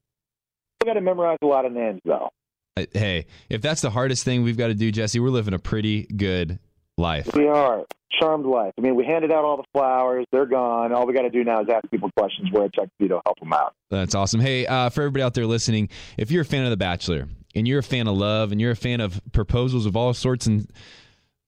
I 0.84 0.86
got 0.86 0.94
to 0.94 1.02
memorize 1.02 1.40
a 1.42 1.48
lot 1.48 1.66
of 1.66 1.72
names 1.72 2.02
though. 2.06 2.30
Hey, 2.94 3.26
if 3.50 3.64
that's 3.64 3.82
the 3.82 3.90
hardest 3.90 4.26
thing 4.26 4.44
we've 4.44 4.58
got 4.58 4.68
to 4.68 4.76
do, 4.76 4.92
Jesse, 4.92 5.20
we're 5.20 5.30
living 5.30 5.56
a 5.56 5.60
pretty 5.60 6.04
good 6.04 6.60
life. 7.00 7.34
We 7.34 7.48
are 7.48 7.84
charmed 8.20 8.46
life. 8.46 8.74
I 8.78 8.82
mean, 8.82 8.94
we 8.94 9.06
handed 9.06 9.32
out 9.32 9.44
all 9.44 9.58
the 9.58 9.64
flowers. 9.74 10.28
They're 10.32 10.46
gone. 10.46 10.94
All 10.94 11.08
we 11.08 11.14
got 11.14 11.24
to 11.24 11.32
do 11.32 11.44
now 11.44 11.62
is 11.62 11.68
ask 11.74 11.90
people 11.90 12.12
questions 12.16 12.52
where 12.52 12.66
it's 12.66 12.78
actually 12.78 13.08
to 13.08 13.22
help 13.26 13.40
them 13.40 13.54
out. 13.54 13.74
That's 13.90 14.14
awesome. 14.14 14.40
Hey, 14.40 14.68
uh, 14.68 14.90
for 14.90 15.02
everybody 15.02 15.24
out 15.24 15.34
there 15.34 15.48
listening, 15.48 15.90
if 16.16 16.30
you're 16.30 16.44
a 16.44 16.46
fan 16.46 16.64
of 16.64 16.70
The 16.70 16.78
Bachelor 16.78 17.28
and 17.56 17.68
you're 17.68 17.80
a 17.80 17.84
fan 17.84 18.08
of 18.08 18.16
love 18.16 18.52
and 18.52 18.62
you're 18.62 18.72
a 18.72 18.76
fan 18.76 19.02
of 19.02 19.20
proposals 19.32 19.88
of 19.88 19.96
all 19.96 20.14
sorts 20.14 20.46
and 20.46 20.70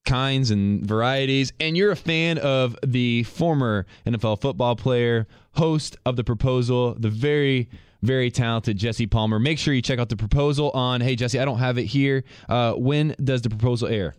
kinds 0.07 0.49
and 0.49 0.83
varieties, 0.83 1.53
and 1.59 1.77
you're 1.77 1.91
a 1.91 1.95
fan 1.95 2.39
of 2.39 2.75
the 2.83 3.23
former 3.23 3.85
NFL 4.05 4.41
football 4.41 4.75
player, 4.75 5.27
host 5.51 5.97
of 6.05 6.15
The 6.15 6.23
Proposal, 6.23 6.95
the 6.97 7.09
very 7.09 7.69
very 8.03 8.29
talented 8.29 8.77
Jesse 8.77 9.07
Palmer. 9.07 9.39
Make 9.39 9.57
sure 9.57 9.73
you 9.73 9.81
check 9.81 9.99
out 9.99 10.09
the 10.09 10.15
proposal 10.15 10.69
on. 10.71 11.01
Hey 11.01 11.15
Jesse, 11.15 11.39
I 11.39 11.45
don't 11.45 11.57
have 11.57 11.77
it 11.77 11.85
here. 11.85 12.23
Uh, 12.47 12.73
when 12.73 13.15
does 13.23 13.41
the 13.41 13.49
proposal 13.49 13.87
air? 13.87 14.15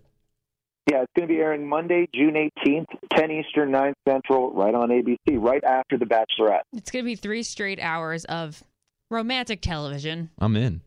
Yeah, 0.91 1.03
it's 1.03 1.12
going 1.14 1.28
to 1.28 1.34
be 1.34 1.39
airing 1.39 1.68
Monday, 1.68 2.09
June 2.14 2.34
18th, 2.34 2.86
10 3.14 3.30
Eastern, 3.30 3.70
9 3.70 3.93
Central, 4.09 4.53
right 4.55 4.74
on 4.74 4.89
ABC, 4.89 5.39
right 5.39 5.62
after 5.62 5.99
The 5.99 6.07
Bachelorette. 6.07 6.62
It's 6.72 6.91
going 6.91 7.05
to 7.05 7.07
be 7.07 7.14
three 7.14 7.43
straight 7.43 7.78
hours 7.78 8.24
of 8.24 8.64
romantic 9.11 9.61
television. 9.61 10.30
I'm 10.39 10.57
in. 10.57 10.80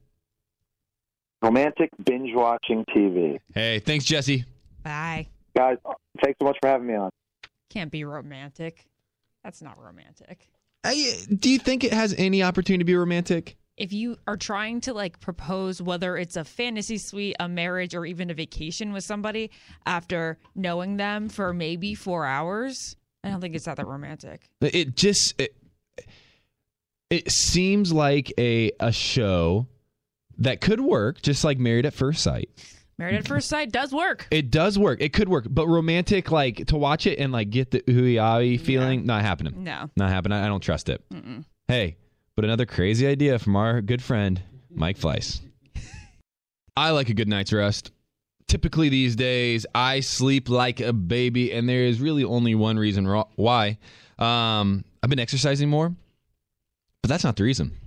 Romantic 1.43 1.91
binge 2.03 2.31
watching 2.33 2.83
TV. 2.95 3.39
Hey, 3.53 3.79
thanks 3.79 4.05
Jesse. 4.05 4.45
Bye. 4.83 5.27
Guys, 5.55 5.77
thanks 6.23 6.37
so 6.39 6.45
much 6.45 6.57
for 6.61 6.69
having 6.69 6.87
me 6.87 6.95
on. 6.95 7.09
Can't 7.69 7.91
be 7.91 8.03
romantic. 8.03 8.85
That's 9.43 9.61
not 9.61 9.77
romantic. 9.77 10.47
I, 10.83 11.13
do 11.37 11.49
you 11.49 11.59
think 11.59 11.83
it 11.83 11.93
has 11.93 12.13
any 12.17 12.43
opportunity 12.43 12.79
to 12.79 12.85
be 12.85 12.95
romantic? 12.95 13.57
If 13.77 13.93
you 13.93 14.17
are 14.27 14.37
trying 14.37 14.81
to 14.81 14.93
like 14.93 15.19
propose 15.19 15.81
whether 15.81 16.17
it's 16.17 16.35
a 16.35 16.43
fantasy 16.43 16.97
suite, 16.97 17.35
a 17.39 17.47
marriage, 17.47 17.95
or 17.95 18.05
even 18.05 18.29
a 18.29 18.33
vacation 18.33 18.93
with 18.93 19.03
somebody 19.03 19.51
after 19.85 20.37
knowing 20.55 20.97
them 20.97 21.29
for 21.29 21.53
maybe 21.53 21.95
four 21.95 22.25
hours, 22.25 22.95
I 23.23 23.29
don't 23.29 23.41
think 23.41 23.55
it's 23.55 23.65
that, 23.65 23.77
that 23.77 23.87
romantic. 23.87 24.49
It 24.61 24.95
just 24.95 25.39
it, 25.39 25.55
it 27.09 27.31
seems 27.31 27.91
like 27.91 28.33
a 28.37 28.71
a 28.79 28.91
show 28.91 29.67
that 30.37 30.61
could 30.61 30.81
work, 30.81 31.21
just 31.21 31.43
like 31.43 31.57
Married 31.57 31.85
at 31.85 31.93
First 31.93 32.21
Sight. 32.23 32.49
Married 32.97 33.15
at 33.15 33.27
First 33.27 33.47
Sight 33.49 33.71
does 33.71 33.91
work. 33.93 34.27
It 34.29 34.51
does 34.51 34.77
work. 34.77 35.01
It 35.01 35.11
could 35.13 35.27
work, 35.27 35.47
but 35.49 35.67
romantic, 35.67 36.29
like 36.31 36.67
to 36.67 36.77
watch 36.77 37.07
it 37.07 37.17
and 37.17 37.31
like 37.31 37.49
get 37.49 37.71
the 37.71 37.81
ooey 37.81 38.15
aaey 38.15 38.59
feeling, 38.59 39.05
not 39.05 39.23
happening. 39.23 39.63
No. 39.63 39.89
Not 39.95 40.09
happening. 40.11 40.37
I 40.37 40.47
don't 40.47 40.61
trust 40.61 40.87
it. 40.89 41.03
Hey, 41.67 41.97
but 42.35 42.45
another 42.45 42.65
crazy 42.65 43.07
idea 43.07 43.39
from 43.39 43.55
our 43.55 43.81
good 43.81 44.03
friend 44.03 44.41
Mike 44.69 44.99
Fleiss. 44.99 45.41
I 46.77 46.91
like 46.91 47.09
a 47.09 47.13
good 47.13 47.27
night's 47.27 47.51
rest. 47.51 47.91
Typically 48.47 48.89
these 48.89 49.15
days, 49.15 49.65
I 49.73 50.01
sleep 50.01 50.49
like 50.49 50.79
a 50.79 50.93
baby, 50.93 51.51
and 51.53 51.67
there 51.67 51.83
is 51.83 51.99
really 52.01 52.23
only 52.23 52.53
one 52.53 52.77
reason 52.77 53.05
why. 53.35 53.77
Um, 54.19 54.83
I've 55.01 55.09
been 55.09 55.19
exercising 55.19 55.69
more, 55.69 55.89
but 57.01 57.09
that's 57.09 57.23
not 57.23 57.35
the 57.35 57.43
reason. 57.43 57.77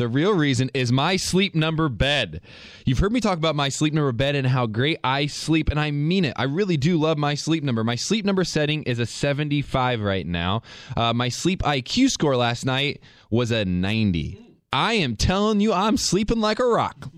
The 0.00 0.08
real 0.08 0.32
reason 0.32 0.70
is 0.72 0.90
my 0.90 1.16
sleep 1.16 1.54
number 1.54 1.90
bed. 1.90 2.40
You've 2.86 3.00
heard 3.00 3.12
me 3.12 3.20
talk 3.20 3.36
about 3.36 3.54
my 3.54 3.68
sleep 3.68 3.92
number 3.92 4.12
bed 4.12 4.34
and 4.34 4.46
how 4.46 4.64
great 4.64 4.98
I 5.04 5.26
sleep, 5.26 5.68
and 5.68 5.78
I 5.78 5.90
mean 5.90 6.24
it. 6.24 6.32
I 6.36 6.44
really 6.44 6.78
do 6.78 6.98
love 6.98 7.18
my 7.18 7.34
sleep 7.34 7.62
number. 7.62 7.84
My 7.84 7.96
sleep 7.96 8.24
number 8.24 8.42
setting 8.42 8.82
is 8.84 8.98
a 8.98 9.04
75 9.04 10.00
right 10.00 10.26
now. 10.26 10.62
Uh, 10.96 11.12
my 11.12 11.28
sleep 11.28 11.60
IQ 11.64 12.12
score 12.12 12.34
last 12.34 12.64
night 12.64 13.02
was 13.28 13.50
a 13.50 13.66
90. 13.66 14.40
I 14.72 14.94
am 14.94 15.16
telling 15.16 15.60
you, 15.60 15.74
I'm 15.74 15.98
sleeping 15.98 16.40
like 16.40 16.60
a 16.60 16.64
rock. 16.64 17.10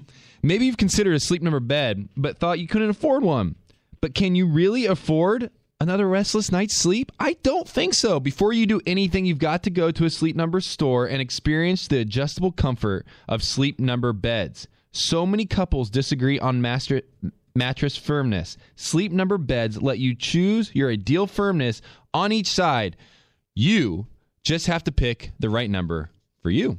Maybe 0.43 0.67
you've 0.67 0.77
considered 0.77 1.15
a 1.15 1.21
sleep 1.21 1.41
number 1.41 1.61
bed, 1.61 2.09
but 2.17 2.41
thought 2.41 2.59
you 2.59 2.67
couldn't 2.67 2.91
afford 2.91 3.23
one. 3.23 3.55
But 4.01 4.17
can 4.17 4.35
you 4.35 4.49
really 4.49 4.87
afford 4.87 5.53
another 5.83 6.09
restless 6.09 6.53
night's 6.53 6.77
sleep? 6.77 7.11
I 7.19 7.35
don't 7.43 7.69
think 7.69 7.93
so. 7.95 8.21
Before 8.21 8.53
you 8.53 8.67
do 8.67 8.81
anything, 8.87 9.27
you've 9.27 9.39
got 9.39 9.65
to 9.65 9.71
go 9.71 9.91
to 9.91 10.05
a 10.05 10.11
sleep 10.11 10.37
number 10.37 10.61
store 10.61 11.07
and 11.07 11.21
experience 11.21 11.89
the 11.89 11.99
adjustable 11.99 12.53
comfort 12.53 13.05
of 13.29 13.43
sleep 13.43 13.81
number 13.81 14.13
beds. 14.13 14.69
So 14.93 15.27
many 15.27 15.45
couples 15.45 15.91
disagree 15.91 16.39
on 16.39 16.63
master 16.63 17.03
mattress 17.55 17.97
firmness. 17.97 18.57
Sleep 18.77 19.11
number 19.11 19.39
beds 19.39 19.83
let 19.83 19.99
you 19.99 20.15
choose 20.15 20.73
your 20.73 20.89
ideal 20.91 21.27
firmness 21.27 21.83
on 22.15 22.31
each 22.31 22.47
side. 22.47 22.97
You 23.55 24.07
just 24.45 24.69
have 24.69 24.85
to 24.85 24.93
pick 24.93 25.33
the 25.41 25.51
right 25.51 25.69
number 25.69 26.11
for 26.43 26.51
you. 26.51 26.79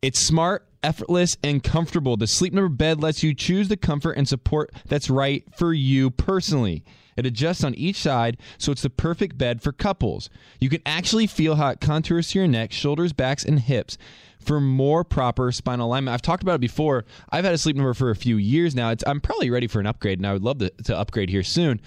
It's 0.00 0.20
smart, 0.20 0.67
effortless, 0.82 1.36
and 1.42 1.62
comfortable. 1.62 2.16
The 2.16 2.26
Sleep 2.26 2.52
Number 2.52 2.68
bed 2.68 3.02
lets 3.02 3.22
you 3.22 3.34
choose 3.34 3.68
the 3.68 3.76
comfort 3.76 4.12
and 4.12 4.28
support 4.28 4.70
that's 4.86 5.10
right 5.10 5.44
for 5.56 5.72
you 5.72 6.10
personally. 6.10 6.84
It 7.16 7.26
adjusts 7.26 7.64
on 7.64 7.74
each 7.74 7.96
side, 7.96 8.36
so 8.58 8.70
it's 8.70 8.82
the 8.82 8.90
perfect 8.90 9.36
bed 9.36 9.60
for 9.60 9.72
couples. 9.72 10.30
You 10.60 10.68
can 10.68 10.82
actually 10.86 11.26
feel 11.26 11.56
how 11.56 11.70
it 11.70 11.80
contours 11.80 12.28
to 12.28 12.38
your 12.38 12.48
neck, 12.48 12.70
shoulders, 12.70 13.12
backs, 13.12 13.44
and 13.44 13.58
hips 13.58 13.98
for 14.38 14.60
more 14.60 15.02
proper 15.02 15.50
spinal 15.50 15.88
alignment. 15.88 16.14
I've 16.14 16.22
talked 16.22 16.44
about 16.44 16.54
it 16.54 16.60
before. 16.60 17.04
I've 17.30 17.44
had 17.44 17.54
a 17.54 17.58
Sleep 17.58 17.74
Number 17.74 17.92
for 17.92 18.10
a 18.10 18.16
few 18.16 18.36
years 18.36 18.76
now. 18.76 18.90
It's, 18.90 19.02
I'm 19.04 19.20
probably 19.20 19.50
ready 19.50 19.66
for 19.66 19.80
an 19.80 19.86
upgrade, 19.86 20.20
and 20.20 20.26
I 20.26 20.32
would 20.32 20.44
love 20.44 20.58
to, 20.58 20.70
to 20.84 20.96
upgrade 20.96 21.28
here 21.28 21.42
soon 21.42 21.80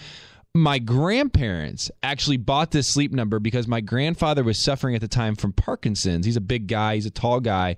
my 0.54 0.80
grandparents 0.80 1.90
actually 2.04 2.38
bought 2.38 2.72
this 2.72 2.88
sleep 2.88 3.12
number 3.14 3.40
because 3.40 3.68
my 3.68 3.80
grandfather 3.80 4.44
was 4.44 4.60
suffering 4.60 4.96
at 4.96 5.02
the 5.02 5.08
time 5.08 5.36
from 5.36 5.54
Parkinson's. 5.54 6.26
He's 6.26 6.36
a 6.36 6.42
big 6.42 6.68
guy, 6.68 6.96
he's 6.96 7.06
a 7.06 7.12
tall 7.12 7.40
guy. 7.40 7.78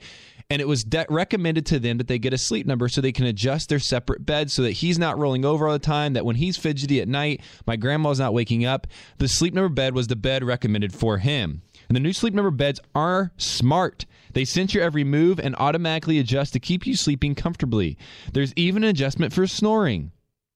And 0.49 0.61
it 0.61 0.67
was 0.67 0.83
de- 0.83 1.05
recommended 1.09 1.65
to 1.67 1.79
them 1.79 1.97
that 1.97 2.07
they 2.07 2.19
get 2.19 2.33
a 2.33 2.37
sleep 2.37 2.67
number 2.67 2.87
so 2.89 3.01
they 3.01 3.11
can 3.11 3.25
adjust 3.25 3.69
their 3.69 3.79
separate 3.79 4.25
beds 4.25 4.53
so 4.53 4.61
that 4.61 4.71
he's 4.71 4.99
not 4.99 5.17
rolling 5.17 5.45
over 5.45 5.67
all 5.67 5.73
the 5.73 5.79
time, 5.79 6.13
that 6.13 6.25
when 6.25 6.35
he's 6.35 6.57
fidgety 6.57 7.01
at 7.01 7.07
night, 7.07 7.41
my 7.65 7.75
grandma's 7.75 8.19
not 8.19 8.33
waking 8.33 8.65
up. 8.65 8.87
The 9.17 9.27
sleep 9.27 9.53
number 9.53 9.69
bed 9.69 9.95
was 9.95 10.07
the 10.07 10.15
bed 10.15 10.43
recommended 10.43 10.93
for 10.93 11.17
him. 11.17 11.61
And 11.87 11.95
the 11.95 11.99
new 11.99 12.13
sleep 12.13 12.33
number 12.33 12.51
beds 12.51 12.79
are 12.95 13.31
smart. 13.37 14.05
They 14.33 14.45
sense 14.45 14.73
your 14.73 14.83
every 14.83 15.03
move 15.03 15.39
and 15.39 15.55
automatically 15.57 16.19
adjust 16.19 16.53
to 16.53 16.59
keep 16.59 16.87
you 16.87 16.95
sleeping 16.95 17.35
comfortably. 17.35 17.97
There's 18.33 18.53
even 18.55 18.83
an 18.83 18.89
adjustment 18.89 19.33
for 19.33 19.45
snoring. 19.47 20.11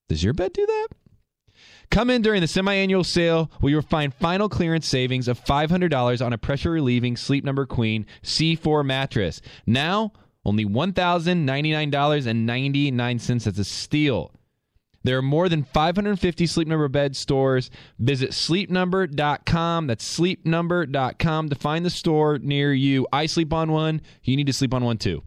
Does 0.09 0.23
your 0.23 0.33
bed 0.33 0.53
do 0.53 0.65
that? 0.65 0.87
Come 1.89 2.09
in 2.09 2.21
during 2.21 2.41
the 2.41 2.47
semi-annual 2.47 3.03
sale 3.03 3.51
where 3.59 3.71
you'll 3.71 3.81
find 3.81 4.13
final 4.13 4.49
clearance 4.49 4.87
savings 4.87 5.27
of 5.27 5.43
$500 5.43 6.25
on 6.25 6.33
a 6.33 6.37
pressure 6.37 6.71
relieving 6.71 7.17
Sleep 7.17 7.43
Number 7.43 7.65
Queen 7.65 8.05
C4 8.23 8.85
mattress. 8.85 9.41
Now, 9.65 10.13
only 10.45 10.65
$1,099.99. 10.65 13.43
That's 13.43 13.59
a 13.59 13.63
steal. 13.63 14.31
There 15.03 15.17
are 15.17 15.21
more 15.21 15.47
than 15.47 15.63
550 15.63 16.47
Sleep 16.47 16.67
Number 16.67 16.89
bed 16.89 17.15
stores. 17.15 17.69
Visit 17.97 18.31
sleepnumber.com. 18.31 19.87
That's 19.87 20.19
sleepnumber.com 20.19 21.49
to 21.49 21.55
find 21.55 21.85
the 21.85 21.89
store 21.89 22.39
near 22.39 22.73
you. 22.73 23.07
I 23.13 23.27
sleep 23.27 23.53
on 23.53 23.71
one. 23.71 24.01
You 24.23 24.35
need 24.35 24.47
to 24.47 24.53
sleep 24.53 24.73
on 24.73 24.83
one 24.83 24.97
too. 24.97 25.23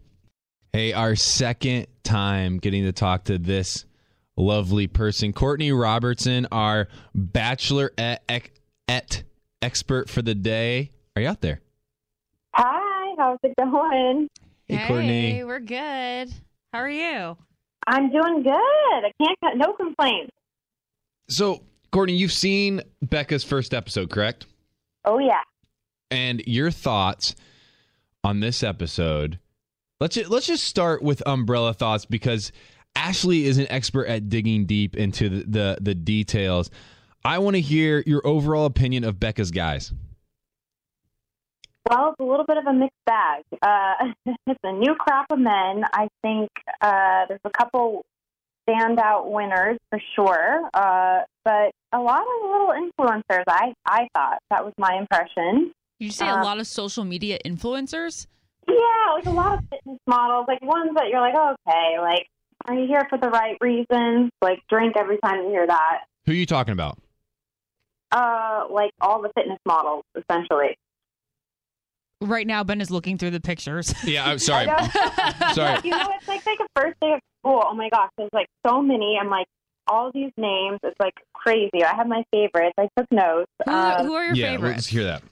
Hey, 0.71 0.93
our 0.93 1.15
second 1.15 1.87
time 2.03 2.59
getting 2.59 2.83
to 2.83 2.91
talk 2.91 3.25
to 3.25 3.37
this 3.37 3.85
lovely 4.37 4.87
person, 4.87 5.33
Courtney 5.33 5.71
Robertson, 5.71 6.47
our 6.51 6.87
bachelor 7.13 7.91
et, 7.97 8.23
et 8.87 9.23
expert 9.61 10.09
for 10.09 10.21
the 10.21 10.35
day. 10.35 10.91
Are 11.15 11.21
you 11.21 11.27
out 11.27 11.41
there? 11.41 11.61
Hi, 12.55 13.15
how's 13.17 13.39
it 13.43 13.53
going? 13.57 14.29
Hey, 14.67 14.87
Courtney. 14.87 15.43
we're 15.43 15.59
good. 15.59 16.33
How 16.73 16.79
are 16.79 16.89
you? 16.89 17.37
I'm 17.87 18.11
doing 18.11 18.43
good. 18.43 18.53
I 18.53 19.11
can't. 19.21 19.57
No 19.57 19.73
complaints. 19.73 20.31
So, 21.27 21.63
Courtney, 21.91 22.15
you've 22.15 22.31
seen 22.31 22.81
Becca's 23.01 23.43
first 23.43 23.73
episode, 23.73 24.09
correct? 24.09 24.45
Oh 25.05 25.19
yeah. 25.19 25.41
And 26.09 26.41
your 26.45 26.71
thoughts 26.71 27.35
on 28.23 28.39
this 28.39 28.63
episode. 28.63 29.39
Let's 29.99 30.15
ju- 30.15 30.27
let's 30.27 30.47
just 30.47 30.63
start 30.63 31.01
with 31.01 31.23
umbrella 31.25 31.73
thoughts 31.73 32.05
because 32.05 32.51
Ashley 32.95 33.45
is 33.45 33.57
an 33.57 33.67
expert 33.69 34.05
at 34.07 34.29
digging 34.29 34.65
deep 34.65 34.95
into 34.95 35.29
the 35.29 35.43
the, 35.45 35.77
the 35.81 35.95
details. 35.95 36.69
I 37.23 37.37
want 37.39 37.55
to 37.55 37.61
hear 37.61 38.03
your 38.05 38.25
overall 38.25 38.65
opinion 38.65 39.03
of 39.03 39.19
Becca's 39.19 39.51
guys. 39.51 39.93
Well, 41.89 42.09
it's 42.11 42.19
a 42.19 42.23
little 42.23 42.45
bit 42.45 42.57
of 42.57 42.65
a 42.65 42.73
mixed 42.73 42.95
bag. 43.05 43.43
Uh, 43.61 43.93
it's 44.47 44.59
a 44.63 44.71
new 44.71 44.95
crop 44.95 45.25
of 45.29 45.39
men. 45.39 45.83
I 45.93 46.07
think 46.21 46.49
uh, 46.79 47.25
there's 47.27 47.41
a 47.43 47.49
couple 47.49 48.03
standout 48.67 49.31
winners 49.31 49.77
for 49.89 49.99
sure, 50.15 50.69
uh, 50.73 51.21
but 51.43 51.71
a 51.91 51.99
lot 51.99 52.21
of 52.21 52.51
little 52.51 52.69
influencers. 52.69 53.43
I 53.47 53.73
I 53.85 54.07
thought 54.15 54.39
that 54.49 54.63
was 54.63 54.73
my 54.77 54.95
impression. 54.97 55.71
Did 55.99 56.05
you 56.05 56.11
say 56.11 56.27
Uh, 56.27 56.41
a 56.41 56.43
lot 56.43 56.59
of 56.59 56.67
social 56.67 57.03
media 57.03 57.39
influencers? 57.45 58.27
Yeah, 58.67 59.13
like 59.15 59.25
a 59.25 59.31
lot 59.31 59.57
of 59.57 59.65
fitness 59.69 59.99
models, 60.07 60.45
like 60.47 60.61
ones 60.61 60.91
that 60.95 61.09
you're 61.09 61.19
like, 61.19 61.33
okay, 61.35 61.99
like, 61.99 62.27
are 62.65 62.73
you 62.73 62.87
here 62.87 63.05
for 63.09 63.17
the 63.17 63.29
right 63.29 63.57
reasons? 63.61 64.31
Like, 64.41 64.59
drink 64.69 64.95
every 64.97 65.17
time 65.23 65.43
you 65.43 65.49
hear 65.49 65.67
that. 65.67 65.99
Who 66.25 66.31
are 66.31 66.35
you 66.35 66.45
talking 66.45 66.73
about? 66.73 66.97
Uh, 68.11 68.65
like 68.69 68.91
all 68.99 69.21
the 69.21 69.29
fitness 69.35 69.59
models, 69.65 70.03
essentially. 70.15 70.77
Right 72.19 72.45
now, 72.45 72.63
Ben 72.63 72.81
is 72.81 72.91
looking 72.91 73.17
through 73.17 73.31
the 73.31 73.39
pictures. 73.39 73.93
Yeah, 74.03 74.25
I'm 74.25 74.37
sorry. 74.37 74.65
Sorry. 75.53 75.79
you 75.83 75.89
know, 75.91 76.07
it's 76.15 76.27
like 76.27 76.45
like 76.45 76.59
a 76.59 76.67
first 76.79 76.99
day 76.99 77.13
of 77.13 77.19
school. 77.39 77.63
Oh 77.65 77.73
my 77.73 77.89
gosh, 77.89 78.09
there's 78.17 78.29
like 78.33 78.47
so 78.67 78.81
many. 78.81 79.17
I'm 79.19 79.29
like 79.29 79.47
all 79.87 80.11
these 80.13 80.31
names. 80.37 80.77
It's 80.83 80.95
like 80.99 81.15
crazy. 81.33 81.83
I 81.83 81.95
have 81.95 82.07
my 82.07 82.23
favorites. 82.31 82.75
I 82.77 82.89
took 82.95 83.07
notes. 83.11 83.49
Who, 83.65 83.71
Um, 83.71 84.05
who 84.05 84.13
are 84.13 84.25
your 84.25 84.35
yeah, 84.35 84.57
let's 84.59 84.85
hear 84.85 85.03
that. 85.05 85.23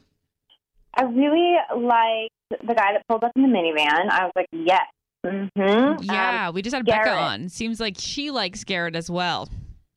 I 0.95 1.03
really 1.03 1.55
liked 1.77 2.33
the 2.67 2.73
guy 2.73 2.93
that 2.93 3.03
pulled 3.07 3.23
up 3.23 3.31
in 3.35 3.43
the 3.43 3.47
minivan. 3.49 4.09
I 4.09 4.23
was 4.23 4.31
like, 4.35 4.47
yes. 4.51 4.81
Mm-hmm. 5.25 6.03
Yeah, 6.03 6.49
we 6.51 6.61
just 6.61 6.75
had 6.75 6.85
Becca 6.85 7.03
Garrett. 7.05 7.21
on. 7.21 7.49
Seems 7.49 7.79
like 7.79 7.95
she 7.97 8.31
likes 8.31 8.63
Garrett 8.63 8.95
as 8.95 9.09
well. 9.09 9.49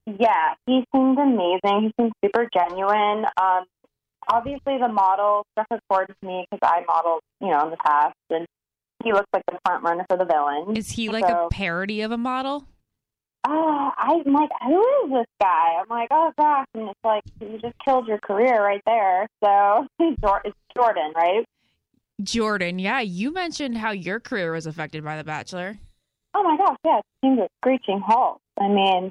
Yeah, 0.06 0.54
he 0.66 0.84
seems 0.94 1.16
amazing. 1.18 1.82
He 1.82 1.92
seems 2.00 2.12
super 2.24 2.48
genuine. 2.52 3.24
Um, 3.40 3.64
obviously, 4.28 4.78
the 4.78 4.88
model 4.88 5.44
struck 5.52 5.68
a 5.70 5.78
chord 5.88 6.08
with 6.08 6.16
me 6.28 6.46
because 6.50 6.68
I 6.68 6.84
modeled, 6.86 7.20
you 7.40 7.48
know, 7.48 7.64
in 7.64 7.70
the 7.70 7.76
past, 7.76 8.16
and 8.30 8.46
he 9.04 9.12
looks 9.12 9.28
like 9.32 9.44
the 9.50 9.58
front 9.64 9.84
runner 9.84 10.04
for 10.08 10.16
the 10.18 10.24
villain. 10.24 10.76
Is 10.76 10.90
he 10.90 11.08
like 11.08 11.26
So- 11.26 11.46
a 11.46 11.48
parody 11.50 12.00
of 12.00 12.10
a 12.10 12.18
model? 12.18 12.66
Uh, 13.44 13.90
I'm 13.98 14.22
like, 14.32 14.50
who 14.64 14.80
is 15.04 15.10
this 15.10 15.26
guy? 15.40 15.74
I'm 15.80 15.88
like, 15.88 16.06
oh 16.12 16.32
gosh, 16.38 16.66
and 16.74 16.88
it's 16.88 16.98
like 17.02 17.22
you 17.40 17.58
just 17.60 17.74
killed 17.84 18.06
your 18.06 18.18
career 18.18 18.62
right 18.62 18.80
there. 18.86 19.26
So 19.42 19.86
it's 19.98 20.56
Jordan, 20.76 21.12
right? 21.16 21.44
Jordan, 22.22 22.78
yeah, 22.78 23.00
you 23.00 23.32
mentioned 23.32 23.78
how 23.78 23.90
your 23.90 24.20
career 24.20 24.52
was 24.52 24.66
affected 24.66 25.04
by 25.04 25.16
The 25.16 25.24
Bachelor. 25.24 25.78
Oh 26.34 26.42
my 26.42 26.56
gosh, 26.56 26.76
yeah, 26.84 26.98
it 26.98 27.04
seems 27.24 27.38
a 27.38 27.48
screeching 27.60 28.00
halt. 28.04 28.38
I 28.60 28.68
mean, 28.68 29.10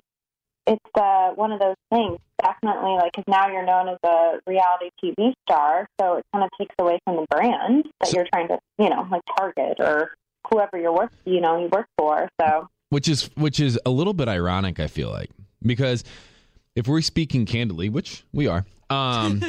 it's 0.67 0.79
uh, 0.95 1.29
one 1.31 1.51
of 1.51 1.59
those 1.59 1.75
things. 1.91 2.17
Definitely, 2.41 2.91
like, 2.95 3.11
because 3.11 3.25
now 3.27 3.47
you're 3.51 3.65
known 3.65 3.89
as 3.89 3.97
a 4.03 4.39
reality 4.47 4.89
TV 5.03 5.33
star, 5.47 5.87
so 5.99 6.15
it 6.15 6.25
kind 6.33 6.43
of 6.43 6.49
takes 6.59 6.73
away 6.79 6.99
from 7.05 7.17
the 7.17 7.25
brand 7.29 7.85
that 7.99 8.09
So- 8.09 8.17
you're 8.17 8.27
trying 8.33 8.47
to, 8.47 8.59
you 8.79 8.89
know, 8.89 9.07
like 9.11 9.21
target 9.37 9.77
or 9.79 10.11
whoever 10.51 10.79
you're 10.79 10.93
work, 10.93 11.11
you 11.25 11.39
know, 11.39 11.61
you 11.61 11.67
work 11.71 11.85
for. 11.97 12.27
So 12.41 12.67
which 12.89 13.07
is 13.07 13.29
which 13.35 13.59
is 13.59 13.79
a 13.85 13.89
little 13.89 14.13
bit 14.13 14.27
ironic 14.27 14.77
i 14.77 14.85
feel 14.87 15.09
like 15.09 15.29
because 15.61 16.03
if 16.75 16.89
we're 16.89 16.99
speaking 16.99 17.45
candidly 17.45 17.87
which 17.87 18.25
we 18.33 18.47
are 18.47 18.65
um 18.89 19.41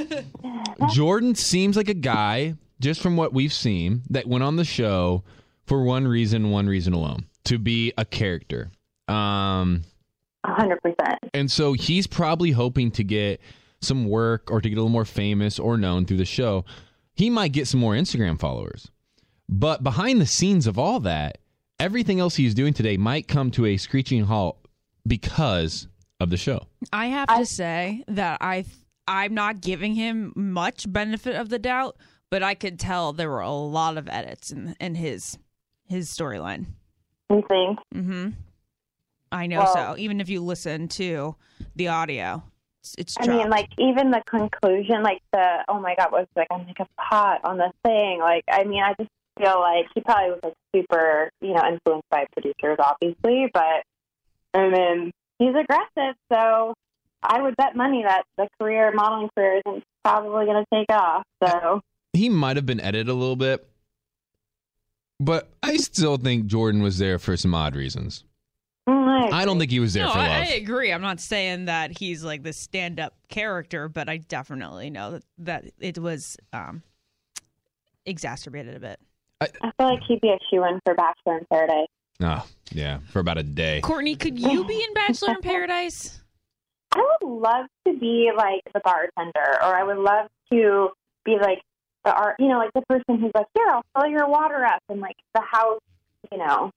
jordan 0.92 1.34
seems 1.34 1.76
like 1.76 1.88
a 1.88 1.94
guy 1.94 2.54
just 2.82 3.00
from 3.00 3.16
what 3.16 3.32
we've 3.32 3.52
seen 3.52 4.02
that 4.10 4.26
went 4.26 4.44
on 4.44 4.56
the 4.56 4.64
show 4.64 5.22
for 5.66 5.82
one 5.84 6.06
reason 6.06 6.50
one 6.50 6.66
reason 6.66 6.92
alone 6.92 7.24
to 7.44 7.58
be 7.58 7.92
a 7.96 8.04
character 8.04 8.70
um 9.08 9.82
100%. 10.44 10.76
and 11.34 11.50
so 11.50 11.72
he's 11.72 12.06
probably 12.06 12.50
hoping 12.50 12.90
to 12.90 13.04
get 13.04 13.40
some 13.80 14.06
work 14.08 14.50
or 14.50 14.60
to 14.60 14.68
get 14.68 14.74
a 14.76 14.80
little 14.80 14.88
more 14.90 15.04
famous 15.04 15.58
or 15.58 15.76
known 15.76 16.04
through 16.04 16.16
the 16.16 16.24
show. 16.24 16.64
He 17.14 17.30
might 17.30 17.52
get 17.52 17.66
some 17.68 17.78
more 17.80 17.94
Instagram 17.94 18.38
followers. 18.40 18.90
But 19.48 19.82
behind 19.84 20.20
the 20.20 20.26
scenes 20.26 20.66
of 20.66 20.78
all 20.78 20.98
that, 21.00 21.38
everything 21.80 22.18
else 22.20 22.34
he's 22.36 22.54
doing 22.54 22.74
today 22.74 22.96
might 22.96 23.28
come 23.28 23.50
to 23.52 23.66
a 23.66 23.76
screeching 23.76 24.24
halt 24.24 24.58
because 25.06 25.88
of 26.20 26.30
the 26.30 26.36
show. 26.36 26.66
I 26.92 27.06
have 27.06 27.26
I- 27.28 27.40
to 27.40 27.46
say 27.46 28.04
that 28.08 28.38
I 28.40 28.64
I'm 29.08 29.34
not 29.34 29.60
giving 29.60 29.94
him 29.94 30.32
much 30.36 30.90
benefit 30.92 31.34
of 31.34 31.48
the 31.48 31.58
doubt, 31.58 31.96
but 32.32 32.42
I 32.42 32.54
could 32.54 32.80
tell 32.80 33.12
there 33.12 33.28
were 33.28 33.42
a 33.42 33.52
lot 33.52 33.98
of 33.98 34.08
edits 34.08 34.50
in 34.50 34.74
in 34.80 34.94
his 34.94 35.38
his 35.86 36.08
storyline. 36.08 36.64
You 37.28 37.44
think? 37.46 37.78
Mm-hmm. 37.94 38.28
I 39.30 39.46
know 39.46 39.58
Well- 39.58 39.74
so. 39.74 39.94
Even 39.98 40.18
if 40.18 40.30
you 40.30 40.40
listen 40.40 40.88
to 40.88 41.36
the 41.76 41.88
audio, 41.88 42.42
it's, 42.80 42.94
it's 42.96 43.16
I 43.20 43.26
mean, 43.26 43.50
like 43.50 43.68
even 43.78 44.10
the 44.10 44.22
conclusion, 44.26 45.02
like 45.02 45.20
the 45.32 45.58
oh 45.68 45.78
my 45.78 45.94
god, 45.94 46.10
was 46.10 46.26
like 46.34 46.48
I'm 46.50 46.66
like 46.66 46.80
a 46.80 46.86
pot 46.98 47.42
on 47.44 47.58
the 47.58 47.70
thing. 47.84 48.20
Like 48.20 48.44
I 48.50 48.64
mean, 48.64 48.82
I 48.82 48.94
just 48.98 49.10
feel 49.38 49.60
like 49.60 49.84
he 49.94 50.00
probably 50.00 50.30
was 50.30 50.40
like 50.42 50.54
super, 50.74 51.30
you 51.42 51.52
know, 51.52 51.62
influenced 51.68 52.08
by 52.10 52.24
producers, 52.32 52.78
obviously, 52.78 53.50
but 53.52 53.84
I 54.54 54.70
mean, 54.70 55.12
he's 55.38 55.54
aggressive, 55.54 56.16
so 56.32 56.72
I 57.22 57.42
would 57.42 57.56
bet 57.56 57.76
money 57.76 58.04
that 58.06 58.22
the 58.38 58.48
career 58.58 58.90
modeling 58.94 59.28
career 59.36 59.60
isn't 59.66 59.84
probably 60.02 60.46
going 60.46 60.64
to 60.64 60.66
take 60.74 60.90
off. 60.90 61.24
So 61.44 61.82
He 62.12 62.28
might 62.28 62.56
have 62.56 62.66
been 62.66 62.80
edited 62.80 63.08
a 63.08 63.14
little 63.14 63.36
bit, 63.36 63.66
but 65.18 65.50
I 65.62 65.76
still 65.76 66.16
think 66.16 66.46
Jordan 66.46 66.82
was 66.82 66.98
there 66.98 67.18
for 67.18 67.36
some 67.36 67.54
odd 67.54 67.74
reasons. 67.74 68.24
I 68.86 69.44
don't 69.44 69.58
think 69.58 69.70
he 69.70 69.80
was 69.80 69.94
there 69.94 70.04
no, 70.04 70.12
for 70.12 70.18
I, 70.18 70.28
love. 70.28 70.48
I 70.48 70.54
agree. 70.54 70.92
I'm 70.92 71.00
not 71.00 71.20
saying 71.20 71.66
that 71.66 71.96
he's 71.96 72.24
like 72.24 72.42
the 72.42 72.52
stand-up 72.52 73.14
character, 73.28 73.88
but 73.88 74.08
I 74.08 74.16
definitely 74.16 74.90
know 74.90 75.12
that 75.12 75.24
that 75.38 75.64
it 75.78 75.98
was 75.98 76.36
um, 76.52 76.82
exacerbated 78.04 78.74
a 78.74 78.80
bit. 78.80 79.00
I 79.40 79.46
feel 79.46 79.72
like 79.78 80.00
he'd 80.06 80.20
be 80.20 80.28
a 80.28 80.38
shoe 80.50 80.64
in 80.64 80.80
for 80.84 80.94
Bachelor 80.94 81.38
in 81.38 81.46
Paradise. 81.50 81.86
Oh, 82.20 82.46
yeah, 82.72 82.98
for 83.10 83.20
about 83.20 83.38
a 83.38 83.42
day. 83.42 83.80
Courtney, 83.80 84.16
could 84.16 84.38
you 84.38 84.64
be 84.64 84.82
in 84.82 84.94
Bachelor 84.94 85.34
in 85.34 85.40
Paradise? 85.40 86.20
I 86.92 87.16
would 87.22 87.28
love 87.28 87.66
to 87.86 87.98
be 87.98 88.30
like 88.36 88.62
the 88.74 88.80
bartender, 88.80 89.58
or 89.62 89.76
I 89.76 89.82
would 89.82 89.98
love 89.98 90.28
to 90.52 90.90
be 91.24 91.36
like 91.40 91.62
the 92.04 92.14
art, 92.14 92.36
you 92.38 92.48
know, 92.48 92.58
like 92.58 92.72
the 92.74 92.82
person 92.88 93.20
who's 93.20 93.32
like, 93.34 93.46
here, 93.54 93.66
I'll 93.68 93.84
fill 93.96 94.10
your 94.10 94.28
water 94.28 94.64
up, 94.64 94.82
and 94.88 95.00
like 95.00 95.16
the 95.34 95.42
house, 95.42 95.80
you 96.30 96.38
know, 96.38 96.70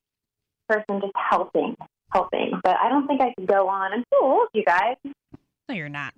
person 0.67 1.01
just 1.01 1.13
helping, 1.15 1.75
helping. 2.11 2.59
But 2.63 2.77
I 2.81 2.89
don't 2.89 3.07
think 3.07 3.21
I 3.21 3.33
could 3.37 3.47
go 3.47 3.67
on. 3.67 3.93
I'm 3.93 4.03
too 4.11 4.19
old, 4.21 4.47
you 4.53 4.63
guys. 4.63 4.97
No, 5.67 5.75
you're 5.75 5.89
not. 5.89 6.13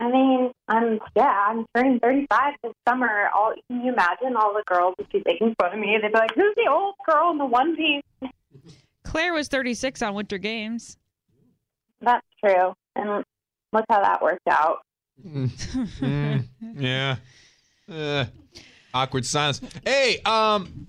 I 0.00 0.10
mean, 0.10 0.50
I'm 0.66 0.98
yeah, 1.14 1.46
I'm 1.48 1.64
turning 1.76 2.00
35 2.00 2.54
this 2.64 2.72
summer. 2.88 3.28
All 3.34 3.54
can 3.68 3.84
you 3.84 3.92
imagine 3.92 4.34
all 4.36 4.52
the 4.52 4.64
girls 4.66 4.94
would 4.98 5.08
be 5.10 5.22
making 5.24 5.54
fun 5.60 5.74
of 5.74 5.78
me? 5.78 5.96
They'd 6.02 6.08
be 6.08 6.18
like, 6.18 6.34
"Who's 6.34 6.54
the 6.56 6.68
old 6.68 6.94
girl 7.08 7.30
in 7.30 7.38
the 7.38 7.46
one 7.46 7.76
piece?" 7.76 8.02
Claire 9.04 9.32
was 9.32 9.46
36 9.46 10.02
on 10.02 10.14
Winter 10.14 10.38
Games. 10.38 10.96
That's 12.00 12.26
true, 12.44 12.74
and 12.96 13.24
look 13.72 13.84
how 13.88 14.02
that 14.02 14.22
worked 14.22 14.48
out. 14.48 14.78
Mm, 15.24 16.48
yeah. 16.74 17.16
Uh, 17.90 18.26
awkward 18.94 19.24
silence. 19.26 19.60
Hey, 19.84 20.18
um, 20.24 20.86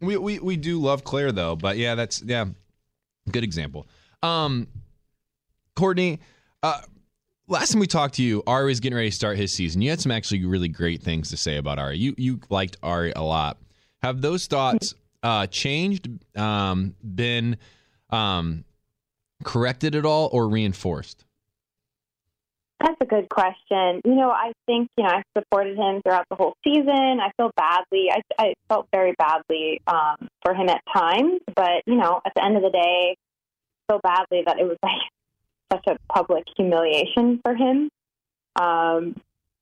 we, 0.00 0.16
we 0.16 0.38
we 0.38 0.56
do 0.56 0.80
love 0.80 1.04
Claire 1.04 1.32
though, 1.32 1.56
but 1.56 1.76
yeah, 1.76 1.94
that's 1.94 2.22
yeah, 2.22 2.46
good 3.30 3.44
example. 3.44 3.86
Um, 4.22 4.68
Courtney, 5.74 6.20
uh, 6.62 6.80
last 7.48 7.72
time 7.72 7.80
we 7.80 7.86
talked 7.86 8.14
to 8.14 8.22
you, 8.22 8.42
Ari 8.46 8.66
was 8.66 8.80
getting 8.80 8.96
ready 8.96 9.10
to 9.10 9.14
start 9.16 9.36
his 9.36 9.52
season. 9.52 9.80
You 9.82 9.90
had 9.90 10.00
some 10.00 10.12
actually 10.12 10.44
really 10.44 10.68
great 10.68 11.02
things 11.02 11.30
to 11.30 11.36
say 11.36 11.56
about 11.56 11.78
Ari. 11.78 11.98
You 11.98 12.14
you 12.16 12.40
liked 12.50 12.76
Ari 12.82 13.12
a 13.12 13.22
lot. 13.22 13.58
Have 14.02 14.20
those 14.20 14.46
thoughts 14.46 14.94
uh 15.22 15.46
changed, 15.46 16.08
um, 16.36 16.94
been 17.02 17.56
um 18.10 18.64
corrected 19.44 19.94
at 19.94 20.04
all, 20.04 20.28
or 20.32 20.48
reinforced? 20.48 21.24
That's 22.80 22.96
a 23.00 23.06
good 23.06 23.28
question. 23.28 24.00
You 24.04 24.14
know, 24.14 24.30
I 24.30 24.52
think 24.66 24.88
you 24.96 25.04
know 25.04 25.10
I 25.10 25.22
supported 25.36 25.76
him 25.76 26.00
throughout 26.02 26.26
the 26.30 26.36
whole 26.36 26.54
season. 26.64 27.18
I 27.20 27.30
feel 27.36 27.50
badly. 27.56 28.08
I, 28.12 28.22
I 28.38 28.54
felt 28.68 28.86
very 28.92 29.14
badly 29.18 29.80
um, 29.86 30.28
for 30.44 30.54
him 30.54 30.68
at 30.68 30.82
times, 30.92 31.40
but 31.54 31.82
you 31.86 31.96
know, 31.96 32.20
at 32.24 32.32
the 32.36 32.44
end 32.44 32.56
of 32.56 32.62
the 32.62 32.70
day, 32.70 33.16
feel 33.88 34.00
badly 34.02 34.42
that 34.46 34.60
it 34.60 34.64
was 34.64 34.76
like 34.82 34.92
such 35.72 35.86
a 35.88 36.12
public 36.12 36.44
humiliation 36.56 37.40
for 37.42 37.54
him. 37.54 37.90
Um, 38.60 39.16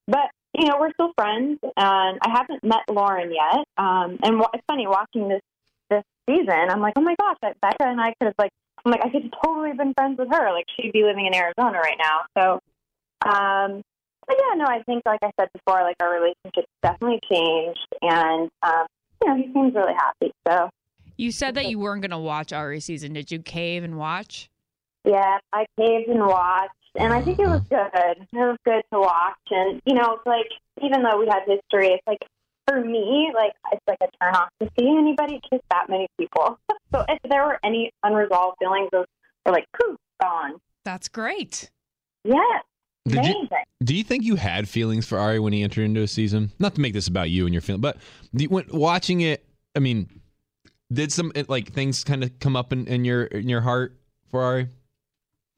but 0.07 0.31
you 0.59 0.67
know, 0.67 0.77
we're 0.79 0.93
still 0.93 1.13
friends, 1.17 1.59
and 1.63 2.19
I 2.21 2.31
haven't 2.31 2.65
met 2.65 2.83
Lauren 2.91 3.33
yet. 3.33 3.65
Um, 3.79 4.19
and 4.23 4.43
it's 4.53 4.65
funny 4.69 4.87
watching 4.87 5.29
this 5.29 5.43
this 5.91 6.05
season, 6.29 6.71
I'm 6.71 6.81
like, 6.81 6.95
oh 6.97 7.03
my 7.03 7.15
gosh, 7.19 7.37
that 7.43 7.61
Becca 7.61 7.85
and 7.85 8.01
I 8.01 8.15
could 8.19 8.27
have 8.27 8.35
like, 8.39 8.51
I'm 8.85 8.93
like, 8.93 9.05
I 9.05 9.09
could 9.09 9.23
have 9.25 9.33
totally 9.45 9.73
been 9.73 9.95
friends 9.95 10.19
with 10.19 10.29
her. 10.31 10.53
Like 10.53 10.67
she'd 10.77 10.93
be 10.93 11.03
living 11.03 11.27
in 11.27 11.35
Arizona 11.35 11.79
right 11.79 11.99
now. 11.99 12.21
So, 12.39 12.61
um, 13.25 13.83
but 14.27 14.37
yeah, 14.39 14.55
no, 14.57 14.65
I 14.65 14.83
think 14.85 15.03
like 15.07 15.21
I 15.23 15.31
said 15.39 15.49
before, 15.53 15.83
like 15.83 15.97
our 16.01 16.13
relationship 16.13 16.67
definitely 16.83 17.21
changed, 17.31 17.87
and 18.03 18.51
um, 18.63 18.87
you 19.23 19.29
know, 19.29 19.37
he 19.37 19.53
seems 19.53 19.75
really 19.75 19.95
happy. 19.95 20.33
So 20.49 20.69
You 21.17 21.31
said 21.33 21.55
that 21.55 21.67
you 21.67 21.79
weren't 21.79 22.03
going 22.03 22.11
to 22.11 22.19
watch 22.19 22.53
Ari 22.53 22.81
season. 22.81 23.13
Did 23.13 23.31
you 23.31 23.41
cave 23.41 23.85
and 23.85 23.97
watch? 23.97 24.51
yeah, 25.05 25.39
I 25.53 25.67
caved 25.79 26.09
and 26.09 26.27
watched, 26.27 26.73
and 26.97 27.13
I 27.13 27.23
think 27.23 27.39
it 27.39 27.47
was 27.47 27.63
good. 27.71 27.87
It 27.95 28.27
was 28.33 28.59
good 28.65 28.83
to 28.93 28.99
watch, 28.99 29.37
and 29.51 29.81
you 29.87 29.95
know, 29.95 30.15
it's 30.15 30.27
like 30.27 30.51
even 30.83 31.03
though 31.03 31.19
we 31.19 31.27
had 31.27 31.43
history, 31.47 31.95
it's 31.95 32.07
like 32.07 32.19
for 32.67 32.81
me, 32.81 33.31
like 33.33 33.53
it's 33.73 33.83
like 33.87 33.99
a 34.03 34.09
turn 34.21 34.35
off 34.35 34.49
to 34.61 34.69
see 34.79 34.89
anybody 34.89 35.41
kiss 35.49 35.61
that 35.71 35.89
many 35.89 36.09
people. 36.19 36.59
so 36.93 37.05
if 37.09 37.19
there 37.31 37.45
were 37.47 37.61
any 37.63 37.93
unresolved 38.03 38.57
feelings, 38.59 38.89
those 38.91 39.07
were 39.45 39.53
like 39.53 39.67
poof 39.81 39.97
gone. 40.21 40.55
That's 40.85 41.09
great. 41.09 41.71
Yes, 42.25 42.65
Did 43.07 43.25
you, 43.25 43.49
do 43.85 43.95
you 43.95 44.03
think 44.05 44.25
you 44.25 44.37
had 44.37 44.69
feelings 44.69 45.07
for 45.07 45.19
Ari 45.19 45.39
when 45.39 45.53
he 45.53 45.63
entered 45.63 45.85
into 45.85 46.03
a 46.03 46.09
season? 46.09 46.51
Not 46.59 46.75
to 46.75 46.81
make 46.81 46.93
this 46.93 47.07
about 47.09 47.31
you 47.31 47.45
and 47.45 47.55
your 47.55 47.61
feeling, 47.63 47.81
but 47.81 47.99
you- 48.33 48.49
when 48.49 48.65
watching 48.73 49.21
it, 49.21 49.45
I 49.77 49.79
mean, 49.81 50.09
did 50.93 51.13
some 51.13 51.33
it, 51.35 51.49
like 51.49 51.73
things 51.73 52.03
kind 52.05 52.23
of 52.25 52.39
come 52.41 52.57
up 52.57 52.73
in, 52.73 52.87
in 52.87 53.05
your 53.05 53.25
in 53.25 53.49
your 53.49 53.61
heart 53.61 53.97
for 54.31 54.43
Ari? 54.43 54.69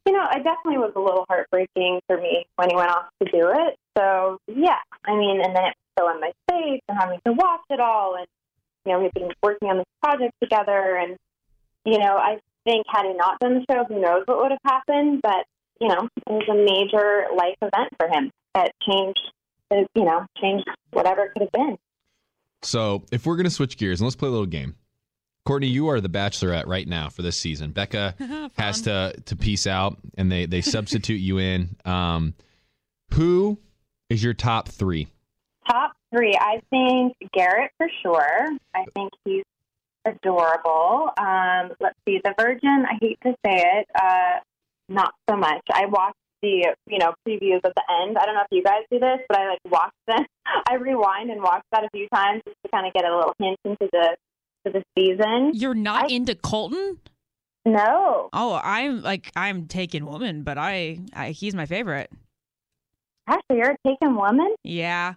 You 0.07 0.13
know, 0.13 0.25
it 0.25 0.43
definitely 0.43 0.79
was 0.79 0.93
a 0.97 1.01
little 1.01 1.25
heartbreaking 1.29 2.01
for 2.07 2.17
me 2.19 2.47
when 2.57 2.71
he 2.71 2.77
went 2.77 2.91
off 2.91 3.07
to 3.23 3.31
do 3.31 3.51
it. 3.55 3.77
So 3.97 4.39
yeah, 4.47 4.79
I 5.05 5.17
mean, 5.17 5.41
and 5.43 5.55
then 5.55 5.65
it 5.65 5.75
was 5.77 5.93
still 5.99 6.09
in 6.09 6.21
my 6.21 6.33
face 6.51 6.81
and 6.89 6.99
having 6.99 7.21
to 7.27 7.33
watch 7.33 7.61
it 7.71 7.81
all, 7.81 8.17
and 8.17 8.27
you 8.85 8.93
know, 8.93 9.01
we've 9.01 9.13
been 9.13 9.31
working 9.43 9.69
on 9.71 9.77
this 9.79 9.87
project 10.03 10.33
together, 10.43 10.97
and 10.97 11.17
you 11.85 11.99
know, 11.99 12.17
I 12.17 12.39
think 12.65 12.87
had 12.89 13.05
he 13.07 13.13
not 13.15 13.39
done 13.41 13.55
the 13.55 13.65
show, 13.73 13.85
who 13.85 14.01
knows 14.01 14.23
what 14.27 14.39
would 14.39 14.51
have 14.51 14.61
happened? 14.65 15.21
But 15.23 15.45
you 15.81 15.89
know, 15.89 16.09
it 16.17 16.31
was 16.31 16.49
a 16.51 16.55
major 16.55 17.27
life 17.37 17.57
event 17.63 17.91
for 17.99 18.09
him 18.09 18.31
that 18.55 18.73
changed, 18.89 19.21
uh, 19.71 19.85
you 19.95 20.05
know, 20.05 20.27
changed 20.41 20.67
whatever 20.93 21.25
it 21.25 21.33
could 21.33 21.43
have 21.43 21.53
been. 21.53 21.79
So 22.63 23.05
if 23.13 23.27
we're 23.27 23.37
gonna 23.37 23.51
switch 23.51 23.77
gears 23.77 24.01
and 24.01 24.07
let's 24.07 24.17
play 24.17 24.29
a 24.29 24.33
little 24.33 24.47
game. 24.47 24.75
Courtney, 25.45 25.69
you 25.69 25.89
are 25.89 26.01
the 26.01 26.11
bachelorette 26.11 26.67
right 26.67 26.87
now 26.87 27.09
for 27.09 27.23
this 27.23 27.39
season. 27.39 27.71
Becca 27.71 28.51
has 28.59 28.83
to 28.83 29.15
to 29.27 29.37
peace 29.37 29.67
out 29.67 29.99
and 30.17 30.31
they 30.31 30.47
they 30.47 30.61
substitute 30.61 31.21
you 31.21 31.39
in. 31.39 31.77
Um, 31.85 32.35
who 33.15 33.59
is 34.11 34.23
your 34.23 34.35
top 34.35 34.69
three? 34.69 35.09
Top 35.67 35.93
three, 36.15 36.35
I 36.39 36.61
think 36.71 37.15
Garrett 37.33 37.71
for 37.79 37.89
sure. 38.03 38.49
I 38.75 38.85
think 38.95 39.13
he's 39.25 39.45
adorable. 40.05 41.11
Um, 41.19 41.73
let's 41.81 41.99
see, 42.07 42.21
The 42.25 42.35
Virgin. 42.39 42.85
I 42.89 42.95
hate 43.01 43.19
to 43.23 43.35
say 43.45 43.63
it, 43.65 43.87
uh, 43.95 44.39
not 44.89 45.13
so 45.29 45.37
much. 45.37 45.63
I 45.73 45.87
watched 45.87 46.17
the 46.43 46.75
you 46.87 46.99
know 46.99 47.15
previews 47.27 47.61
at 47.65 47.75
the 47.75 47.83
end. 48.03 48.17
I 48.19 48.25
don't 48.27 48.35
know 48.35 48.43
if 48.43 48.49
you 48.51 48.63
guys 48.63 48.83
do 48.91 48.99
this, 48.99 49.19
but 49.29 49.39
I 49.39 49.49
like 49.51 49.59
watch 49.71 49.93
them. 50.07 50.25
I 50.69 50.75
rewind 50.75 51.31
and 51.31 51.43
watch 51.43 51.63
that 51.73 51.85
a 51.85 51.89
few 51.93 52.07
times 52.15 52.43
just 52.47 52.57
to 52.65 52.71
kind 52.73 52.87
of 52.87 52.93
get 52.93 53.05
a 53.05 53.15
little 53.17 53.35
hint 53.39 53.59
into 53.65 53.89
the 53.93 54.17
to 54.67 54.73
the 54.73 54.83
season. 54.97 55.53
You're 55.55 55.75
not 55.75 56.05
I- 56.11 56.15
into 56.15 56.35
Colton? 56.35 56.99
No, 57.67 58.31
Oh, 58.33 58.59
I'm 58.65 59.03
like 59.03 59.31
I'm 59.37 59.67
taken 59.67 60.07
woman, 60.07 60.43
but 60.43 60.57
I, 60.57 61.01
I 61.13 61.31
he's 61.33 61.55
my 61.55 61.67
favorite. 61.67 62.11
actually, 63.29 63.59
you're 63.59 63.73
a 63.73 63.77
taken 63.87 64.15
woman. 64.17 64.55
Yeah. 64.65 65.15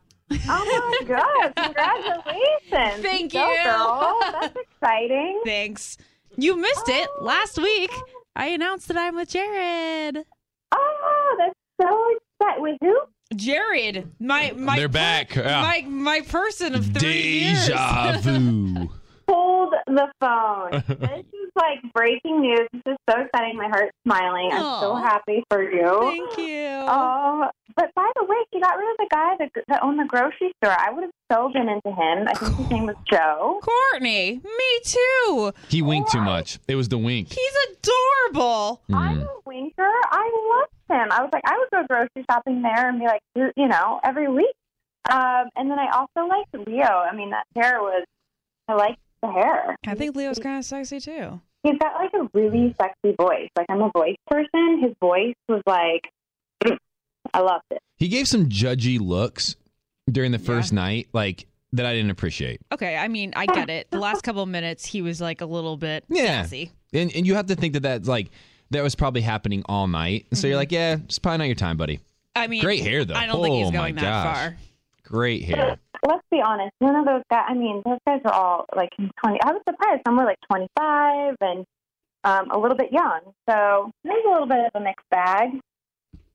Oh 0.49 0.97
my 1.01 1.07
god! 1.53 1.53
Congratulations! 1.55 3.03
Thank 3.03 3.31
Go, 3.33 3.47
you. 3.49 3.63
girl. 3.63 4.19
That's 4.41 4.55
exciting. 4.81 5.41
Thanks. 5.45 5.97
You 6.37 6.57
missed 6.57 6.89
it 6.89 7.07
oh 7.19 7.23
last 7.23 7.57
week. 7.57 7.91
I 8.35 8.47
announced 8.47 8.87
that 8.87 8.97
I'm 8.97 9.15
with 9.15 9.29
Jared. 9.29 10.25
Oh, 10.73 11.35
that's 11.37 11.53
so 11.81 12.07
exciting. 12.39 12.63
Wait, 12.63 12.77
who? 12.81 12.97
Jared, 13.35 14.11
my 14.19 14.51
my 14.55 14.75
They're 14.77 14.87
back. 14.89 15.35
Yeah. 15.35 15.61
my 15.61 15.85
my 15.87 16.21
person 16.21 16.75
of 16.75 16.85
three 16.85 17.39
Deja 17.53 18.11
years. 18.11 18.21
vu. 18.25 18.89
Hold 19.33 19.73
the 19.87 20.07
phone. 20.19 20.71
this 20.99 21.25
is 21.25 21.51
like 21.55 21.79
breaking 21.93 22.41
news. 22.41 22.67
This 22.73 22.81
is 22.93 22.97
so 23.09 23.21
exciting. 23.21 23.55
My 23.57 23.69
heart's 23.69 23.95
smiling. 24.05 24.49
I'm 24.51 24.81
so 24.81 24.95
happy 24.95 25.43
for 25.49 25.63
you. 25.63 25.99
Thank 26.01 26.37
you. 26.37 26.67
Oh, 26.87 27.47
but 27.75 27.93
by 27.95 28.09
the 28.15 28.25
way, 28.25 28.35
she 28.53 28.59
got 28.59 28.77
rid 28.77 28.91
of 28.91 28.97
the 28.97 29.07
guy 29.09 29.35
that, 29.39 29.49
that 29.69 29.83
owned 29.83 29.99
the 29.99 30.05
grocery 30.05 30.51
store. 30.61 30.75
I 30.77 30.89
would 30.91 31.03
have 31.03 31.11
so 31.31 31.49
been 31.53 31.69
into 31.69 31.89
him. 31.89 32.27
I 32.27 32.33
think 32.33 32.57
his 32.57 32.69
name 32.69 32.85
was 32.87 32.95
Joe. 33.09 33.61
Courtney, 33.63 34.41
me 34.43 34.79
too. 34.83 35.53
He 35.69 35.81
winked 35.81 36.11
too 36.11 36.21
much. 36.21 36.59
It 36.67 36.75
was 36.75 36.89
the 36.89 36.97
wink. 36.97 37.31
He's 37.31 37.55
adorable. 37.69 38.81
I'm 38.93 39.21
Mm. 39.21 39.23
a 39.23 39.39
winker. 39.45 39.91
I 40.11 40.59
loved 40.59 40.73
him. 41.01 41.11
I 41.11 41.21
was 41.21 41.29
like, 41.31 41.43
I 41.45 41.57
would 41.57 41.69
go 41.71 41.85
grocery 41.87 42.25
shopping 42.29 42.61
there 42.61 42.89
and 42.89 42.99
be 42.99 43.05
like, 43.05 43.21
you 43.35 43.51
you 43.55 43.67
know, 43.67 43.99
every 44.03 44.27
week. 44.27 44.53
Um, 45.09 45.45
and 45.55 45.69
then 45.71 45.79
I 45.79 45.89
also 45.93 46.27
liked 46.27 46.53
Leo. 46.67 46.85
I 46.85 47.15
mean, 47.15 47.31
that 47.31 47.45
hair 47.55 47.79
was, 47.81 48.05
I 48.67 48.73
liked 48.73 48.99
the 49.21 49.31
hair. 49.31 49.75
I 49.85 49.95
think 49.95 50.15
Leo's 50.15 50.39
kind 50.39 50.57
of 50.57 50.65
sexy 50.65 50.99
too. 50.99 51.41
He's 51.63 51.77
got 51.77 51.93
like 51.95 52.11
a 52.13 52.27
really 52.33 52.69
mm. 52.69 52.75
sexy 52.77 53.15
voice. 53.19 53.49
Like 53.55 53.67
I'm 53.69 53.81
a 53.81 53.91
voice 53.95 54.15
person. 54.27 54.81
His 54.81 54.93
voice 54.99 55.35
was 55.47 55.61
like, 55.65 56.09
I 57.33 57.39
loved 57.39 57.65
it. 57.71 57.79
He 57.97 58.07
gave 58.07 58.27
some 58.27 58.49
judgy 58.49 58.99
looks 58.99 59.55
during 60.09 60.31
the 60.31 60.39
first 60.39 60.73
night, 60.73 61.07
like 61.13 61.45
that 61.73 61.85
I 61.85 61.93
didn't 61.93 62.11
appreciate. 62.11 62.61
Okay, 62.71 62.97
I 62.97 63.07
mean, 63.07 63.33
I 63.35 63.45
get 63.45 63.69
it. 63.69 63.89
The 63.91 63.99
last 63.99 64.23
couple 64.23 64.41
of 64.41 64.49
minutes, 64.49 64.85
he 64.85 65.01
was 65.01 65.21
like 65.21 65.41
a 65.41 65.45
little 65.45 65.77
bit 65.77 66.03
Yeah. 66.09 66.41
sassy. 66.43 66.71
And 66.93 67.11
and 67.15 67.25
you 67.25 67.35
have 67.35 67.45
to 67.47 67.55
think 67.55 67.73
that 67.73 67.83
that's 67.83 68.07
like 68.07 68.31
that 68.71 68.83
was 68.83 68.95
probably 68.95 69.21
happening 69.21 69.63
all 69.67 69.87
night. 69.87 70.25
So 70.33 70.47
you're 70.47 70.53
mm-hmm. 70.53 70.59
like, 70.59 70.71
yeah, 70.71 70.97
it's 71.05 71.19
probably 71.19 71.37
not 71.39 71.43
your 71.45 71.55
time, 71.55 71.77
buddy. 71.77 71.99
I 72.35 72.47
mean, 72.47 72.61
Great 72.61 72.81
hair 72.81 73.05
though. 73.05 73.13
I 73.13 73.25
don't 73.27 73.41
think 73.41 73.53
Oh, 73.53 73.57
he's 73.57 73.71
my 73.71 73.77
going 73.77 73.95
that 73.95 74.01
gosh. 74.01 74.37
far. 74.37 74.57
Great 75.03 75.43
hair. 75.43 75.77
Let's 76.07 76.23
be 76.31 76.41
honest. 76.41 76.71
None 76.81 76.95
of 76.95 77.05
those 77.05 77.21
guys. 77.29 77.45
I 77.47 77.53
mean, 77.53 77.81
those 77.85 77.99
guys 78.07 78.21
are 78.25 78.33
all 78.33 78.65
like 78.75 78.89
20. 78.97 79.11
I 79.43 79.51
was 79.51 79.61
surprised. 79.67 80.01
Some 80.07 80.17
were 80.17 80.25
like 80.25 80.39
25 80.49 81.35
and 81.41 81.65
um, 82.23 82.51
a 82.51 82.57
little 82.57 82.77
bit 82.77 82.91
young. 82.91 83.19
So 83.49 83.91
there's 84.03 84.25
a 84.25 84.29
little 84.31 84.47
bit 84.47 84.59
of 84.59 84.71
a 84.73 84.83
mixed 84.83 85.09
bag. 85.09 85.49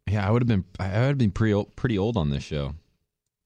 Yeah, 0.08 0.26
I 0.26 0.30
would 0.30 0.42
have 0.42 0.48
been 0.48 0.64
I 0.78 1.00
would 1.00 1.08
have 1.08 1.18
been 1.18 1.32
pretty 1.32 1.52
old, 1.54 1.74
pretty 1.74 1.98
old 1.98 2.16
on 2.16 2.30
this 2.30 2.44
show. 2.44 2.74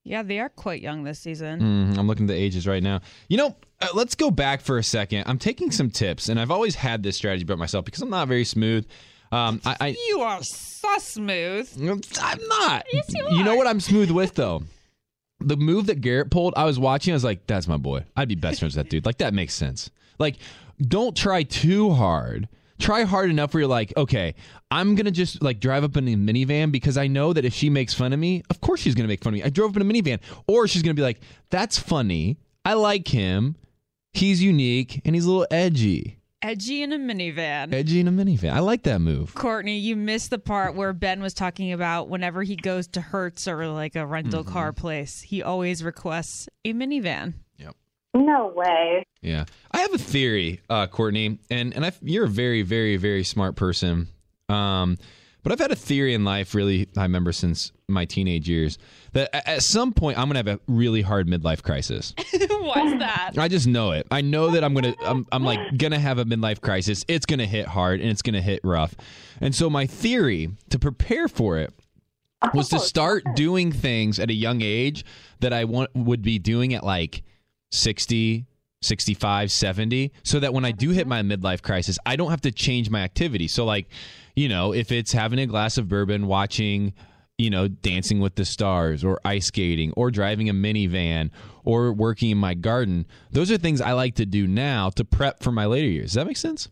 Yeah, 0.04 0.22
they 0.22 0.40
are 0.40 0.48
quite 0.48 0.80
young 0.82 1.04
this 1.04 1.18
season. 1.18 1.60
Mm, 1.60 1.98
I'm 1.98 2.06
looking 2.06 2.24
at 2.24 2.28
the 2.28 2.34
ages 2.34 2.66
right 2.66 2.82
now. 2.82 3.00
You 3.28 3.36
know, 3.36 3.56
uh, 3.80 3.88
let's 3.94 4.14
go 4.14 4.30
back 4.30 4.62
for 4.62 4.78
a 4.78 4.82
second. 4.82 5.24
I'm 5.26 5.38
taking 5.38 5.70
some 5.70 5.90
tips, 5.90 6.28
and 6.28 6.40
I've 6.40 6.50
always 6.50 6.74
had 6.74 7.02
this 7.02 7.16
strategy 7.16 7.44
about 7.44 7.58
myself 7.58 7.84
because 7.84 8.02
I'm 8.02 8.10
not 8.10 8.26
very 8.26 8.44
smooth. 8.44 8.86
Um, 9.30 9.60
I, 9.64 9.76
I 9.80 9.96
You 10.08 10.20
are 10.22 10.42
so 10.42 10.98
smooth. 10.98 11.70
I'm 12.20 12.48
not. 12.48 12.84
Yes, 12.92 13.12
you 13.30 13.44
know 13.44 13.54
what 13.54 13.66
I'm 13.66 13.80
smooth 13.80 14.10
with 14.10 14.34
though? 14.34 14.62
The 15.40 15.56
move 15.56 15.86
that 15.86 16.00
Garrett 16.00 16.30
pulled, 16.30 16.54
I 16.56 16.64
was 16.64 16.78
watching, 16.78 17.12
I 17.12 17.16
was 17.16 17.24
like, 17.24 17.46
that's 17.46 17.66
my 17.66 17.76
boy. 17.76 18.04
I'd 18.16 18.28
be 18.28 18.34
best 18.34 18.60
friends 18.60 18.76
with 18.76 18.84
that 18.84 18.90
dude. 18.90 19.06
Like 19.06 19.18
that 19.18 19.34
makes 19.34 19.54
sense. 19.54 19.90
Like, 20.18 20.36
don't 20.80 21.16
try 21.16 21.42
too 21.42 21.90
hard. 21.90 22.48
Try 22.78 23.04
hard 23.04 23.30
enough 23.30 23.52
where 23.52 23.62
you're 23.62 23.68
like, 23.68 23.92
okay, 23.96 24.34
I'm 24.70 24.94
gonna 24.94 25.10
just 25.10 25.42
like 25.42 25.60
drive 25.60 25.84
up 25.84 25.96
in 25.96 26.08
a 26.08 26.14
minivan 26.14 26.72
because 26.72 26.96
I 26.96 27.06
know 27.06 27.32
that 27.32 27.44
if 27.44 27.52
she 27.52 27.68
makes 27.68 27.92
fun 27.92 28.12
of 28.12 28.18
me, 28.18 28.42
of 28.48 28.60
course 28.60 28.80
she's 28.80 28.94
gonna 28.94 29.08
make 29.08 29.22
fun 29.22 29.34
of 29.34 29.38
me. 29.38 29.42
I 29.42 29.50
drove 29.50 29.70
up 29.70 29.76
in 29.76 29.82
a 29.82 29.92
minivan. 29.92 30.20
Or 30.46 30.66
she's 30.66 30.82
gonna 30.82 30.94
be 30.94 31.02
like, 31.02 31.20
that's 31.50 31.78
funny. 31.78 32.38
I 32.64 32.74
like 32.74 33.08
him. 33.08 33.56
He's 34.12 34.42
unique 34.42 35.02
and 35.04 35.14
he's 35.14 35.24
a 35.24 35.30
little 35.30 35.46
edgy. 35.50 36.19
Edgy 36.42 36.82
in 36.82 36.92
a 36.92 36.98
minivan. 36.98 37.72
Edgy 37.74 38.00
in 38.00 38.08
a 38.08 38.10
minivan. 38.12 38.52
I 38.52 38.60
like 38.60 38.84
that 38.84 39.00
move. 39.00 39.34
Courtney, 39.34 39.78
you 39.78 39.94
missed 39.94 40.30
the 40.30 40.38
part 40.38 40.74
where 40.74 40.92
Ben 40.94 41.20
was 41.20 41.34
talking 41.34 41.72
about 41.72 42.08
whenever 42.08 42.42
he 42.42 42.56
goes 42.56 42.86
to 42.88 43.00
Hertz 43.02 43.46
or 43.46 43.66
like 43.68 43.94
a 43.94 44.06
rental 44.06 44.42
Mm-hmm. 44.42 44.52
car 44.52 44.72
place, 44.72 45.20
he 45.20 45.42
always 45.42 45.84
requests 45.84 46.48
a 46.64 46.72
minivan. 46.72 47.34
Yep. 47.58 47.76
No 48.14 48.52
way. 48.56 49.04
Yeah, 49.20 49.44
I 49.70 49.80
have 49.80 49.92
a 49.92 49.98
theory, 49.98 50.60
uh, 50.70 50.86
Courtney, 50.86 51.38
and 51.50 51.74
and 51.76 51.84
i 51.84 51.92
you're 52.00 52.24
a 52.24 52.28
very, 52.28 52.62
very, 52.62 52.96
very 52.96 53.22
smart 53.22 53.54
person. 53.54 54.08
Um, 54.48 54.96
but 55.42 55.52
I've 55.52 55.58
had 55.58 55.70
a 55.70 55.76
theory 55.76 56.14
in 56.14 56.24
life. 56.24 56.54
Really, 56.54 56.88
I 56.96 57.02
remember 57.02 57.32
since 57.32 57.72
my 57.88 58.04
teenage 58.04 58.48
years 58.48 58.78
that 59.12 59.34
at 59.48 59.62
some 59.62 59.92
point 59.92 60.18
I'm 60.18 60.28
gonna 60.28 60.38
have 60.38 60.48
a 60.48 60.60
really 60.66 61.02
hard 61.02 61.26
midlife 61.28 61.62
crisis. 61.62 62.14
What's 62.32 62.98
that? 62.98 63.32
I 63.36 63.48
just 63.48 63.66
know 63.66 63.92
it. 63.92 64.06
I 64.10 64.20
know 64.20 64.50
that 64.50 64.64
I'm 64.64 64.74
gonna. 64.74 64.94
I'm, 65.04 65.26
I'm 65.32 65.44
like 65.44 65.76
gonna 65.76 65.98
have 65.98 66.18
a 66.18 66.24
midlife 66.24 66.60
crisis. 66.60 67.04
It's 67.08 67.26
gonna 67.26 67.46
hit 67.46 67.66
hard 67.66 68.00
and 68.00 68.10
it's 68.10 68.22
gonna 68.22 68.42
hit 68.42 68.60
rough. 68.64 68.94
And 69.40 69.54
so 69.54 69.70
my 69.70 69.86
theory 69.86 70.50
to 70.70 70.78
prepare 70.78 71.28
for 71.28 71.58
it 71.58 71.72
was 72.54 72.68
to 72.70 72.76
Oh, 72.76 72.78
start 72.78 73.24
doing 73.34 73.72
things 73.72 74.18
at 74.18 74.30
a 74.30 74.34
young 74.34 74.62
age 74.62 75.04
that 75.40 75.52
I 75.52 75.64
want 75.64 75.90
would 75.94 76.22
be 76.22 76.38
doing 76.38 76.74
at 76.74 76.84
like 76.84 77.22
60, 77.72 78.46
65, 78.82 79.52
70 79.52 80.12
so 80.22 80.40
that 80.40 80.54
when 80.54 80.64
I 80.64 80.72
do 80.72 80.90
hit 80.90 81.06
uh-huh. 81.06 81.08
my 81.08 81.22
midlife 81.22 81.62
crisis, 81.62 81.98
I 82.06 82.16
don't 82.16 82.30
have 82.30 82.40
to 82.42 82.50
change 82.50 82.90
my 82.90 83.00
activity. 83.02 83.48
So 83.48 83.64
like, 83.64 83.88
you 84.40 84.48
know, 84.48 84.72
if 84.72 84.90
it's 84.90 85.12
having 85.12 85.38
a 85.38 85.46
glass 85.46 85.78
of 85.78 85.88
bourbon, 85.88 86.26
watching 86.26 86.94
you 87.40 87.48
know, 87.48 87.68
dancing 87.68 88.20
with 88.20 88.34
the 88.34 88.44
stars 88.44 89.02
or 89.02 89.18
ice 89.24 89.46
skating 89.46 89.92
or 89.96 90.10
driving 90.10 90.50
a 90.50 90.52
minivan 90.52 91.30
or 91.64 91.90
working 91.90 92.28
in 92.30 92.36
my 92.36 92.52
garden. 92.52 93.06
Those 93.32 93.50
are 93.50 93.56
things 93.56 93.80
I 93.80 93.92
like 93.92 94.16
to 94.16 94.26
do 94.26 94.46
now 94.46 94.90
to 94.90 95.06
prep 95.06 95.42
for 95.42 95.50
my 95.50 95.64
later 95.64 95.88
years. 95.88 96.10
Does 96.10 96.14
that 96.16 96.26
make 96.26 96.36
sense? 96.36 96.68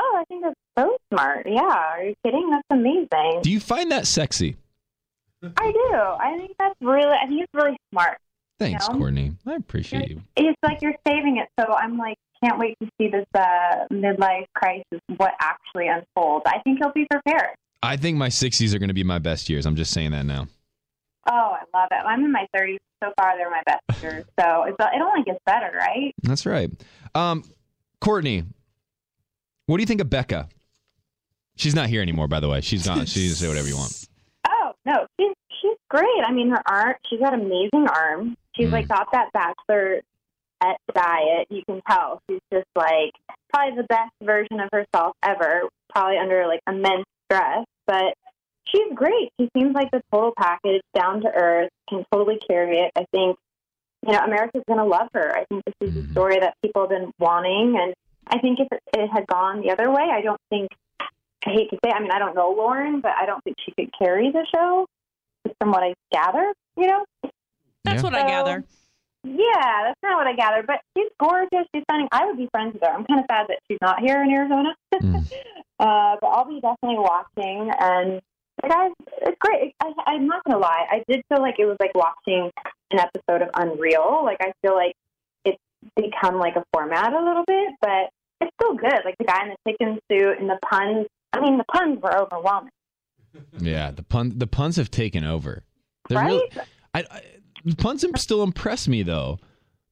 Oh, 0.00 0.16
I 0.16 0.24
think 0.26 0.44
that's 0.44 0.54
so 0.78 0.96
smart. 1.12 1.48
Yeah. 1.50 1.62
Are 1.62 2.04
you 2.04 2.14
kidding? 2.24 2.48
That's 2.48 2.62
amazing. 2.70 3.40
Do 3.42 3.50
you 3.50 3.58
find 3.58 3.90
that 3.90 4.06
sexy? 4.06 4.56
I 5.42 5.72
do. 5.72 5.94
I 5.94 6.36
think 6.36 6.52
that's 6.58 6.76
really. 6.80 7.06
I 7.06 7.26
think 7.26 7.42
it's 7.42 7.54
really 7.54 7.76
smart. 7.92 8.18
Thanks, 8.60 8.88
know? 8.88 8.98
Courtney. 8.98 9.32
I 9.46 9.54
appreciate 9.54 10.10
you. 10.10 10.22
It's 10.36 10.58
like 10.62 10.80
you're 10.80 10.96
saving 11.06 11.38
it. 11.38 11.48
So 11.58 11.72
I'm 11.72 11.96
like, 11.96 12.18
can't 12.42 12.58
wait 12.58 12.76
to 12.82 12.88
see 13.00 13.08
this 13.08 13.26
uh, 13.34 13.86
midlife 13.92 14.46
crisis. 14.54 15.00
What 15.16 15.32
actually 15.40 15.88
unfolds? 15.88 16.44
I 16.46 16.58
think 16.64 16.78
you'll 16.80 16.92
be 16.92 17.06
prepared. 17.10 17.50
I 17.82 17.96
think 17.96 18.16
my 18.16 18.28
60s 18.28 18.74
are 18.74 18.78
going 18.78 18.88
to 18.88 18.94
be 18.94 19.04
my 19.04 19.18
best 19.18 19.48
years. 19.48 19.66
I'm 19.66 19.76
just 19.76 19.92
saying 19.92 20.10
that 20.12 20.26
now. 20.26 20.46
Oh, 21.30 21.56
I 21.56 21.78
love 21.78 21.88
it. 21.90 22.04
I'm 22.06 22.24
in 22.24 22.32
my 22.32 22.46
30s. 22.56 22.78
So 23.02 23.12
far, 23.16 23.36
they're 23.36 23.50
my 23.50 23.62
best 23.64 24.02
years. 24.02 24.24
So 24.40 24.64
it's, 24.64 24.76
it 24.80 25.00
only 25.02 25.22
gets 25.24 25.38
better, 25.46 25.70
right? 25.76 26.12
That's 26.22 26.44
right. 26.46 26.70
Um, 27.14 27.44
Courtney, 28.00 28.42
what 29.66 29.76
do 29.76 29.82
you 29.82 29.86
think 29.86 30.00
of 30.00 30.10
Becca? 30.10 30.48
She's 31.56 31.74
not 31.74 31.88
here 31.88 32.02
anymore, 32.02 32.26
by 32.28 32.40
the 32.40 32.48
way. 32.48 32.60
She's 32.60 32.86
not. 32.86 33.08
She 33.08 33.26
can 33.26 33.36
say 33.36 33.48
whatever 33.48 33.68
you 33.68 33.76
want. 33.76 34.06
Oh 34.50 34.72
no, 34.86 35.06
she's 35.18 35.34
she's 35.60 35.76
great. 35.90 36.06
I 36.24 36.32
mean, 36.32 36.50
her 36.50 36.62
arm. 36.66 36.94
She's 37.10 37.20
got 37.20 37.34
amazing 37.34 37.86
arms. 37.88 38.36
She's 38.56 38.68
Mm. 38.68 38.72
like 38.72 38.88
got 38.88 39.08
that 39.12 39.30
bachelor 39.32 40.00
at 40.60 40.76
diet. 40.94 41.46
You 41.50 41.62
can 41.66 41.80
tell 41.88 42.20
she's 42.28 42.40
just 42.52 42.66
like 42.74 43.12
probably 43.52 43.76
the 43.76 43.86
best 43.88 44.12
version 44.22 44.60
of 44.60 44.68
herself 44.72 45.16
ever. 45.22 45.62
Probably 45.90 46.18
under 46.18 46.46
like 46.46 46.60
immense 46.68 47.04
stress, 47.30 47.64
but 47.86 48.14
she's 48.70 48.92
great. 48.94 49.30
She 49.40 49.48
seems 49.56 49.74
like 49.74 49.90
the 49.90 50.02
total 50.12 50.32
package, 50.36 50.82
down 50.94 51.22
to 51.22 51.28
earth, 51.28 51.70
can 51.88 52.04
totally 52.12 52.38
carry 52.48 52.78
it. 52.78 52.92
I 52.96 53.04
think 53.10 53.36
you 54.06 54.12
know 54.12 54.20
America's 54.20 54.62
going 54.66 54.78
to 54.78 54.84
love 54.84 55.08
her. 55.14 55.36
I 55.36 55.44
think 55.46 55.64
this 55.64 55.88
is 55.88 55.96
a 55.96 56.00
mm-hmm. 56.00 56.12
story 56.12 56.38
that 56.40 56.54
people 56.62 56.82
have 56.82 56.90
been 56.90 57.10
wanting, 57.18 57.78
and 57.80 57.94
I 58.26 58.38
think 58.40 58.60
if 58.60 58.68
it, 58.70 58.80
it 58.96 59.08
had 59.12 59.26
gone 59.26 59.62
the 59.62 59.70
other 59.70 59.90
way, 59.90 60.08
I 60.12 60.20
don't 60.22 60.40
think. 60.50 60.70
I 61.46 61.50
hate 61.52 61.70
to 61.70 61.78
say, 61.84 61.92
I 61.92 62.00
mean, 62.00 62.10
I 62.10 62.18
don't 62.18 62.34
know 62.34 62.50
Lauren, 62.50 63.00
but 63.00 63.12
I 63.16 63.24
don't 63.24 63.42
think 63.44 63.56
she 63.64 63.72
could 63.72 63.90
carry 63.96 64.30
the 64.32 64.44
show, 64.52 64.86
just 65.46 65.56
from 65.58 65.70
what 65.70 65.84
I 65.84 65.94
gather. 66.12 66.52
You 66.76 66.88
know, 66.88 67.04
That's 67.84 68.02
Yeah. 68.02 68.02
what 68.02 68.14
I 68.14 68.26
gather. 68.26 68.64
Yeah, 69.36 69.84
that's 69.84 69.98
not 70.02 70.16
what 70.16 70.26
I 70.26 70.34
gathered. 70.34 70.66
But 70.66 70.80
she's 70.96 71.08
gorgeous. 71.20 71.66
She's 71.74 71.82
stunning. 71.90 72.08
I 72.12 72.26
would 72.26 72.36
be 72.36 72.48
friends 72.52 72.74
with 72.74 72.82
her. 72.82 72.88
I'm 72.88 73.04
kind 73.04 73.20
of 73.20 73.26
sad 73.30 73.46
that 73.48 73.58
she's 73.68 73.78
not 73.82 74.00
here 74.00 74.22
in 74.22 74.30
Arizona. 74.30 74.74
Mm. 74.94 75.16
uh, 75.80 76.16
but 76.20 76.26
I'll 76.26 76.48
be 76.48 76.60
definitely 76.60 76.98
watching. 76.98 77.70
And 77.78 78.20
the 78.62 78.68
guys, 78.68 78.90
it's 79.22 79.36
great. 79.40 79.74
I, 79.82 79.92
I'm 80.06 80.26
not 80.26 80.42
gonna 80.44 80.58
lie. 80.58 80.86
I 80.90 81.02
did 81.08 81.22
feel 81.28 81.40
like 81.40 81.56
it 81.58 81.66
was 81.66 81.76
like 81.80 81.94
watching 81.94 82.50
an 82.90 82.98
episode 82.98 83.42
of 83.42 83.50
Unreal. 83.54 84.22
Like 84.24 84.38
I 84.40 84.52
feel 84.62 84.74
like 84.74 84.94
it's 85.44 85.58
become 85.96 86.38
like 86.38 86.56
a 86.56 86.64
format 86.72 87.12
a 87.12 87.22
little 87.24 87.44
bit, 87.46 87.74
but 87.80 88.10
it's 88.40 88.50
still 88.60 88.74
good. 88.74 89.00
Like 89.04 89.16
the 89.18 89.24
guy 89.24 89.42
in 89.44 89.48
the 89.50 89.70
chicken 89.72 89.98
suit 90.10 90.38
and 90.40 90.48
the 90.48 90.58
puns. 90.68 91.06
I 91.32 91.40
mean, 91.40 91.58
the 91.58 91.64
puns 91.64 92.00
were 92.02 92.16
overwhelming, 92.16 92.70
Yeah, 93.58 93.90
the 93.90 94.02
pun 94.02 94.32
the 94.38 94.46
puns 94.46 94.76
have 94.76 94.90
taken 94.90 95.24
over. 95.24 95.64
They're 96.08 96.18
right? 96.18 96.26
really- 96.28 96.50
I, 96.94 97.04
I, 97.10 97.20
puns 97.76 98.04
still 98.16 98.42
impress 98.42 98.88
me 98.88 99.02
though, 99.02 99.38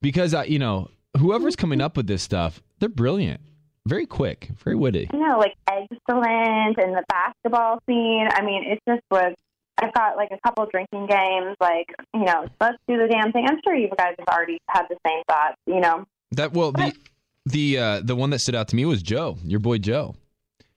because 0.03 0.35
I, 0.35 0.45
you 0.45 0.59
know, 0.59 0.89
whoever's 1.19 1.57
coming 1.57 1.81
up 1.81 1.97
with 1.97 2.07
this 2.07 2.23
stuff, 2.23 2.63
they're 2.79 2.89
brilliant, 2.89 3.41
very 3.87 4.07
quick, 4.07 4.51
very 4.63 4.77
witty. 4.77 5.09
you 5.13 5.19
know, 5.19 5.39
like 5.39 5.55
excellent 5.69 6.79
and 6.79 6.95
the 6.95 7.05
basketball 7.09 7.81
scene. 7.87 8.29
I 8.31 8.43
mean, 8.43 8.65
it 8.65 8.81
just 8.89 9.03
was. 9.11 9.35
I've 9.79 9.93
got 9.93 10.17
like 10.17 10.31
a 10.33 10.39
couple 10.43 10.67
drinking 10.73 11.07
games, 11.07 11.55
like 11.61 11.87
you 12.15 12.25
know, 12.25 12.47
let's 12.61 12.79
do 12.89 12.97
the 12.97 13.09
damn 13.09 13.31
thing. 13.33 13.47
I'm 13.47 13.59
sure 13.63 13.75
you 13.75 13.91
guys 13.99 14.15
have 14.19 14.29
already 14.29 14.59
had 14.71 14.85
the 14.89 14.97
same 15.07 15.23
thoughts, 15.29 15.57
you 15.67 15.81
know. 15.81 16.07
That 16.33 16.53
well, 16.53 16.73
the 16.73 16.95
the 17.45 17.79
uh, 17.79 18.01
the 18.03 18.17
one 18.17 18.31
that 18.31 18.39
stood 18.39 18.55
out 18.55 18.69
to 18.69 18.77
me 18.77 18.87
was 18.87 19.03
Joe, 19.03 19.37
your 19.45 19.61
boy 19.61 19.79
Joe. 19.79 20.15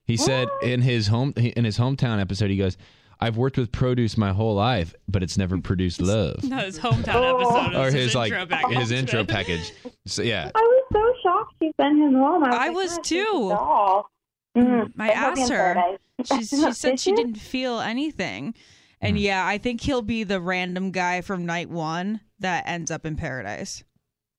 He 0.03 0.17
said 0.17 0.47
in 0.61 0.81
his 0.81 1.07
home 1.07 1.33
in 1.37 1.63
his 1.63 1.77
hometown 1.77 2.19
episode, 2.19 2.49
he 2.49 2.57
goes, 2.57 2.77
"I've 3.19 3.37
worked 3.37 3.57
with 3.57 3.71
produce 3.71 4.17
my 4.17 4.31
whole 4.31 4.55
life, 4.55 4.93
but 5.07 5.23
it's 5.23 5.37
never 5.37 5.59
produced 5.59 6.01
love." 6.01 6.43
No, 6.43 6.57
his 6.57 6.79
hometown 6.79 7.15
Oh. 7.15 7.59
episode. 7.59 7.79
or 7.79 7.87
is 7.87 7.93
his 7.93 8.15
like 8.15 8.31
intro 8.31 8.45
package. 8.47 8.77
his 8.77 8.91
intro 8.91 9.23
package. 9.25 9.73
So 10.05 10.21
yeah, 10.23 10.51
I 10.55 10.59
was 10.59 10.83
so 10.91 11.13
shocked 11.23 11.53
she 11.61 11.71
sent 11.79 11.97
him 11.99 12.13
home. 12.13 12.43
I 12.43 12.47
was, 12.49 12.55
I 12.55 12.67
like, 12.67 12.75
was 12.75 12.99
too. 13.03 13.15
this 13.15 13.25
is 13.25 13.51
all." 13.51 14.09
Mm, 14.57 14.91
I 14.97 15.07
but 15.07 15.15
he'll 15.17 15.35
be 15.35 15.41
asked 15.41 15.51
her. 15.51 15.97
She, 16.25 16.43
she 16.45 16.71
said 16.73 16.99
she 16.99 17.11
didn't 17.13 17.35
feel 17.35 17.79
anything. 17.79 18.53
And 19.01 19.15
Hmm. 19.15 19.21
yeah, 19.23 19.45
I 19.47 19.57
think 19.57 19.81
he'll 19.81 20.01
be 20.01 20.23
the 20.25 20.41
random 20.41 20.91
guy 20.91 21.21
from 21.21 21.45
night 21.45 21.69
one 21.69 22.19
that 22.39 22.63
ends 22.67 22.91
up 22.91 23.05
in 23.05 23.15
paradise. 23.15 23.83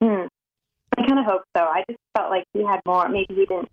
Mm. 0.03 0.27
I 0.99 1.07
kind 1.07 1.19
of 1.19 1.25
hope 1.25 1.43
so. 1.57 1.63
I 1.63 1.85
just 1.89 2.01
felt 2.17 2.29
like 2.31 2.45
he 2.53 2.63
had 2.65 2.81
more. 2.85 3.09
Maybe 3.09 3.35
he 3.35 3.47
didn't 3.47 3.69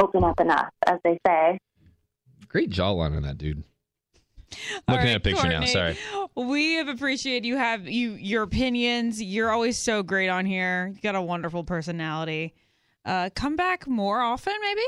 open 0.00 0.24
up 0.24 0.38
enough, 0.40 0.68
as 0.86 0.98
they 1.04 1.18
say. 1.26 1.58
great 2.48 2.68
jawline 2.70 3.16
on 3.16 3.22
that 3.22 3.38
dude. 3.38 3.62
All 4.88 4.94
Looking 4.94 5.06
right, 5.06 5.10
at 5.10 5.16
a 5.16 5.20
picture 5.20 5.48
now. 5.48 5.64
Sorry. 5.64 5.96
We 6.34 6.74
have 6.74 6.88
appreciated 6.88 7.46
you 7.46 7.56
have 7.56 7.88
you 7.88 8.12
your 8.12 8.42
opinions. 8.42 9.22
You're 9.22 9.50
always 9.50 9.76
so 9.78 10.02
great 10.02 10.28
on 10.28 10.46
here. 10.46 10.92
You 10.94 11.00
got 11.00 11.14
a 11.14 11.22
wonderful 11.22 11.64
personality. 11.64 12.54
Uh, 13.04 13.30
come 13.34 13.56
back 13.56 13.86
more 13.86 14.20
often, 14.20 14.54
maybe. 14.60 14.82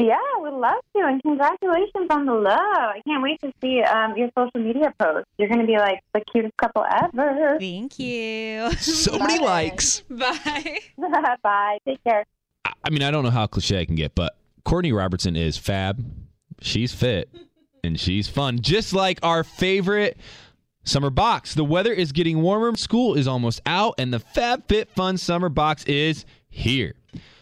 Yeah, 0.00 0.14
I 0.14 0.40
would 0.40 0.52
love 0.54 0.76
to. 0.96 1.02
And 1.04 1.20
congratulations 1.22 2.06
on 2.10 2.24
the 2.26 2.32
love. 2.34 2.56
I 2.60 3.00
can't 3.04 3.20
wait 3.22 3.40
to 3.40 3.52
see 3.60 3.82
um, 3.82 4.16
your 4.16 4.28
social 4.38 4.60
media 4.64 4.94
posts. 4.98 5.28
You're 5.38 5.48
going 5.48 5.60
to 5.60 5.66
be 5.66 5.76
like 5.76 6.00
the 6.14 6.20
cutest 6.32 6.56
couple 6.56 6.84
ever. 6.84 7.56
Thank 7.58 7.98
you. 7.98 8.70
So 8.74 9.18
many 9.18 9.40
likes. 9.44 10.02
Bye. 10.02 10.80
Bye. 11.42 11.78
Take 11.84 12.02
care. 12.04 12.24
I- 12.64 12.72
I 12.84 12.90
mean, 12.90 13.02
I 13.02 13.10
don't 13.10 13.24
know 13.24 13.30
how 13.30 13.46
cliche 13.48 13.80
I 13.80 13.84
can 13.86 13.96
get, 13.96 14.14
but 14.14 14.36
Courtney 14.64 14.92
Robertson 14.92 15.34
is 15.34 15.56
fab. 15.58 16.04
She's 16.60 16.92
fit 16.94 17.28
and 17.84 17.98
she's 17.98 18.28
fun, 18.28 18.60
just 18.60 18.92
like 18.92 19.18
our 19.22 19.44
favorite 19.44 20.18
summer 20.84 21.10
box. 21.10 21.54
The 21.54 21.64
weather 21.64 21.92
is 21.92 22.12
getting 22.12 22.42
warmer, 22.42 22.76
school 22.76 23.14
is 23.14 23.28
almost 23.28 23.60
out, 23.66 23.94
and 23.98 24.12
the 24.12 24.20
FabFitFun 24.20 25.18
summer 25.18 25.48
box 25.48 25.84
is 25.84 26.24
here. 26.48 26.94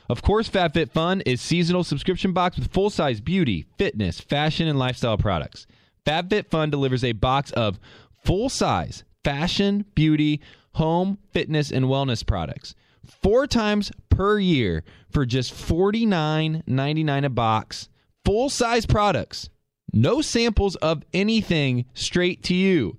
Of 0.09 0.22
course, 0.22 0.49
FabFitFun 0.49 1.22
is 1.26 1.41
seasonal 1.41 1.84
subscription 1.84 2.32
box 2.32 2.57
with 2.57 2.72
full-size 2.72 3.20
beauty, 3.20 3.66
fitness, 3.76 4.20
fashion, 4.20 4.68
and 4.68 4.78
lifestyle 4.78 5.18
products. 5.18 5.66
FabFitFun 6.07 6.70
delivers 6.70 7.03
a 7.03 7.12
box 7.12 7.51
of 7.53 7.80
full-size 8.24 9.05
fashion, 9.24 9.84
beauty, 9.95 10.41
home, 10.74 11.18
fitness, 11.32 11.72
and 11.72 11.87
wellness 11.87 12.24
products 12.24 12.74
four 13.07 13.47
times 13.47 13.91
per 14.09 14.39
year 14.39 14.84
for 15.11 15.24
just 15.24 15.53
$49.99 15.53 17.24
a 17.24 17.30
box. 17.30 17.89
Full 18.24 18.51
size 18.51 18.87
products. 18.87 19.49
No 19.93 20.20
samples 20.20 20.76
of 20.76 21.03
anything 21.12 21.84
straight 21.95 22.43
to 22.45 22.55
you. 22.55 22.97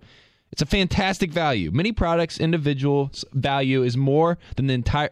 It's 0.51 0.61
a 0.61 0.65
fantastic 0.65 1.31
value. 1.31 1.71
Many 1.71 1.91
products 1.91 2.39
individual 2.39 3.11
value 3.33 3.83
is 3.83 3.97
more 3.97 4.37
than 4.55 4.67
the 4.67 4.73
entire 4.73 5.11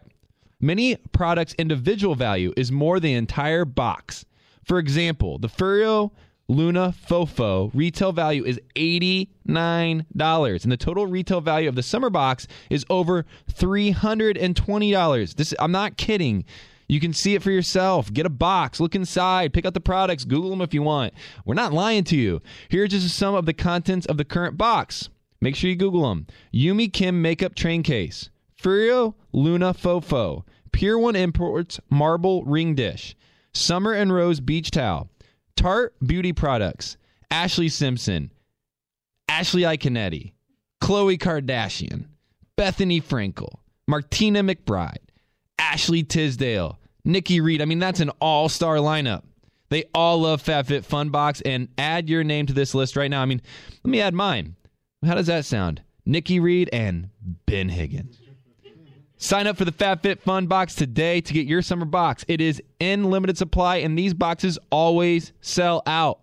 many 0.60 0.96
products 1.12 1.54
individual 1.58 2.14
value 2.14 2.52
is 2.56 2.72
more 2.72 2.98
than 2.98 3.10
the 3.10 3.14
entire 3.14 3.64
box. 3.64 4.24
For 4.64 4.78
example, 4.78 5.38
the 5.38 5.48
Foreo 5.48 6.10
Luna 6.48 6.94
Fofo 7.08 7.70
retail 7.74 8.12
value 8.12 8.44
is 8.44 8.60
$89 8.76 10.62
and 10.62 10.72
the 10.72 10.76
total 10.76 11.06
retail 11.06 11.40
value 11.40 11.68
of 11.68 11.74
the 11.74 11.82
summer 11.82 12.10
box 12.10 12.46
is 12.70 12.86
over 12.88 13.26
$320. 13.52 15.34
This 15.34 15.54
I'm 15.58 15.72
not 15.72 15.96
kidding. 15.96 16.44
You 16.88 17.00
can 17.00 17.12
see 17.12 17.34
it 17.34 17.42
for 17.42 17.50
yourself. 17.50 18.12
Get 18.12 18.26
a 18.26 18.30
box, 18.30 18.80
look 18.80 18.94
inside, 18.94 19.52
pick 19.52 19.64
out 19.64 19.74
the 19.74 19.80
products, 19.80 20.24
Google 20.24 20.50
them 20.50 20.60
if 20.60 20.72
you 20.72 20.82
want. 20.82 21.14
We're 21.44 21.54
not 21.54 21.72
lying 21.72 22.04
to 22.04 22.16
you. 22.16 22.42
Here 22.68 22.84
are 22.84 22.88
just 22.88 23.16
some 23.16 23.34
of 23.34 23.46
the 23.46 23.54
contents 23.54 24.06
of 24.06 24.16
the 24.16 24.24
current 24.24 24.56
box. 24.56 25.08
Make 25.40 25.56
sure 25.56 25.68
you 25.70 25.76
Google 25.76 26.08
them. 26.08 26.26
Yumi 26.54 26.92
Kim 26.92 27.20
Makeup 27.20 27.54
Train 27.54 27.82
Case, 27.82 28.30
Foreo 28.60 29.14
Luna 29.32 29.74
Fofo, 29.74 30.44
Pier 30.72 30.98
One 30.98 31.16
Imports 31.16 31.80
Marble 31.90 32.44
Ring 32.44 32.74
Dish, 32.74 33.16
Summer 33.52 33.92
and 33.92 34.12
Rose 34.12 34.40
Beach 34.40 34.70
Towel, 34.70 35.08
Tarte 35.56 35.92
Beauty 36.04 36.32
Products, 36.32 36.96
Ashlee 37.30 37.70
Simpson, 37.70 38.30
Ashley 39.28 39.62
Iaconetti, 39.62 40.32
Khloe 40.80 41.18
Kardashian, 41.18 42.06
Bethenny 42.56 43.02
Frankel, 43.02 43.58
Martina 43.86 44.42
McBride, 44.42 45.05
Ashley 45.58 46.02
Tisdale, 46.02 46.78
Nikki 47.04 47.40
Reed. 47.40 47.62
I 47.62 47.64
mean, 47.64 47.78
that's 47.78 48.00
an 48.00 48.10
all 48.20 48.48
star 48.48 48.76
lineup. 48.76 49.22
They 49.68 49.84
all 49.94 50.20
love 50.20 50.42
FabFit 50.42 51.10
Box 51.10 51.40
and 51.40 51.68
add 51.76 52.08
your 52.08 52.22
name 52.22 52.46
to 52.46 52.52
this 52.52 52.74
list 52.74 52.96
right 52.96 53.10
now. 53.10 53.22
I 53.22 53.26
mean, 53.26 53.42
let 53.82 53.90
me 53.90 54.00
add 54.00 54.14
mine. 54.14 54.54
How 55.04 55.14
does 55.14 55.26
that 55.26 55.44
sound? 55.44 55.82
Nikki 56.04 56.38
Reed 56.38 56.70
and 56.72 57.10
Ben 57.46 57.68
Higgins. 57.68 58.20
Sign 59.18 59.46
up 59.46 59.56
for 59.56 59.64
the 59.64 59.72
FabFitFun 59.72 60.46
Box 60.46 60.74
today 60.74 61.20
to 61.22 61.32
get 61.32 61.46
your 61.46 61.62
summer 61.62 61.86
box. 61.86 62.24
It 62.28 62.40
is 62.40 62.62
in 62.78 63.04
limited 63.10 63.38
supply, 63.38 63.76
and 63.76 63.98
these 63.98 64.12
boxes 64.12 64.58
always 64.70 65.32
sell 65.40 65.82
out. 65.86 66.20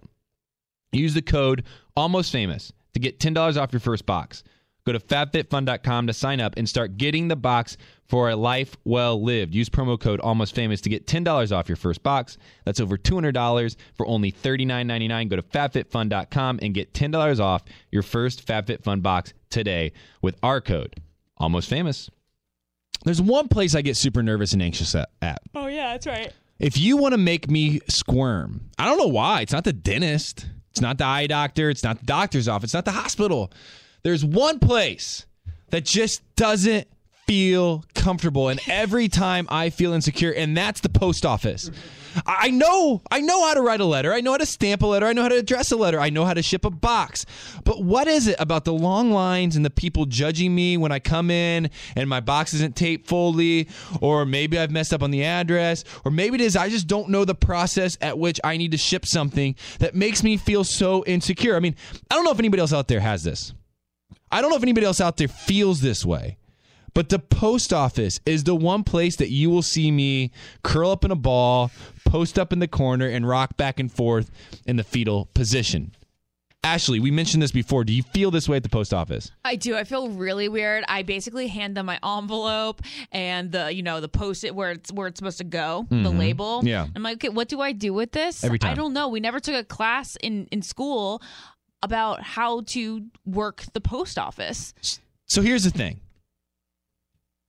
Use 0.91 1.15
the 1.15 1.23
code 1.23 1.63
Almost 1.97 2.31
Famous 2.31 2.71
to 2.93 2.99
get 2.99 3.19
$10 3.19 3.59
off 3.59 3.73
your 3.73 3.79
first 3.79 4.05
box. 4.05 4.43
Go 4.86 4.91
to 4.91 4.99
fabfitfun.com 4.99 6.07
to 6.07 6.13
sign 6.13 6.41
up 6.41 6.55
and 6.57 6.67
start 6.67 6.97
getting 6.97 7.29
the 7.29 7.36
box 7.36 7.77
for 8.07 8.29
a 8.29 8.36
life 8.36 8.75
well 8.84 9.21
lived. 9.21 9.55
Use 9.55 9.69
promo 9.69 9.99
code 9.99 10.19
almost 10.19 10.53
famous 10.53 10.81
to 10.81 10.89
get 10.89 11.07
$10 11.07 11.55
off 11.55 11.69
your 11.69 11.77
first 11.77 12.03
box. 12.03 12.38
That's 12.65 12.79
over 12.81 12.97
$200 12.97 13.75
for 13.95 14.05
only 14.07 14.31
$39.99. 14.31 15.29
Go 15.29 15.36
to 15.38 15.41
fabfitfun.com 15.41 16.59
and 16.61 16.73
get 16.73 16.93
$10 16.93 17.39
off 17.39 17.63
your 17.91 18.03
first 18.03 18.45
FabFitFun 18.45 19.01
box 19.01 19.34
today 19.49 19.93
with 20.21 20.38
our 20.43 20.59
code 20.59 20.95
almost 21.38 21.69
famous. 21.69 22.09
There's 23.05 23.21
one 23.21 23.47
place 23.47 23.75
I 23.75 23.81
get 23.81 23.97
super 23.97 24.23
nervous 24.23 24.53
and 24.53 24.61
anxious 24.61 24.95
at. 24.95 25.09
at. 25.21 25.41
Oh 25.55 25.67
yeah, 25.67 25.91
that's 25.91 26.07
right. 26.07 26.31
If 26.59 26.77
you 26.77 26.97
want 26.97 27.13
to 27.13 27.17
make 27.17 27.49
me 27.49 27.81
squirm, 27.89 28.69
I 28.77 28.86
don't 28.86 28.97
know 28.97 29.07
why. 29.07 29.41
It's 29.41 29.51
not 29.51 29.65
the 29.65 29.73
dentist. 29.73 30.45
It's 30.71 30.81
not 30.81 30.97
the 30.97 31.05
eye 31.05 31.27
doctor. 31.27 31.69
It's 31.69 31.84
not 31.84 31.99
the 31.99 32.05
doctor's 32.05 32.47
office. 32.47 32.67
It's 32.69 32.73
not 32.73 32.86
the 32.86 32.91
hospital. 32.91 33.51
There's 34.03 34.23
one 34.23 34.59
place 34.59 35.25
that 35.69 35.85
just 35.85 36.21
doesn't 36.35 36.87
feel 37.25 37.83
comfortable. 37.95 38.49
And 38.49 38.59
every 38.67 39.07
time 39.07 39.47
I 39.49 39.69
feel 39.69 39.93
insecure, 39.93 40.31
and 40.31 40.55
that's 40.55 40.81
the 40.81 40.89
post 40.89 41.25
office. 41.25 41.71
I 42.27 42.51
know, 42.51 43.01
I 43.09 43.21
know 43.21 43.47
how 43.47 43.55
to 43.55 43.61
write 43.61 43.79
a 43.79 43.85
letter. 43.85 44.13
I 44.13 44.21
know 44.21 44.31
how 44.31 44.37
to 44.37 44.45
stamp 44.45 44.83
a 44.83 44.85
letter. 44.85 45.07
I 45.07 45.13
know 45.13 45.23
how 45.23 45.29
to 45.29 45.37
address 45.37 45.71
a 45.71 45.75
letter. 45.75 45.99
I 45.99 46.11
know 46.11 46.25
how 46.25 46.33
to 46.33 46.43
ship 46.43 46.63
a 46.63 46.69
box. 46.69 47.25
But 47.63 47.83
what 47.83 48.07
is 48.07 48.27
it 48.27 48.35
about 48.39 48.65
the 48.65 48.73
long 48.73 49.11
lines 49.11 49.55
and 49.55 49.65
the 49.65 49.71
people 49.71 50.05
judging 50.05 50.53
me 50.53 50.77
when 50.77 50.91
I 50.91 50.99
come 50.99 51.31
in 51.31 51.71
and 51.95 52.09
my 52.09 52.19
box 52.19 52.53
isn't 52.53 52.75
taped 52.75 53.07
fully, 53.07 53.67
or 53.99 54.25
maybe 54.25 54.59
I've 54.59 54.69
messed 54.69 54.93
up 54.93 55.01
on 55.01 55.09
the 55.09 55.23
address, 55.23 55.83
or 56.05 56.11
maybe 56.11 56.35
it 56.35 56.41
is 56.41 56.55
I 56.55 56.69
just 56.69 56.87
don't 56.87 57.09
know 57.09 57.25
the 57.25 57.35
process 57.35 57.97
at 58.01 58.19
which 58.19 58.39
I 58.43 58.57
need 58.57 58.71
to 58.71 58.77
ship 58.77 59.05
something 59.05 59.55
that 59.79 59.95
makes 59.95 60.23
me 60.23 60.37
feel 60.37 60.63
so 60.63 61.03
insecure. 61.05 61.55
I 61.55 61.61
mean, 61.61 61.75
I 62.11 62.15
don't 62.15 62.25
know 62.25 62.31
if 62.31 62.39
anybody 62.39 62.61
else 62.61 62.73
out 62.73 62.89
there 62.89 62.99
has 62.99 63.23
this. 63.23 63.53
I 64.34 64.41
don't 64.41 64.49
know 64.49 64.57
if 64.57 64.63
anybody 64.63 64.86
else 64.86 64.99
out 64.99 65.17
there 65.17 65.27
feels 65.27 65.79
this 65.81 66.03
way. 66.03 66.38
But 66.95 67.09
the 67.09 67.17
post 67.19 67.73
office 67.73 68.19
is 68.25 68.43
the 68.43 68.53
one 68.55 68.84
place 68.84 69.15
that 69.15 69.29
you 69.29 69.49
will 69.49 69.63
see 69.63 69.89
me 69.89 70.31
curl 70.63 70.91
up 70.91 71.03
in 71.03 71.09
a 71.11 71.15
ball, 71.15 71.71
post 72.05 72.38
up 72.38 72.53
in 72.53 72.59
the 72.59 72.67
corner, 72.67 73.07
and 73.07 73.27
rock 73.27 73.57
back 73.57 73.79
and 73.79 73.91
forth 73.91 74.29
in 74.67 74.75
the 74.75 74.84
fetal 74.84 75.27
position. 75.34 75.91
Ashley, 76.65 77.01
we 77.01 77.11
mentioned 77.11 77.43
this 77.43 77.51
before. 77.51 77.84
Do 77.84 77.91
you 77.91 78.03
feel 78.03 78.31
this 78.31 78.47
way 78.47 78.55
at 78.55 78.63
the 78.63 78.69
post 78.69 78.93
office? 78.93 79.31
I 79.43 79.57
do. 79.57 79.75
I 79.75 79.84
feel 79.84 80.07
really 80.09 80.47
weird. 80.47 80.86
I 80.88 81.01
basically 81.03 81.47
hand 81.47 81.75
them 81.75 81.88
my 81.88 81.99
envelope 82.01 82.81
and 83.11 83.51
the, 83.51 83.73
you 83.73 83.84
know, 83.84 83.99
the 83.99 84.07
post 84.07 84.45
it 84.45 84.55
where 84.55 84.71
it's 84.71 84.89
where 84.91 85.07
it's 85.07 85.17
supposed 85.19 85.39
to 85.39 85.43
go, 85.43 85.86
the 85.89 85.95
Mhm. 85.95 86.17
label. 86.19 86.61
Yeah. 86.63 86.88
I'm 86.95 87.03
like, 87.03 87.15
okay, 87.15 87.29
what 87.29 87.49
do 87.49 87.59
I 87.59 87.73
do 87.73 87.91
with 87.93 88.13
this? 88.13 88.45
Every 88.45 88.59
time. 88.59 88.71
I 88.71 88.75
don't 88.75 88.93
know. 88.93 89.09
We 89.09 89.19
never 89.19 89.41
took 89.41 89.55
a 89.55 89.65
class 89.65 90.15
in 90.23 90.47
in 90.51 90.61
school 90.61 91.21
about 91.84 92.23
how 92.23 92.61
to 92.61 93.05
work 93.25 93.63
the 93.73 93.81
post 93.81 94.17
office. 94.17 94.73
So 95.25 95.41
here's 95.41 95.65
the 95.65 95.69
thing. 95.69 95.99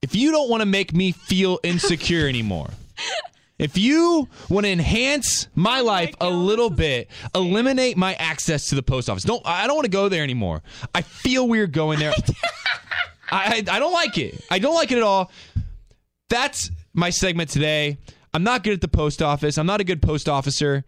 If 0.02 0.14
you 0.14 0.32
don't 0.32 0.50
want 0.50 0.60
to 0.60 0.66
make 0.66 0.92
me 0.92 1.12
feel 1.12 1.60
insecure 1.64 2.28
anymore, 2.28 2.68
if 3.58 3.78
you 3.78 4.28
want 4.50 4.66
to 4.66 4.72
enhance 4.72 5.46
oh 5.46 5.50
my 5.54 5.80
life 5.80 6.14
a 6.20 6.28
little 6.28 6.68
bit, 6.68 7.08
eliminate 7.34 7.96
my 7.96 8.14
access 8.14 8.68
to 8.68 8.74
the 8.74 8.82
post 8.82 9.08
office. 9.08 9.22
Don't 9.22 9.42
I 9.46 9.66
don't 9.66 9.76
want 9.76 9.86
to 9.86 9.90
go 9.90 10.08
there 10.08 10.24
anymore. 10.24 10.62
I 10.94 11.02
feel 11.02 11.48
weird 11.48 11.72
going 11.72 12.00
there. 12.00 12.12
I, 13.30 13.64
I 13.68 13.76
I 13.76 13.78
don't 13.78 13.92
like 13.92 14.18
it. 14.18 14.44
I 14.50 14.58
don't 14.58 14.74
like 14.74 14.90
it 14.90 14.98
at 14.98 15.04
all. 15.04 15.30
That's 16.28 16.70
my 16.92 17.10
segment 17.10 17.50
today. 17.50 17.98
I'm 18.32 18.42
not 18.42 18.64
good 18.64 18.72
at 18.72 18.80
the 18.80 18.88
post 18.88 19.22
office. 19.22 19.56
I'm 19.58 19.66
not 19.66 19.80
a 19.80 19.84
good 19.84 20.02
post 20.02 20.28
officer. 20.28 20.84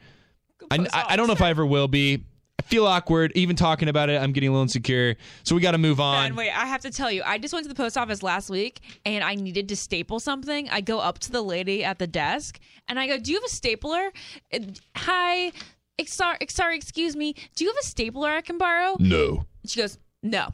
I, 0.69 0.87
I, 0.93 1.05
I 1.11 1.17
don't 1.17 1.29
know 1.29 1.33
if 1.33 1.43
I 1.43 1.51
ever 1.51 1.65
will 1.65 1.87
be. 1.87 2.25
I 2.67 2.69
feel 2.69 2.87
awkward 2.87 3.31
even 3.37 3.55
talking 3.55 3.89
about 3.89 4.11
it. 4.11 4.21
I'm 4.21 4.33
getting 4.33 4.49
a 4.49 4.53
little 4.53 4.63
insecure. 4.63 5.15
So 5.45 5.55
we 5.55 5.61
got 5.61 5.71
to 5.73 5.79
move 5.79 6.01
on. 6.01 6.31
Ben, 6.31 6.37
wait, 6.37 6.51
I 6.51 6.67
have 6.67 6.81
to 6.81 6.91
tell 6.91 7.13
you, 7.13 7.23
I 7.25 7.39
just 7.39 7.55
went 7.55 7.63
to 7.65 7.69
the 7.69 7.77
post 7.77 7.97
office 7.97 8.25
last 8.25 8.51
week 8.51 8.81
and 9.05 9.23
I 9.23 9.37
needed 9.37 9.69
to 9.69 9.77
staple 9.77 10.19
something. 10.19 10.69
I 10.71 10.81
go 10.81 10.99
up 10.99 11.21
to 11.21 11.31
the 11.31 11.43
lady 11.43 11.85
at 11.85 12.01
the 12.01 12.09
desk 12.09 12.59
and 12.89 12.99
I 12.99 13.07
go, 13.07 13.19
Do 13.19 13.31
you 13.31 13.37
have 13.37 13.45
a 13.45 13.49
stapler? 13.49 14.11
And, 14.51 14.81
Hi, 14.97 15.53
sorry, 16.07 16.39
sorry, 16.49 16.77
excuse 16.77 17.15
me. 17.15 17.35
Do 17.55 17.65
you 17.65 17.71
have 17.71 17.79
a 17.81 17.87
stapler 17.87 18.31
I 18.31 18.41
can 18.41 18.59
borrow? 18.59 18.97
No. 18.99 19.45
She 19.65 19.81
goes, 19.81 19.97
No, 20.25 20.49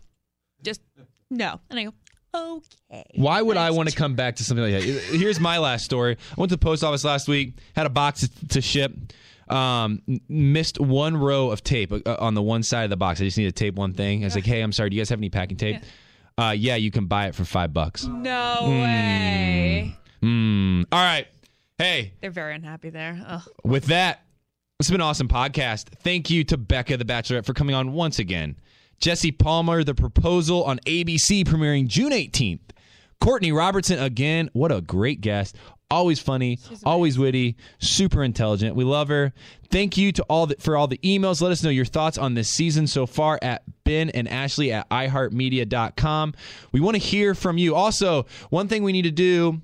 just 0.62 0.82
no. 1.30 1.60
And 1.70 1.78
I 1.78 1.84
go, 1.84 1.92
Okay. 2.34 3.04
Why 3.14 3.40
would 3.40 3.56
I 3.56 3.70
want 3.70 3.88
to 3.90 3.96
come 3.96 4.14
back 4.14 4.36
to 4.36 4.44
something 4.44 4.64
like 4.64 4.74
that? 4.74 4.82
Here's 4.82 5.40
my 5.40 5.58
last 5.58 5.84
story. 5.84 6.16
I 6.30 6.34
went 6.40 6.50
to 6.50 6.56
the 6.56 6.60
post 6.62 6.84
office 6.84 7.04
last 7.04 7.26
week, 7.28 7.54
had 7.74 7.86
a 7.86 7.90
box 7.90 8.28
to, 8.28 8.48
to 8.48 8.60
ship. 8.60 8.92
Um, 9.49 10.01
missed 10.28 10.80
one 10.80 11.16
row 11.16 11.51
of 11.51 11.62
tape 11.64 11.93
uh, 11.93 12.16
on 12.18 12.34
the 12.34 12.43
one 12.43 12.62
side 12.62 12.84
of 12.84 12.90
the 12.90 12.97
box. 12.97 13.20
I 13.20 13.24
just 13.24 13.36
need 13.38 13.45
to 13.47 13.53
tape 13.53 13.74
one 13.74 13.93
thing. 13.93 14.22
I 14.22 14.26
was 14.26 14.34
like, 14.34 14.45
"Hey, 14.47 14.61
I'm 14.62 14.72
sorry. 14.72 14.90
Do 14.90 14.97
you 14.97 15.01
guys 15.03 15.09
have 15.11 15.18
any 15.18 15.30
packing 15.30 15.57
tape?" 15.57 15.82
Uh, 16.38 16.55
yeah, 16.57 16.76
you 16.76 16.90
can 16.90 17.07
buy 17.07 17.26
it 17.26 17.34
for 17.34 17.45
five 17.45 17.72
bucks. 17.74 18.05
No 18.07 18.59
way. 18.62 19.97
Hmm. 20.22 20.82
All 20.90 21.05
right. 21.05 21.26
Hey, 21.78 22.12
They're 22.20 22.30
very 22.30 22.55
unhappy 22.55 22.90
there. 22.90 23.20
Ugh. 23.26 23.43
with 23.64 23.86
that, 23.86 24.22
it's 24.78 24.88
been 24.88 25.01
an 25.01 25.07
awesome 25.07 25.28
podcast. 25.28 25.88
Thank 26.03 26.30
you 26.30 26.45
to 26.45 26.57
Becca 26.57 26.97
the 26.97 27.05
Bachelorette 27.05 27.45
for 27.45 27.55
coming 27.55 27.74
on 27.74 27.93
once 27.93 28.18
again. 28.18 28.57
Jesse 29.01 29.32
Palmer, 29.32 29.82
The 29.82 29.95
Proposal 29.95 30.62
on 30.64 30.78
ABC, 30.86 31.45
premiering 31.45 31.88
June 31.88 32.12
18th. 32.12 32.61
Courtney 33.20 33.51
Robertson 33.53 33.99
again. 33.99 34.49
What 34.53 34.70
a 34.72 34.80
great 34.80 35.20
guest. 35.20 35.57
Always 35.93 36.20
funny, 36.20 36.59
always 36.84 37.18
witty, 37.18 37.57
super 37.78 38.24
intelligent. 38.24 38.74
We 38.74 38.84
love 38.84 39.09
her. 39.09 39.34
Thank 39.70 39.99
you 39.99 40.11
to 40.12 40.22
all 40.22 40.47
the, 40.47 40.57
for 40.59 40.74
all 40.74 40.86
the 40.86 40.97
emails. 40.99 41.43
Let 41.43 41.53
us 41.53 41.62
know 41.62 41.68
your 41.68 41.84
thoughts 41.84 42.16
on 42.16 42.32
this 42.32 42.49
season 42.49 42.86
so 42.86 43.05
far 43.07 43.38
at 43.43 43.62
Ben 43.84 44.09
and 44.11 44.26
Ashley 44.26 44.72
at 44.72 44.88
iHeartMedia.com. 44.88 46.32
We 46.72 46.80
want 46.80 46.95
to 46.95 46.99
hear 46.99 47.34
from 47.34 47.59
you. 47.59 47.74
Also, 47.74 48.24
one 48.49 48.68
thing 48.68 48.82
we 48.84 48.93
need 48.93 49.03
to 49.03 49.11
do 49.11 49.61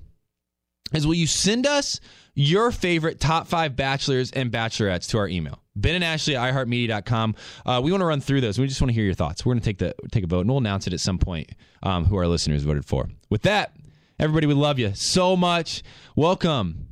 is 0.93 1.07
will 1.07 1.15
you 1.15 1.27
send 1.27 1.65
us 1.65 1.99
your 2.35 2.71
favorite 2.71 3.19
top 3.19 3.47
five 3.47 3.75
bachelors 3.75 4.31
and 4.31 4.51
bachelorettes 4.51 5.07
to 5.09 5.17
our 5.17 5.27
email 5.27 5.61
ben 5.75 5.95
and 5.95 6.03
ashley 6.03 6.35
at 6.35 6.53
iheartmedia.com 6.53 7.35
uh, 7.65 7.79
we 7.83 7.91
want 7.91 8.01
to 8.01 8.05
run 8.05 8.21
through 8.21 8.41
those 8.41 8.57
we 8.57 8.65
just 8.65 8.81
want 8.81 8.89
to 8.89 8.93
hear 8.93 9.03
your 9.03 9.13
thoughts 9.13 9.45
we're 9.45 9.53
going 9.53 9.61
to 9.61 9.65
take 9.65 9.77
the 9.77 9.93
take 10.11 10.23
a 10.23 10.27
vote 10.27 10.41
and 10.41 10.49
we'll 10.49 10.57
announce 10.57 10.87
it 10.87 10.93
at 10.93 10.99
some 10.99 11.17
point 11.17 11.49
um, 11.83 12.05
who 12.05 12.15
our 12.15 12.27
listeners 12.27 12.63
voted 12.63 12.85
for 12.85 13.07
with 13.29 13.41
that 13.43 13.73
everybody 14.19 14.45
we 14.47 14.53
love 14.53 14.77
you 14.77 14.91
so 14.95 15.35
much 15.37 15.81
welcome 16.15 16.87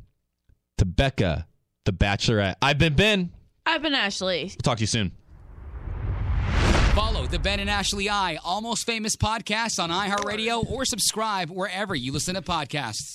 to 0.77 0.85
becca 0.85 1.45
the 1.85 1.91
bachelorette 1.91 2.55
i've 2.61 2.77
been 2.77 2.95
ben 2.95 3.31
I've 3.65 3.81
been 3.81 3.93
Ashley. 3.93 4.43
we'll 4.43 4.55
talk 4.63 4.77
to 4.77 4.83
you 4.83 4.87
soon 4.87 5.11
Follow 6.95 7.27
the 7.27 7.37
Ben 7.37 7.59
and 7.59 7.69
Ashley 7.69 8.09
I 8.09 8.39
Almost 8.43 8.85
Famous 8.87 9.15
podcast 9.15 9.77
on 9.77 9.91
iHeartRadio 9.91 10.67
or 10.67 10.83
subscribe 10.83 11.51
wherever 11.51 11.93
you 11.93 12.11
listen 12.11 12.33
to 12.33 12.41
podcasts. 12.41 13.13